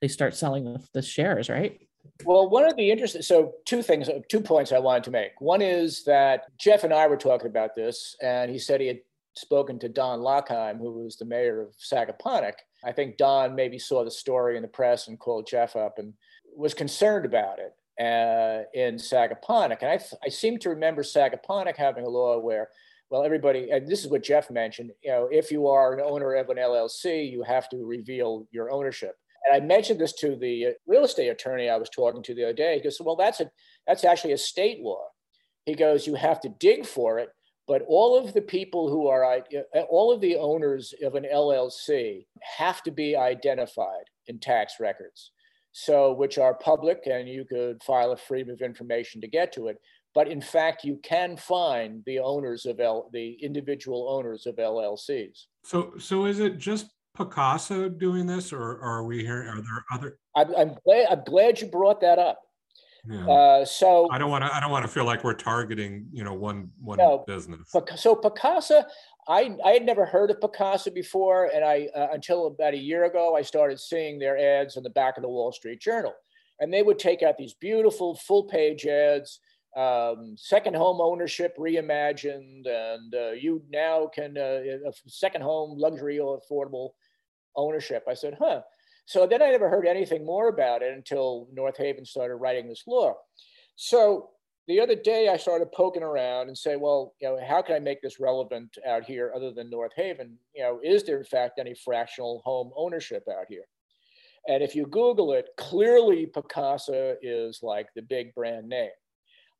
they 0.00 0.08
start 0.08 0.36
selling 0.36 0.64
the, 0.64 0.86
the 0.92 1.02
shares, 1.02 1.48
right? 1.48 1.80
Well, 2.24 2.48
one 2.48 2.64
of 2.64 2.76
the 2.76 2.90
interesting, 2.90 3.22
so 3.22 3.54
two 3.64 3.82
things, 3.82 4.08
two 4.28 4.40
points 4.40 4.72
I 4.72 4.78
wanted 4.78 5.04
to 5.04 5.10
make. 5.10 5.40
One 5.40 5.62
is 5.62 6.04
that 6.04 6.44
Jeff 6.58 6.84
and 6.84 6.92
I 6.92 7.06
were 7.06 7.16
talking 7.16 7.48
about 7.48 7.74
this, 7.74 8.16
and 8.22 8.50
he 8.50 8.58
said 8.58 8.80
he 8.80 8.86
had 8.86 9.00
spoken 9.34 9.78
to 9.80 9.88
Don 9.88 10.20
Louchheim, 10.20 10.78
who 10.78 10.92
was 10.92 11.16
the 11.16 11.24
mayor 11.24 11.62
of 11.62 11.74
Sagaponack. 11.76 12.54
I 12.84 12.92
think 12.92 13.16
Don 13.16 13.54
maybe 13.54 13.78
saw 13.78 14.04
the 14.04 14.10
story 14.10 14.56
in 14.56 14.62
the 14.62 14.68
press 14.68 15.08
and 15.08 15.18
called 15.18 15.46
Jeff 15.46 15.76
up 15.76 15.98
and 15.98 16.14
was 16.56 16.74
concerned 16.74 17.26
about 17.26 17.58
it 17.58 17.74
uh, 18.00 18.62
in 18.72 18.94
Sagaponack. 18.96 19.82
And 19.82 19.90
I, 19.90 20.00
I 20.24 20.28
seem 20.30 20.58
to 20.60 20.70
remember 20.70 21.02
Sagaponack 21.02 21.76
having 21.76 22.04
a 22.04 22.08
law 22.08 22.38
where, 22.38 22.70
well, 23.10 23.24
everybody, 23.24 23.70
and 23.70 23.86
this 23.86 24.02
is 24.04 24.10
what 24.10 24.22
Jeff 24.22 24.50
mentioned, 24.50 24.92
you 25.02 25.10
know, 25.10 25.28
if 25.30 25.50
you 25.50 25.66
are 25.66 25.92
an 25.92 26.00
owner 26.00 26.34
of 26.34 26.48
an 26.48 26.56
LLC, 26.56 27.30
you 27.30 27.42
have 27.42 27.68
to 27.68 27.84
reveal 27.84 28.46
your 28.52 28.70
ownership. 28.70 29.16
And 29.44 29.54
I 29.54 29.64
mentioned 29.64 30.00
this 30.00 30.14
to 30.14 30.36
the 30.36 30.66
uh, 30.66 30.70
real 30.86 31.04
estate 31.04 31.28
attorney 31.28 31.68
I 31.68 31.76
was 31.76 31.90
talking 31.90 32.22
to 32.22 32.34
the 32.34 32.44
other 32.44 32.52
day. 32.54 32.76
He 32.76 32.82
goes, 32.82 33.00
well, 33.00 33.16
that's 33.16 33.40
a 33.40 33.50
that's 33.86 34.04
actually 34.04 34.32
a 34.32 34.38
state 34.38 34.80
law. 34.80 35.04
He 35.66 35.74
goes, 35.74 36.06
you 36.06 36.14
have 36.14 36.40
to 36.42 36.48
dig 36.48 36.86
for 36.86 37.18
it, 37.18 37.30
but 37.66 37.82
all 37.86 38.18
of 38.18 38.32
the 38.32 38.42
people 38.42 38.90
who 38.90 39.08
are 39.08 39.24
uh, 39.24 39.80
all 39.88 40.12
of 40.12 40.20
the 40.20 40.36
owners 40.36 40.94
of 41.02 41.14
an 41.14 41.26
LLC 41.32 42.26
have 42.58 42.82
to 42.82 42.90
be 42.90 43.16
identified 43.16 44.04
in 44.26 44.38
tax 44.38 44.74
records 44.78 45.32
so 45.72 46.12
which 46.12 46.38
are 46.38 46.54
public 46.54 47.06
and 47.06 47.28
you 47.28 47.44
could 47.44 47.82
file 47.82 48.12
a 48.12 48.16
freedom 48.16 48.52
of 48.52 48.60
information 48.60 49.20
to 49.20 49.28
get 49.28 49.52
to 49.52 49.68
it 49.68 49.76
but 50.14 50.28
in 50.28 50.40
fact 50.40 50.84
you 50.84 50.98
can 51.02 51.36
find 51.36 52.02
the 52.06 52.18
owners 52.18 52.66
of 52.66 52.80
L, 52.80 53.08
the 53.12 53.32
individual 53.42 54.08
owners 54.08 54.46
of 54.46 54.56
llcs 54.56 55.46
so 55.64 55.92
so 55.98 56.24
is 56.24 56.40
it 56.40 56.58
just 56.58 56.90
Pacaso 57.16 57.88
doing 57.98 58.26
this 58.26 58.52
or, 58.52 58.60
or 58.60 58.98
are 58.98 59.04
we 59.04 59.20
here? 59.20 59.42
are 59.48 59.60
there 59.60 59.84
other 59.92 60.18
i'm, 60.36 60.54
I'm 60.56 60.76
glad 60.84 61.06
i'm 61.10 61.22
glad 61.24 61.60
you 61.60 61.68
brought 61.68 62.00
that 62.00 62.18
up 62.18 62.40
yeah. 63.08 63.26
Uh, 63.26 63.64
so 63.64 64.08
I 64.10 64.18
don't 64.18 64.30
want 64.30 64.44
to. 64.44 64.54
I 64.54 64.60
don't 64.60 64.70
want 64.70 64.84
to 64.84 64.90
feel 64.90 65.04
like 65.04 65.24
we're 65.24 65.34
targeting, 65.34 66.06
you 66.12 66.24
know, 66.24 66.34
one 66.34 66.70
one 66.80 66.98
no, 66.98 67.24
business. 67.26 67.70
So 67.96 68.14
Pacaso, 68.14 68.84
I 69.30 69.56
I 69.64 69.70
had 69.70 69.86
never 69.86 70.04
heard 70.04 70.32
of 70.32 70.40
Pacaso 70.40 70.92
before, 70.92 71.46
and 71.54 71.64
I 71.64 71.88
uh, 71.94 72.08
until 72.12 72.48
about 72.48 72.74
a 72.74 72.78
year 72.78 73.04
ago, 73.04 73.36
I 73.36 73.42
started 73.42 73.78
seeing 73.78 74.18
their 74.18 74.36
ads 74.36 74.76
on 74.76 74.82
the 74.82 74.90
back 74.90 75.16
of 75.16 75.22
the 75.22 75.28
Wall 75.28 75.52
Street 75.52 75.80
Journal, 75.80 76.12
and 76.58 76.72
they 76.72 76.82
would 76.82 76.98
take 76.98 77.22
out 77.22 77.38
these 77.38 77.54
beautiful 77.54 78.16
full 78.16 78.44
page 78.44 78.86
ads. 78.86 79.38
Um, 79.76 80.34
second 80.36 80.74
home 80.74 81.00
ownership 81.00 81.56
reimagined, 81.56 82.66
and 82.66 83.14
uh, 83.14 83.30
you 83.30 83.62
now 83.70 84.10
can 84.12 84.36
uh, 84.36 84.90
second 85.06 85.42
home 85.42 85.78
luxury 85.78 86.18
or 86.18 86.40
affordable 86.40 86.90
ownership. 87.54 88.02
I 88.08 88.14
said, 88.14 88.36
huh. 88.36 88.62
So 89.06 89.26
then 89.28 89.42
I 89.42 89.50
never 89.50 89.68
heard 89.68 89.86
anything 89.86 90.26
more 90.26 90.48
about 90.48 90.82
it 90.82 90.92
until 90.92 91.48
North 91.52 91.76
Haven 91.76 92.04
started 92.04 92.36
writing 92.36 92.68
this 92.68 92.82
law. 92.86 93.14
So 93.76 94.30
the 94.70 94.78
other 94.78 94.94
day 94.94 95.28
I 95.28 95.36
started 95.36 95.72
poking 95.72 96.04
around 96.04 96.46
and 96.46 96.56
say, 96.56 96.76
well, 96.76 97.14
you 97.20 97.26
know, 97.26 97.40
how 97.44 97.60
can 97.60 97.74
I 97.74 97.80
make 97.80 98.00
this 98.00 98.20
relevant 98.20 98.78
out 98.86 99.04
here 99.04 99.32
other 99.34 99.50
than 99.50 99.68
North 99.68 99.90
Haven? 99.96 100.38
You 100.54 100.62
know, 100.62 100.80
is 100.80 101.02
there 101.02 101.18
in 101.18 101.24
fact 101.24 101.58
any 101.58 101.74
fractional 101.74 102.40
home 102.44 102.70
ownership 102.76 103.24
out 103.28 103.46
here? 103.48 103.64
And 104.46 104.62
if 104.62 104.76
you 104.76 104.86
Google 104.86 105.32
it, 105.32 105.48
clearly 105.56 106.24
Pacaso 106.24 107.16
is 107.20 107.64
like 107.64 107.88
the 107.96 108.02
big 108.02 108.32
brand 108.32 108.68
name. 108.68 108.90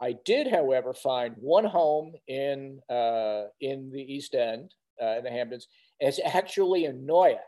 I 0.01 0.15
did, 0.25 0.47
however, 0.47 0.95
find 0.95 1.35
one 1.41 1.65
home 1.65 2.13
in 2.29 2.79
uh, 2.89 3.47
in 3.61 3.91
the 3.91 4.01
East 4.01 4.37
End, 4.37 4.73
uh, 5.03 5.19
in 5.19 5.25
the 5.25 5.31
Hamptons. 5.31 5.67
It's 5.99 6.21
actually 6.25 6.85
in 6.85 7.05
Noyac. 7.05 7.41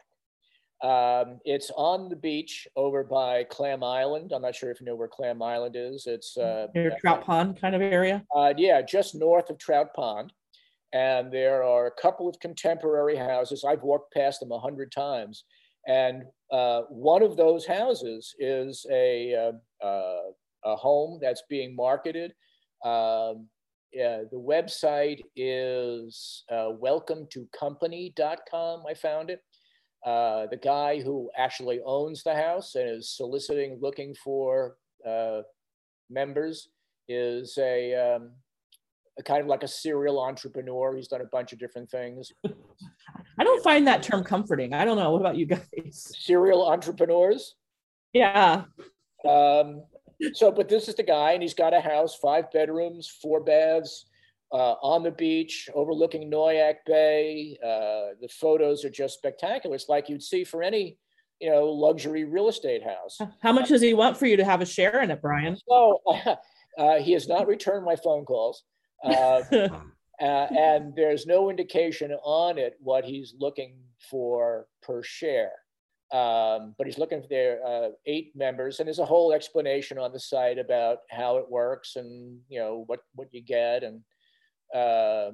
Um, 0.82 1.38
it's 1.44 1.70
on 1.76 2.08
the 2.08 2.16
beach 2.16 2.66
over 2.74 3.04
by 3.04 3.44
Clam 3.44 3.84
Island. 3.84 4.32
I'm 4.32 4.42
not 4.42 4.56
sure 4.56 4.70
if 4.70 4.80
you 4.80 4.86
know 4.86 4.96
where 4.96 5.06
Clam 5.06 5.40
Island 5.40 5.76
is. 5.76 6.06
It's 6.08 6.36
uh, 6.36 6.66
near 6.74 6.96
Trout 7.00 7.24
Pond 7.24 7.60
kind 7.60 7.76
of 7.76 7.82
area. 7.82 8.24
Uh, 8.34 8.52
yeah, 8.56 8.82
just 8.82 9.14
north 9.14 9.48
of 9.48 9.58
Trout 9.58 9.94
Pond. 9.94 10.32
And 10.92 11.32
there 11.32 11.62
are 11.62 11.86
a 11.86 12.02
couple 12.02 12.28
of 12.28 12.38
contemporary 12.40 13.16
houses. 13.16 13.64
I've 13.64 13.82
walked 13.82 14.12
past 14.12 14.40
them 14.40 14.50
a 14.50 14.58
hundred 14.58 14.90
times. 14.90 15.44
And 15.86 16.24
uh, 16.50 16.82
one 16.90 17.22
of 17.22 17.36
those 17.36 17.64
houses 17.64 18.34
is 18.38 18.84
a, 18.90 19.34
uh, 19.82 19.86
uh, 19.86 20.30
a 20.64 20.76
home 20.76 21.18
that's 21.22 21.42
being 21.48 21.76
marketed. 21.76 22.34
Um, 22.84 23.48
yeah, 23.92 24.22
the 24.30 24.38
website 24.38 25.20
is 25.36 26.44
uh, 26.50 26.70
welcome 26.70 27.26
to 27.30 27.46
company.com. 27.58 28.82
I 28.88 28.94
found 28.94 29.30
it. 29.30 29.40
Uh, 30.04 30.46
the 30.48 30.56
guy 30.56 31.00
who 31.00 31.30
actually 31.36 31.80
owns 31.84 32.22
the 32.22 32.34
house 32.34 32.74
and 32.74 32.88
is 32.88 33.10
soliciting, 33.10 33.78
looking 33.80 34.14
for 34.14 34.76
uh, 35.06 35.42
members, 36.10 36.68
is 37.08 37.56
a, 37.58 37.94
um, 37.94 38.32
a, 39.18 39.22
kind 39.22 39.40
of 39.40 39.46
like 39.46 39.62
a 39.62 39.68
serial 39.68 40.20
entrepreneur. 40.20 40.96
He's 40.96 41.08
done 41.08 41.20
a 41.20 41.26
bunch 41.26 41.52
of 41.52 41.60
different 41.60 41.88
things. 41.88 42.32
I 43.38 43.44
don't 43.44 43.62
find 43.62 43.86
that 43.86 44.02
term 44.02 44.24
comforting. 44.24 44.74
I 44.74 44.84
don't 44.84 44.98
know. 44.98 45.12
What 45.12 45.20
about 45.20 45.36
you 45.36 45.46
guys? 45.46 45.62
Serial 45.90 46.66
entrepreneurs? 46.66 47.54
Yeah. 48.12 48.64
Um, 49.26 49.84
so, 50.34 50.50
but 50.50 50.68
this 50.68 50.88
is 50.88 50.96
the 50.96 51.02
guy, 51.04 51.32
and 51.32 51.42
he's 51.42 51.54
got 51.54 51.74
a 51.74 51.80
house, 51.80 52.16
five 52.16 52.50
bedrooms, 52.50 53.08
four 53.08 53.40
baths 53.40 54.06
uh, 54.52 54.74
on 54.82 55.02
the 55.02 55.10
beach 55.10 55.68
overlooking 55.74 56.30
Noyac 56.30 56.76
Bay. 56.86 57.56
Uh, 57.62 58.14
the 58.20 58.28
photos 58.30 58.84
are 58.84 58.90
just 58.90 59.14
spectacular. 59.14 59.74
It's 59.74 59.88
like 59.88 60.08
you'd 60.08 60.22
see 60.22 60.44
for 60.44 60.62
any, 60.62 60.98
you 61.40 61.50
know, 61.50 61.64
luxury 61.64 62.24
real 62.24 62.48
estate 62.48 62.82
house. 62.82 63.18
How 63.40 63.52
much 63.52 63.70
does 63.70 63.80
he 63.80 63.94
want 63.94 64.16
for 64.16 64.26
you 64.26 64.36
to 64.36 64.44
have 64.44 64.60
a 64.60 64.66
share 64.66 65.02
in 65.02 65.10
it, 65.10 65.22
Bryan? 65.22 65.56
So 65.68 66.00
uh, 66.78 66.98
he 66.98 67.12
has 67.12 67.26
not 67.28 67.46
returned 67.46 67.84
my 67.84 67.96
phone 67.96 68.24
calls. 68.24 68.62
Uh, 69.02 69.42
uh, 69.52 69.68
and 70.20 70.94
there's 70.94 71.26
no 71.26 71.48
indication 71.48 72.12
on 72.22 72.58
it 72.58 72.74
what 72.80 73.04
he's 73.04 73.34
looking 73.38 73.76
for 74.10 74.66
per 74.82 75.02
share. 75.02 75.52
Um, 76.12 76.74
but 76.76 76.86
he's 76.86 76.98
looking 76.98 77.22
for 77.22 77.28
their 77.28 77.66
uh, 77.66 77.88
eight 78.04 78.32
members, 78.36 78.78
and 78.78 78.86
there's 78.86 78.98
a 78.98 79.06
whole 79.06 79.32
explanation 79.32 79.96
on 79.96 80.12
the 80.12 80.20
site 80.20 80.58
about 80.58 80.98
how 81.08 81.38
it 81.38 81.50
works 81.50 81.96
and 81.96 82.38
you 82.50 82.60
know 82.60 82.84
what 82.86 83.00
what 83.14 83.28
you 83.32 83.40
get 83.40 83.82
and 83.82 84.02
uh, 84.74 85.32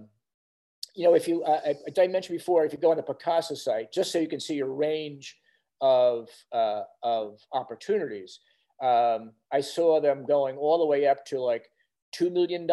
you 0.95 1.05
know, 1.05 1.15
if 1.15 1.29
you, 1.29 1.43
uh, 1.45 1.61
I, 1.67 2.01
I 2.01 2.07
mentioned 2.09 2.39
before, 2.39 2.65
if 2.65 2.73
you 2.73 2.79
go 2.79 2.91
on 2.91 2.97
the 2.97 3.03
Pacaso 3.03 3.57
site, 3.57 3.93
just 3.93 4.11
so 4.11 4.19
you 4.19 4.29
can 4.29 4.41
see 4.41 4.55
your 4.55 4.73
range 4.73 5.37
of, 5.81 6.29
uh, 6.53 6.83
of 7.03 7.39
opportunities, 7.53 8.41
um, 8.83 9.33
I 9.53 9.61
saw 9.61 10.01
them 10.01 10.25
going 10.27 10.57
all 10.57 10.79
the 10.79 10.87
way 10.87 11.07
up 11.07 11.25
to 11.27 11.41
like 11.41 11.71
$2 12.17 12.33
million 12.33 12.67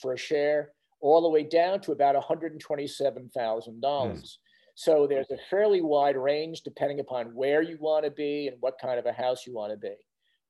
for 0.00 0.14
a 0.14 0.18
share, 0.18 0.72
all 1.00 1.22
the 1.22 1.28
way 1.28 1.42
down 1.44 1.80
to 1.82 1.92
about 1.92 2.14
$127,000. 2.16 3.80
Mm. 3.80 4.36
So 4.74 5.06
there's 5.06 5.30
a 5.30 5.38
fairly 5.50 5.80
wide 5.80 6.16
range 6.16 6.62
depending 6.62 7.00
upon 7.00 7.34
where 7.34 7.62
you 7.62 7.78
want 7.80 8.04
to 8.04 8.10
be 8.10 8.48
and 8.48 8.56
what 8.60 8.78
kind 8.80 8.98
of 8.98 9.06
a 9.06 9.12
house 9.12 9.46
you 9.46 9.52
want 9.52 9.72
to 9.72 9.76
be. 9.76 9.94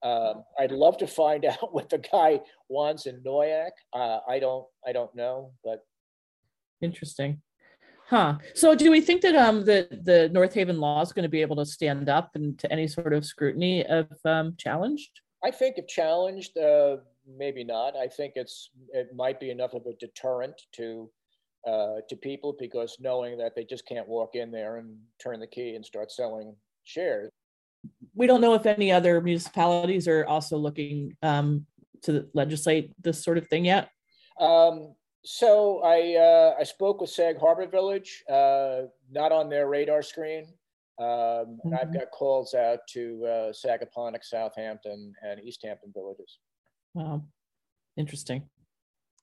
Um, 0.03 0.45
I'd 0.59 0.73
love 0.73 0.97
to 0.99 1.07
find 1.07 1.45
out 1.45 1.73
what 1.75 1.89
the 1.89 1.99
guy 1.99 2.41
wants 2.69 3.07
in 3.07 3.23
Noyac. 3.23 3.71
Uh, 3.93 4.19
I 4.29 4.39
don't. 4.39 4.67
I 4.87 4.93
don't 4.93 5.15
know, 5.15 5.53
but 5.65 5.85
interesting. 6.81 7.41
Huh. 8.09 8.39
So 8.55 8.75
do 8.75 8.91
we 8.91 9.03
think 9.03 9.21
that 9.23 9.37
um 9.37 9.65
the 9.65 9.87
the 10.05 10.31
North 10.31 10.55
Haven 10.55 10.81
law 10.81 11.03
is 11.03 11.13
going 11.13 11.25
to 11.25 11.29
be 11.29 11.43
able 11.43 11.57
to 11.57 11.67
stand 11.67 12.09
up 12.09 12.31
and 12.35 12.59
to 12.59 12.73
any 12.73 12.89
sort 12.89 13.13
of 13.13 13.27
scrutiny 13.27 13.85
of 13.85 14.09
um, 14.25 14.55
challenged? 14.57 15.21
I 15.45 15.51
think 15.51 15.77
if 15.77 15.87
challenged, 15.87 16.57
uh, 16.57 16.97
maybe 17.37 17.65
not. 17.65 17.97
I 17.97 18.09
think 18.09 18.33
it's 18.37 18.71
it 18.93 19.09
might 19.15 19.39
be 19.39 19.51
enough 19.51 19.75
of 19.75 19.83
a 19.87 19.93
deterrent 20.01 20.61
to 20.77 21.11
uh, 21.67 21.97
to 22.09 22.17
people 22.17 22.57
because 22.59 22.97
knowing 22.99 23.37
that 23.39 23.55
they 23.55 23.65
just 23.65 23.87
can't 23.87 24.09
walk 24.09 24.35
in 24.35 24.51
there 24.51 24.77
and 24.77 24.97
turn 25.23 25.39
the 25.39 25.47
key 25.47 25.75
and 25.75 25.85
start 25.85 26.11
selling 26.11 26.57
shares. 26.85 27.31
We 28.15 28.27
don't 28.27 28.41
know 28.41 28.55
if 28.55 28.67
any 28.67 28.91
other 28.93 29.21
municipalities 29.21 30.09
are 30.09 30.27
also 30.27 30.57
looking 30.57 31.17
um, 31.23 31.67
to 32.03 32.29
legislate 32.35 32.93
this 33.03 33.23
sort 33.23 33.39
of 33.39 33.47
thing 33.49 33.65
yet. 33.65 33.91
Um, 34.41 34.95
so 35.25 35.81
I 35.83 36.15
uh, 36.17 36.55
I 36.61 36.65
spoke 36.65 37.01
with 37.01 37.11
Sag 37.11 37.39
Harbor 37.39 37.67
Village, 37.67 38.25
uh, 38.31 38.83
not 39.11 39.33
on 39.33 39.49
their 39.49 39.69
radar 39.69 40.03
screen. 40.03 40.47
Um, 40.99 41.61
and 41.63 41.75
I've 41.75 41.89
Mhm. 41.89 41.95
got 41.95 42.11
calls 42.11 42.55
out 42.55 42.81
to 42.91 43.25
uh, 43.25 43.53
Sagaponack, 43.53 44.25
Southampton, 44.25 45.13
and 45.23 45.41
East 45.41 45.61
Hampton 45.65 45.93
villages. 45.95 46.41
Wow, 46.95 47.23
interesting. 47.97 48.49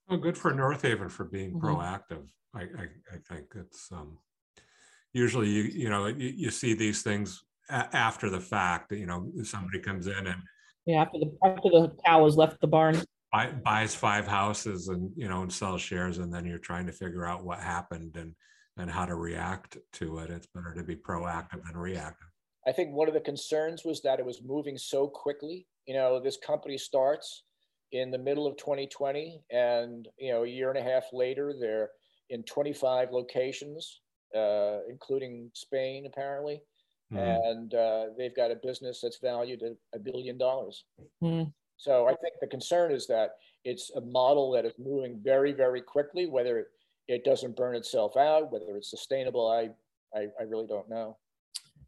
Well, 0.08 0.20
good 0.20 0.38
for 0.38 0.54
North 0.54 0.84
Haven 0.84 1.10
for 1.10 1.26
being 1.26 1.54
Mhm. 1.54 1.62
proactive. 1.62 2.30
I, 2.54 2.62
I, 2.62 2.88
I 3.12 3.18
think 3.28 3.54
it's, 3.56 3.92
um, 3.92 4.20
usually 5.12 5.50
you, 5.50 5.64
you 5.64 5.90
know, 5.90 6.06
you, 6.08 6.30
you 6.30 6.50
see 6.50 6.74
these 6.74 7.02
things 7.02 7.44
a- 7.70 7.95
after 7.95 8.30
the 8.30 8.39
fact, 8.39 8.91
you 8.91 9.05
know, 9.05 9.32
somebody 9.43 9.80
comes 9.80 10.07
in 10.07 10.28
and 10.28 10.41
Yeah, 10.86 11.01
after 11.01 11.20
the 11.20 11.38
after 11.43 11.70
the 11.70 11.95
cow 12.05 12.26
has 12.26 12.36
left 12.38 12.61
the 12.61 12.68
barn. 12.68 13.01
buy, 13.32 13.51
buys 13.51 13.95
five 13.95 14.28
houses 14.28 14.88
and, 14.88 15.11
you 15.16 15.28
know, 15.28 15.41
and 15.41 15.51
sells 15.51 15.82
shares, 15.82 16.20
and 16.20 16.34
then 16.34 16.45
you're 16.45 16.57
trying 16.59 16.86
to 16.86 16.91
figure 16.93 17.26
out 17.26 17.43
what 17.43 17.59
happened 17.59 18.16
and, 18.18 18.34
and 18.78 18.89
how 18.89 19.05
to 19.05 19.16
react 19.16 19.78
to 19.93 20.20
it. 20.20 20.30
It's 20.30 20.47
better 20.53 20.74
to 20.76 20.84
be 20.84 20.95
proactive 20.95 21.63
than 21.66 21.78
reactive. 21.78 22.28
I 22.68 22.72
think 22.72 22.91
one 22.93 23.07
of 23.07 23.13
the 23.13 23.20
concerns 23.20 23.84
was 23.86 24.01
that 24.01 24.20
it 24.20 24.26
was 24.26 24.41
moving 24.43 24.78
so 24.78 25.07
quickly. 25.07 25.68
You 25.86 25.95
know, 25.95 26.20
this 26.20 26.38
company 26.38 26.78
starts 26.78 27.43
in 27.91 28.09
the 28.09 28.18
middle 28.18 28.47
of 28.47 28.57
2020, 28.57 29.41
and 29.51 30.07
you 30.18 30.32
know, 30.32 30.43
a 30.43 30.47
year 30.47 30.70
and 30.70 30.80
a 30.80 30.84
half 30.84 31.05
later, 31.13 31.53
they're 31.59 31.89
in 32.30 32.43
25 32.43 33.09
locations, 33.11 34.01
uh, 34.36 34.80
including 34.89 35.51
Spain, 35.53 36.05
apparently, 36.07 36.61
Mhm. 37.16 37.49
and 37.49 37.74
uh, 37.74 38.05
they've 38.18 38.36
got 38.36 38.51
a 38.51 38.55
business 38.55 39.01
that's 39.01 39.18
valued 39.20 39.63
at 39.63 39.74
a 39.93 39.99
billion 39.99 40.38
dollars. 40.38 40.84
Hmm. 41.22 41.43
So 41.78 42.07
I 42.07 42.16
think 42.16 42.36
the 42.41 42.47
concern 42.47 42.91
is 42.91 43.07
that 43.07 43.36
it's 43.63 43.91
a 43.95 44.01
model 44.01 44.51
that 44.51 44.66
is 44.66 44.74
moving 44.78 45.20
very, 45.22 45.51
very 45.51 45.82
quickly. 45.82 46.26
Whether 46.28 46.59
it, 46.59 46.68
it 47.07 47.24
doesn't 47.24 47.55
burn 47.55 47.76
itself 47.76 48.16
out, 48.18 48.51
whether 48.51 48.76
it's 48.78 48.89
sustainable, 48.89 49.49
I, 49.49 49.70
I, 50.18 50.28
I 50.39 50.43
really 50.43 50.68
don't 50.68 50.89
know. 50.89 51.18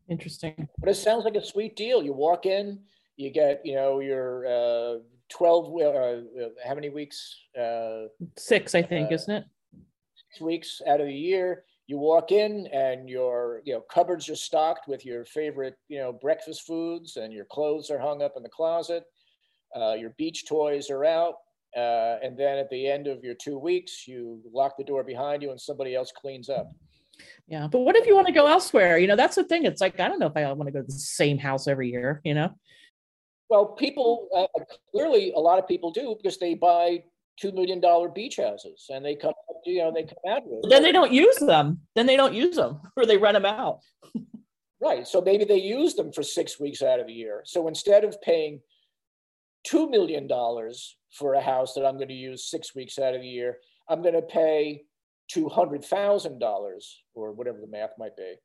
Interesting. 0.09 0.67
But 0.79 0.89
it 0.89 0.95
sounds 0.95 1.25
like 1.25 1.35
a 1.35 1.45
sweet 1.45 1.75
deal. 1.75 2.01
You 2.03 2.13
walk 2.13 2.45
in, 2.45 2.79
you 3.15 3.29
get, 3.29 3.65
you 3.65 3.75
know, 3.75 3.99
your 3.99 4.45
uh, 4.45 4.99
12, 5.29 5.73
uh, 5.73 5.79
uh, 5.87 6.21
how 6.65 6.75
many 6.75 6.89
weeks? 6.89 7.37
Uh, 7.59 8.05
Six, 8.37 8.75
I 8.75 8.81
think, 8.81 9.11
Uh, 9.11 9.15
isn't 9.15 9.33
it? 9.35 9.45
six 10.29 10.41
weeks 10.41 10.81
out 10.87 10.99
of 10.99 11.07
the 11.07 11.13
year. 11.13 11.63
You 11.87 11.97
walk 11.97 12.31
in 12.31 12.67
and 12.73 13.09
your, 13.09 13.61
you 13.63 13.73
know, 13.73 13.81
cupboards 13.91 14.27
are 14.29 14.35
stocked 14.35 14.87
with 14.87 15.05
your 15.05 15.23
favorite, 15.23 15.75
you 15.87 15.99
know, 15.99 16.11
breakfast 16.11 16.67
foods 16.67 17.15
and 17.15 17.31
your 17.31 17.45
clothes 17.45 17.89
are 17.89 17.99
hung 17.99 18.21
up 18.21 18.33
in 18.35 18.43
the 18.43 18.49
closet. 18.49 19.03
Uh, 19.75 19.93
your 19.93 20.11
beach 20.17 20.45
toys 20.45 20.89
are 20.89 21.05
out. 21.05 21.35
Uh, 21.75 22.17
and 22.21 22.37
then 22.37 22.57
at 22.57 22.69
the 22.69 22.87
end 22.87 23.07
of 23.07 23.23
your 23.23 23.35
two 23.35 23.57
weeks, 23.57 24.07
you 24.07 24.41
lock 24.53 24.75
the 24.77 24.83
door 24.83 25.03
behind 25.03 25.41
you 25.41 25.51
and 25.51 25.59
somebody 25.59 25.95
else 25.95 26.11
cleans 26.11 26.49
up. 26.49 26.71
Yeah. 27.47 27.67
But 27.71 27.79
what 27.79 27.95
if 27.95 28.05
you 28.05 28.15
want 28.15 28.27
to 28.27 28.33
go 28.33 28.47
elsewhere? 28.47 28.97
You 28.97 29.07
know, 29.07 29.15
that's 29.15 29.35
the 29.35 29.43
thing. 29.43 29.65
It's 29.65 29.81
like 29.81 29.99
I 29.99 30.07
don't 30.07 30.19
know 30.19 30.27
if 30.27 30.37
I 30.37 30.51
want 30.53 30.67
to 30.67 30.71
go 30.71 30.81
to 30.81 30.85
the 30.85 30.91
same 30.91 31.37
house 31.37 31.67
every 31.67 31.89
year. 31.89 32.21
You 32.23 32.33
know. 32.33 32.49
Well, 33.49 33.67
people 33.67 34.27
uh, 34.35 34.47
clearly 34.91 35.31
a 35.35 35.39
lot 35.39 35.57
of 35.57 35.67
people 35.67 35.91
do 35.91 36.15
because 36.21 36.37
they 36.37 36.53
buy 36.53 37.03
two 37.39 37.51
million 37.51 37.79
dollar 37.79 38.09
beach 38.09 38.37
houses 38.37 38.87
and 38.89 39.05
they 39.05 39.15
come, 39.15 39.33
you 39.65 39.79
know, 39.79 39.91
they 39.93 40.03
come 40.03 40.17
out 40.29 40.41
with. 40.45 40.69
Then 40.69 40.83
they 40.83 40.91
don't 40.91 41.11
use 41.11 41.37
them. 41.37 41.81
Then 41.95 42.05
they 42.05 42.17
don't 42.17 42.33
use 42.33 42.55
them, 42.55 42.81
or 42.95 43.05
they 43.05 43.17
rent 43.17 43.35
them 43.35 43.45
out. 43.45 43.79
Right. 44.79 45.07
So 45.07 45.21
maybe 45.21 45.43
they 45.43 45.57
use 45.57 45.95
them 45.95 46.11
for 46.11 46.21
six 46.21 46.59
weeks 46.59 46.81
out 46.81 46.99
of 46.99 47.07
the 47.07 47.13
year. 47.13 47.41
So 47.45 47.67
instead 47.67 48.03
of 48.03 48.21
paying 48.21 48.61
two 49.63 49.89
million 49.89 50.27
dollars 50.27 50.97
for 51.11 51.33
a 51.33 51.41
house 51.41 51.73
that 51.73 51.85
I'm 51.85 51.95
going 51.95 52.09
to 52.09 52.13
use 52.13 52.49
six 52.49 52.75
weeks 52.75 52.99
out 52.99 53.15
of 53.15 53.21
the 53.21 53.27
year, 53.27 53.57
I'm 53.89 54.01
going 54.01 54.13
to 54.13 54.21
pay 54.21 54.83
two 55.29 55.49
hundred 55.49 55.83
thousand 55.83 56.39
dollars 56.39 57.03
or 57.15 57.33
whatever 57.33 57.59
the 57.59 57.67
math 57.67 57.91
might 57.97 58.15
be 58.15 58.35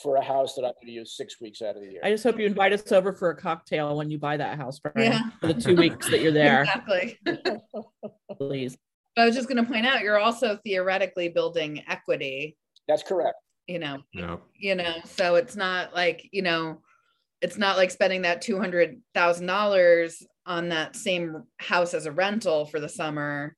for 0.00 0.16
a 0.16 0.24
house 0.24 0.54
that 0.54 0.62
I'm 0.62 0.72
going 0.74 0.86
to 0.86 0.92
use 0.92 1.16
six 1.16 1.40
weeks 1.40 1.60
out 1.60 1.76
of 1.76 1.82
the 1.82 1.88
year. 1.90 2.00
I 2.02 2.10
just 2.10 2.24
hope 2.24 2.38
you 2.38 2.46
invite 2.46 2.72
us 2.72 2.90
over 2.92 3.12
for 3.12 3.30
a 3.30 3.36
cocktail 3.36 3.96
when 3.96 4.10
you 4.10 4.18
buy 4.18 4.36
that 4.38 4.56
house, 4.56 4.78
Bryan, 4.78 5.12
Yeah. 5.12 5.30
for 5.40 5.52
the 5.52 5.60
two 5.60 5.76
weeks 5.76 6.08
that 6.08 6.22
you're 6.22 6.32
there, 6.32 6.62
Exactly. 6.62 7.18
please. 8.38 8.76
I 9.16 9.26
was 9.26 9.34
just 9.34 9.48
going 9.48 9.62
to 9.62 9.70
point 9.70 9.84
out, 9.86 10.00
you're 10.00 10.18
also 10.18 10.58
theoretically 10.64 11.28
building 11.28 11.82
equity, 11.88 12.56
That's 12.88 13.02
correct. 13.02 13.36
you 13.66 13.78
know, 13.78 13.98
Yeah. 14.14 14.36
you 14.58 14.74
know, 14.74 14.94
so 15.04 15.34
it's 15.34 15.56
not 15.56 15.94
like, 15.94 16.26
you 16.32 16.40
know, 16.42 16.80
it's 17.42 17.58
not 17.58 17.76
like 17.76 17.90
spending 17.90 18.22
that 18.22 18.42
$200,000 18.42 20.22
on 20.46 20.68
that 20.70 20.96
same 20.96 21.42
house 21.58 21.92
as 21.92 22.06
a 22.06 22.12
rental 22.12 22.64
for 22.66 22.80
the 22.80 22.88
summer 22.88 23.56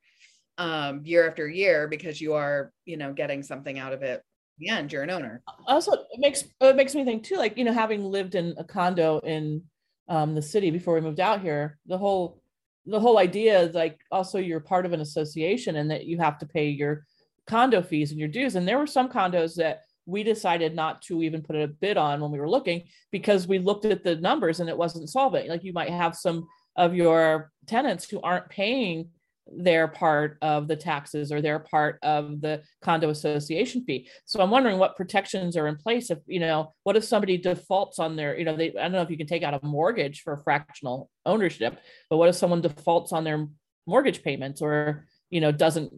um 0.56 1.00
year 1.04 1.28
after 1.28 1.48
year 1.48 1.88
because 1.88 2.20
you 2.20 2.34
are, 2.34 2.72
you 2.84 2.96
know, 2.96 3.12
getting 3.12 3.42
something 3.42 3.78
out 3.80 3.92
of 3.92 4.02
it. 4.02 4.22
The 4.58 4.68
end, 4.68 4.92
you're 4.92 5.02
an 5.02 5.10
owner. 5.10 5.42
also 5.66 5.92
it 5.92 6.18
makes 6.18 6.44
it 6.60 6.76
makes 6.76 6.94
me 6.94 7.04
think 7.04 7.24
too 7.24 7.36
like 7.36 7.58
you 7.58 7.64
know 7.64 7.72
having 7.72 8.04
lived 8.04 8.34
in 8.34 8.54
a 8.56 8.64
condo 8.64 9.18
in 9.20 9.62
um, 10.08 10.34
the 10.34 10.42
city 10.42 10.70
before 10.70 10.94
we 10.94 11.00
moved 11.00 11.18
out 11.20 11.40
here 11.40 11.78
the 11.86 11.98
whole 11.98 12.40
the 12.86 13.00
whole 13.00 13.18
idea 13.18 13.58
is 13.60 13.74
like 13.74 13.98
also 14.12 14.38
you're 14.38 14.60
part 14.60 14.86
of 14.86 14.92
an 14.92 15.00
association 15.00 15.76
and 15.76 15.90
that 15.90 16.04
you 16.04 16.18
have 16.18 16.38
to 16.38 16.46
pay 16.46 16.68
your 16.68 17.04
condo 17.46 17.82
fees 17.82 18.10
and 18.10 18.20
your 18.20 18.28
dues 18.28 18.54
and 18.54 18.68
there 18.68 18.78
were 18.78 18.86
some 18.86 19.08
condos 19.08 19.54
that 19.56 19.80
we 20.06 20.22
decided 20.22 20.74
not 20.74 21.00
to 21.02 21.22
even 21.22 21.42
put 21.42 21.56
a 21.56 21.66
bid 21.66 21.96
on 21.96 22.20
when 22.20 22.30
we 22.30 22.38
were 22.38 22.48
looking 22.48 22.84
because 23.10 23.48
we 23.48 23.58
looked 23.58 23.86
at 23.86 24.04
the 24.04 24.16
numbers 24.16 24.60
and 24.60 24.68
it 24.68 24.76
wasn't 24.76 25.08
solvent 25.08 25.48
like 25.48 25.64
you 25.64 25.72
might 25.72 25.90
have 25.90 26.14
some 26.14 26.46
of 26.76 26.94
your 26.94 27.50
tenants 27.66 28.08
who 28.08 28.20
aren't 28.20 28.48
paying 28.50 29.08
their 29.46 29.88
part 29.88 30.38
of 30.40 30.68
the 30.68 30.76
taxes 30.76 31.30
or 31.30 31.42
their 31.42 31.58
part 31.58 31.98
of 32.02 32.40
the 32.40 32.62
condo 32.80 33.10
association 33.10 33.84
fee. 33.84 34.08
So 34.24 34.40
I'm 34.40 34.50
wondering 34.50 34.78
what 34.78 34.96
protections 34.96 35.56
are 35.56 35.68
in 35.68 35.76
place 35.76 36.10
if, 36.10 36.18
you 36.26 36.40
know, 36.40 36.72
what 36.84 36.96
if 36.96 37.04
somebody 37.04 37.36
defaults 37.36 37.98
on 37.98 38.16
their, 38.16 38.38
you 38.38 38.44
know, 38.44 38.56
they, 38.56 38.70
I 38.70 38.82
don't 38.82 38.92
know 38.92 39.02
if 39.02 39.10
you 39.10 39.18
can 39.18 39.26
take 39.26 39.42
out 39.42 39.54
a 39.54 39.66
mortgage 39.66 40.22
for 40.22 40.40
fractional 40.44 41.10
ownership, 41.26 41.78
but 42.08 42.16
what 42.16 42.28
if 42.28 42.36
someone 42.36 42.62
defaults 42.62 43.12
on 43.12 43.24
their 43.24 43.46
mortgage 43.86 44.22
payments 44.22 44.62
or, 44.62 45.06
you 45.28 45.40
know, 45.40 45.52
doesn't, 45.52 45.92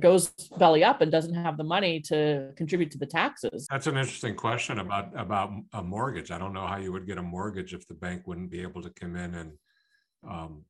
goes 0.00 0.30
belly 0.58 0.82
up 0.82 1.00
and 1.00 1.12
doesn't 1.12 1.34
have 1.34 1.56
the 1.56 1.64
money 1.64 2.00
to 2.00 2.52
contribute 2.56 2.92
to 2.92 2.98
the 2.98 3.06
taxes? 3.06 3.66
That's 3.70 3.86
an 3.88 3.96
interesting 3.96 4.36
question 4.36 4.78
about, 4.78 5.10
about 5.18 5.50
a 5.72 5.82
mortgage. 5.82 6.30
I 6.30 6.38
don't 6.38 6.52
know 6.52 6.66
how 6.66 6.78
you 6.78 6.92
would 6.92 7.06
get 7.06 7.18
a 7.18 7.22
mortgage 7.22 7.74
if 7.74 7.86
the 7.88 7.94
bank 7.94 8.26
wouldn't 8.26 8.50
be 8.50 8.62
able 8.62 8.82
to 8.82 8.90
come 8.90 9.16
in 9.16 9.34
and, 9.34 9.52
um, 10.28 10.64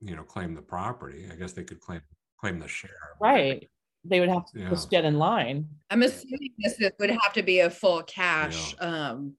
you 0.00 0.16
know, 0.16 0.22
claim 0.22 0.54
the 0.54 0.62
property. 0.62 1.26
I 1.30 1.36
guess 1.36 1.52
they 1.52 1.64
could 1.64 1.80
claim, 1.80 2.00
claim 2.40 2.58
the 2.58 2.68
share. 2.68 2.90
Right. 3.20 3.68
They 4.04 4.20
would 4.20 4.30
have 4.30 4.46
to 4.52 4.60
Yeah. 4.60 4.70
just 4.70 4.90
get 4.90 5.04
in 5.04 5.18
line. 5.18 5.68
I'm 5.90 6.02
assuming 6.02 6.50
this 6.58 6.80
would 6.98 7.10
have 7.10 7.32
to 7.34 7.42
be 7.42 7.60
a 7.60 7.70
full 7.70 8.02
cash 8.02 8.74
um 8.80 9.34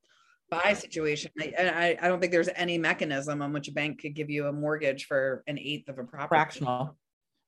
buy 0.52 0.74
situation. 0.74 1.32
I, 1.40 1.54
I 1.58 2.06
I 2.06 2.08
don't 2.10 2.20
think 2.20 2.32
there's 2.32 2.50
any 2.56 2.78
mechanism 2.78 3.42
on 3.42 3.54
which 3.54 3.70
a 3.70 3.72
bank 3.72 4.02
could 4.02 4.14
give 4.14 4.30
you 4.30 4.48
a 4.48 4.52
mortgage 4.52 5.06
for 5.06 5.44
an 5.48 5.58
eighth 5.58 5.90
of 5.90 5.98
a 5.98 6.04
property. 6.04 6.28
Fractional. 6.28 6.96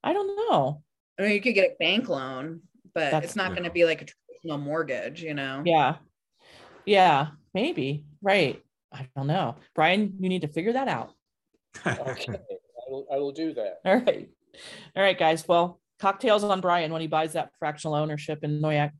I 0.03 0.14
don't 0.14 0.28
know. 0.49 0.82
I 1.20 1.24
mean, 1.24 1.32
you 1.34 1.41
could 1.41 1.53
get 1.53 1.72
a 1.72 1.76
bank 1.80 2.09
loan, 2.09 2.61
but 2.95 3.11
That's- 3.11 3.24
it's 3.26 3.36
not 3.36 3.51
going 3.51 3.64
to 3.64 3.70
be 3.70 3.86
like 3.86 4.01
a 4.01 4.05
traditional 4.05 4.57
mortgage, 4.57 5.22
you 5.22 5.36
know. 5.36 5.61
Yeah. 5.66 5.97
Yeah, 6.86 7.28
maybe. 7.53 8.05
Right. 8.22 8.61
I 8.91 9.07
don't 9.16 9.28
know. 9.28 9.55
Bryan, 9.76 10.16
you 10.20 10.30
need 10.30 10.41
to 10.41 10.47
figure 10.47 10.74
that 10.74 10.88
out. 10.88 11.14
Okay. 11.86 12.39
I 12.93 12.95
will, 12.95 13.07
I 13.11 13.17
will 13.17 13.31
do 13.31 13.53
that. 13.55 13.79
All 13.85 13.95
right. 13.97 14.29
All 14.95 15.01
right, 15.03 15.17
guys. 15.17 15.47
Well, 15.47 15.79
cocktails 15.99 16.43
on 16.43 16.61
Bryan 16.61 16.91
when 16.91 17.01
he 17.01 17.07
buys 17.07 17.33
that 17.33 17.51
fractional 17.57 17.95
ownership 17.95 18.43
in 18.43 18.61
Noyac. 18.61 18.91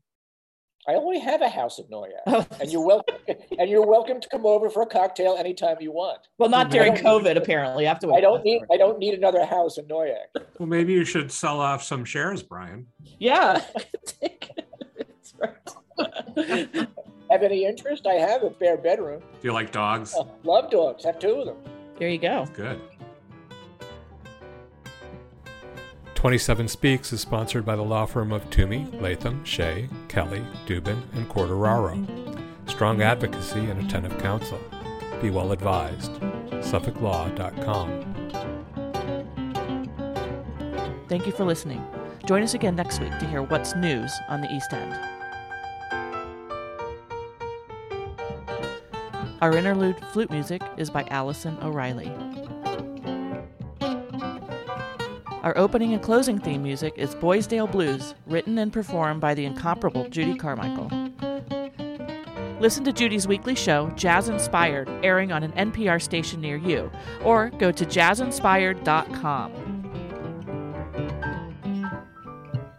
I 0.88 0.94
only 0.94 1.18
have 1.20 1.40
a 1.40 1.48
house 1.48 1.78
in 1.78 1.84
Noyac. 1.86 2.08
Oh, 2.26 2.44
And 2.60 2.70
you're 2.70 2.84
welcome, 2.84 3.14
and 3.58 3.70
you're 3.70 3.86
welcome 3.86 4.20
to 4.20 4.28
come 4.28 4.44
over 4.44 4.68
for 4.68 4.82
a 4.82 4.86
cocktail 4.86 5.36
anytime 5.38 5.76
you 5.80 5.92
want. 5.92 6.18
well, 6.38 6.50
not 6.50 6.70
during 6.70 6.92
I 6.92 7.00
don't- 7.00 7.24
COVID, 7.24 7.36
apparently. 7.36 7.86
I 7.86 7.88
have 7.88 8.00
to. 8.00 8.12
I 8.12 8.20
don't 8.20 8.44
need, 8.44 8.62
I 8.72 8.76
don't 8.76 8.98
need 8.98 9.14
another 9.14 9.46
house 9.46 9.78
in 9.78 9.86
Noyac. 9.86 10.26
Well, 10.58 10.68
maybe 10.68 10.92
you 10.92 11.04
should 11.04 11.30
sell 11.32 11.60
off 11.60 11.82
some 11.84 12.04
shares, 12.04 12.42
Bryan. 12.42 12.86
Yeah. 13.18 13.62
That's 14.20 15.34
right. 15.38 16.88
Have 17.30 17.42
any 17.42 17.64
interest? 17.64 18.06
I 18.06 18.14
have 18.14 18.42
a 18.42 18.52
spare 18.54 18.76
bedroom. 18.76 19.20
Do 19.20 19.48
you 19.48 19.52
like 19.52 19.70
dogs? 19.72 20.14
Uh, 20.14 20.24
love 20.42 20.70
dogs. 20.70 21.04
Have 21.04 21.18
two 21.20 21.30
of 21.36 21.46
them. 21.46 21.56
there 21.98 22.08
you 22.10 22.18
go. 22.18 22.46
Good. 22.54 22.80
27 26.24 26.68
Speaks 26.68 27.12
is 27.12 27.20
sponsored 27.20 27.66
by 27.66 27.76
the 27.76 27.82
law 27.82 28.06
firm 28.06 28.32
of 28.32 28.48
Twomey, 28.48 28.90
Latham, 28.98 29.44
Shea, 29.44 29.90
Kelly, 30.08 30.42
Dubin, 30.64 31.02
and 31.12 31.28
Quartararo. 31.28 32.40
Strong 32.66 33.02
advocacy 33.02 33.60
and 33.60 33.78
attentive 33.84 34.16
counsel. 34.22 34.58
Be 35.20 35.28
well 35.28 35.52
advised. 35.52 36.10
SuffolkLaw.com. 36.62 38.14
Thank 41.10 41.26
you 41.26 41.32
for 41.32 41.44
listening. 41.44 41.86
Join 42.24 42.42
us 42.42 42.54
again 42.54 42.74
next 42.74 43.00
week 43.00 43.18
to 43.18 43.26
hear 43.26 43.42
what's 43.42 43.74
news 43.74 44.10
on 44.30 44.40
the 44.40 44.50
East 44.50 44.72
End. 44.72 44.98
Our 49.42 49.54
interlude 49.54 50.02
flute 50.14 50.30
music 50.30 50.62
is 50.78 50.88
by 50.88 51.04
Allison 51.10 51.58
O'Reilly. 51.60 52.10
Our 55.44 55.56
opening 55.58 55.92
and 55.92 56.02
closing 56.02 56.38
theme 56.38 56.62
music 56.62 56.94
is 56.96 57.14
Boysdale 57.14 57.66
Blues, 57.66 58.14
written 58.24 58.56
and 58.56 58.72
performed 58.72 59.20
by 59.20 59.34
the 59.34 59.44
incomparable 59.44 60.08
Judy 60.08 60.34
Carmichael. 60.36 60.88
Listen 62.60 62.82
to 62.84 62.94
Judy's 62.94 63.28
weekly 63.28 63.54
show, 63.54 63.90
Jazz 63.90 64.30
Inspired, 64.30 64.88
airing 65.04 65.32
on 65.32 65.42
an 65.42 65.52
NPR 65.52 66.00
station 66.00 66.40
near 66.40 66.56
you, 66.56 66.90
or 67.22 67.50
go 67.50 67.70
to 67.70 67.84
jazzinspired.com. 67.84 69.52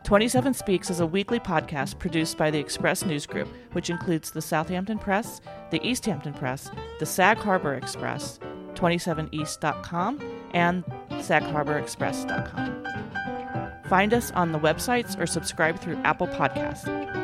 27 0.04 0.54
Speaks 0.56 0.90
is 0.90 1.00
a 1.00 1.06
weekly 1.06 1.40
podcast 1.40 2.00
produced 2.00 2.36
by 2.36 2.50
the 2.50 2.58
Express 2.58 3.06
News 3.06 3.28
Group, 3.28 3.48
which 3.74 3.92
includes 3.92 4.32
the 4.32 4.42
Southampton 4.42 4.98
Press, 4.98 5.40
the 5.70 5.88
East 5.88 6.04
Hampton 6.08 6.34
Press, 6.34 6.72
the 6.98 7.06
Sag 7.06 7.38
Harbor 7.38 7.76
Express, 7.76 8.40
27east.com, 8.74 10.20
and 10.56 10.84
sagharborexpress.com. 11.20 12.84
Find 13.86 14.14
us 14.14 14.32
on 14.32 14.52
the 14.52 14.60
websites 14.60 15.20
or 15.20 15.26
subscribe 15.26 15.80
through 15.80 15.98
Apple 16.04 16.28
Podcasts. 16.28 17.15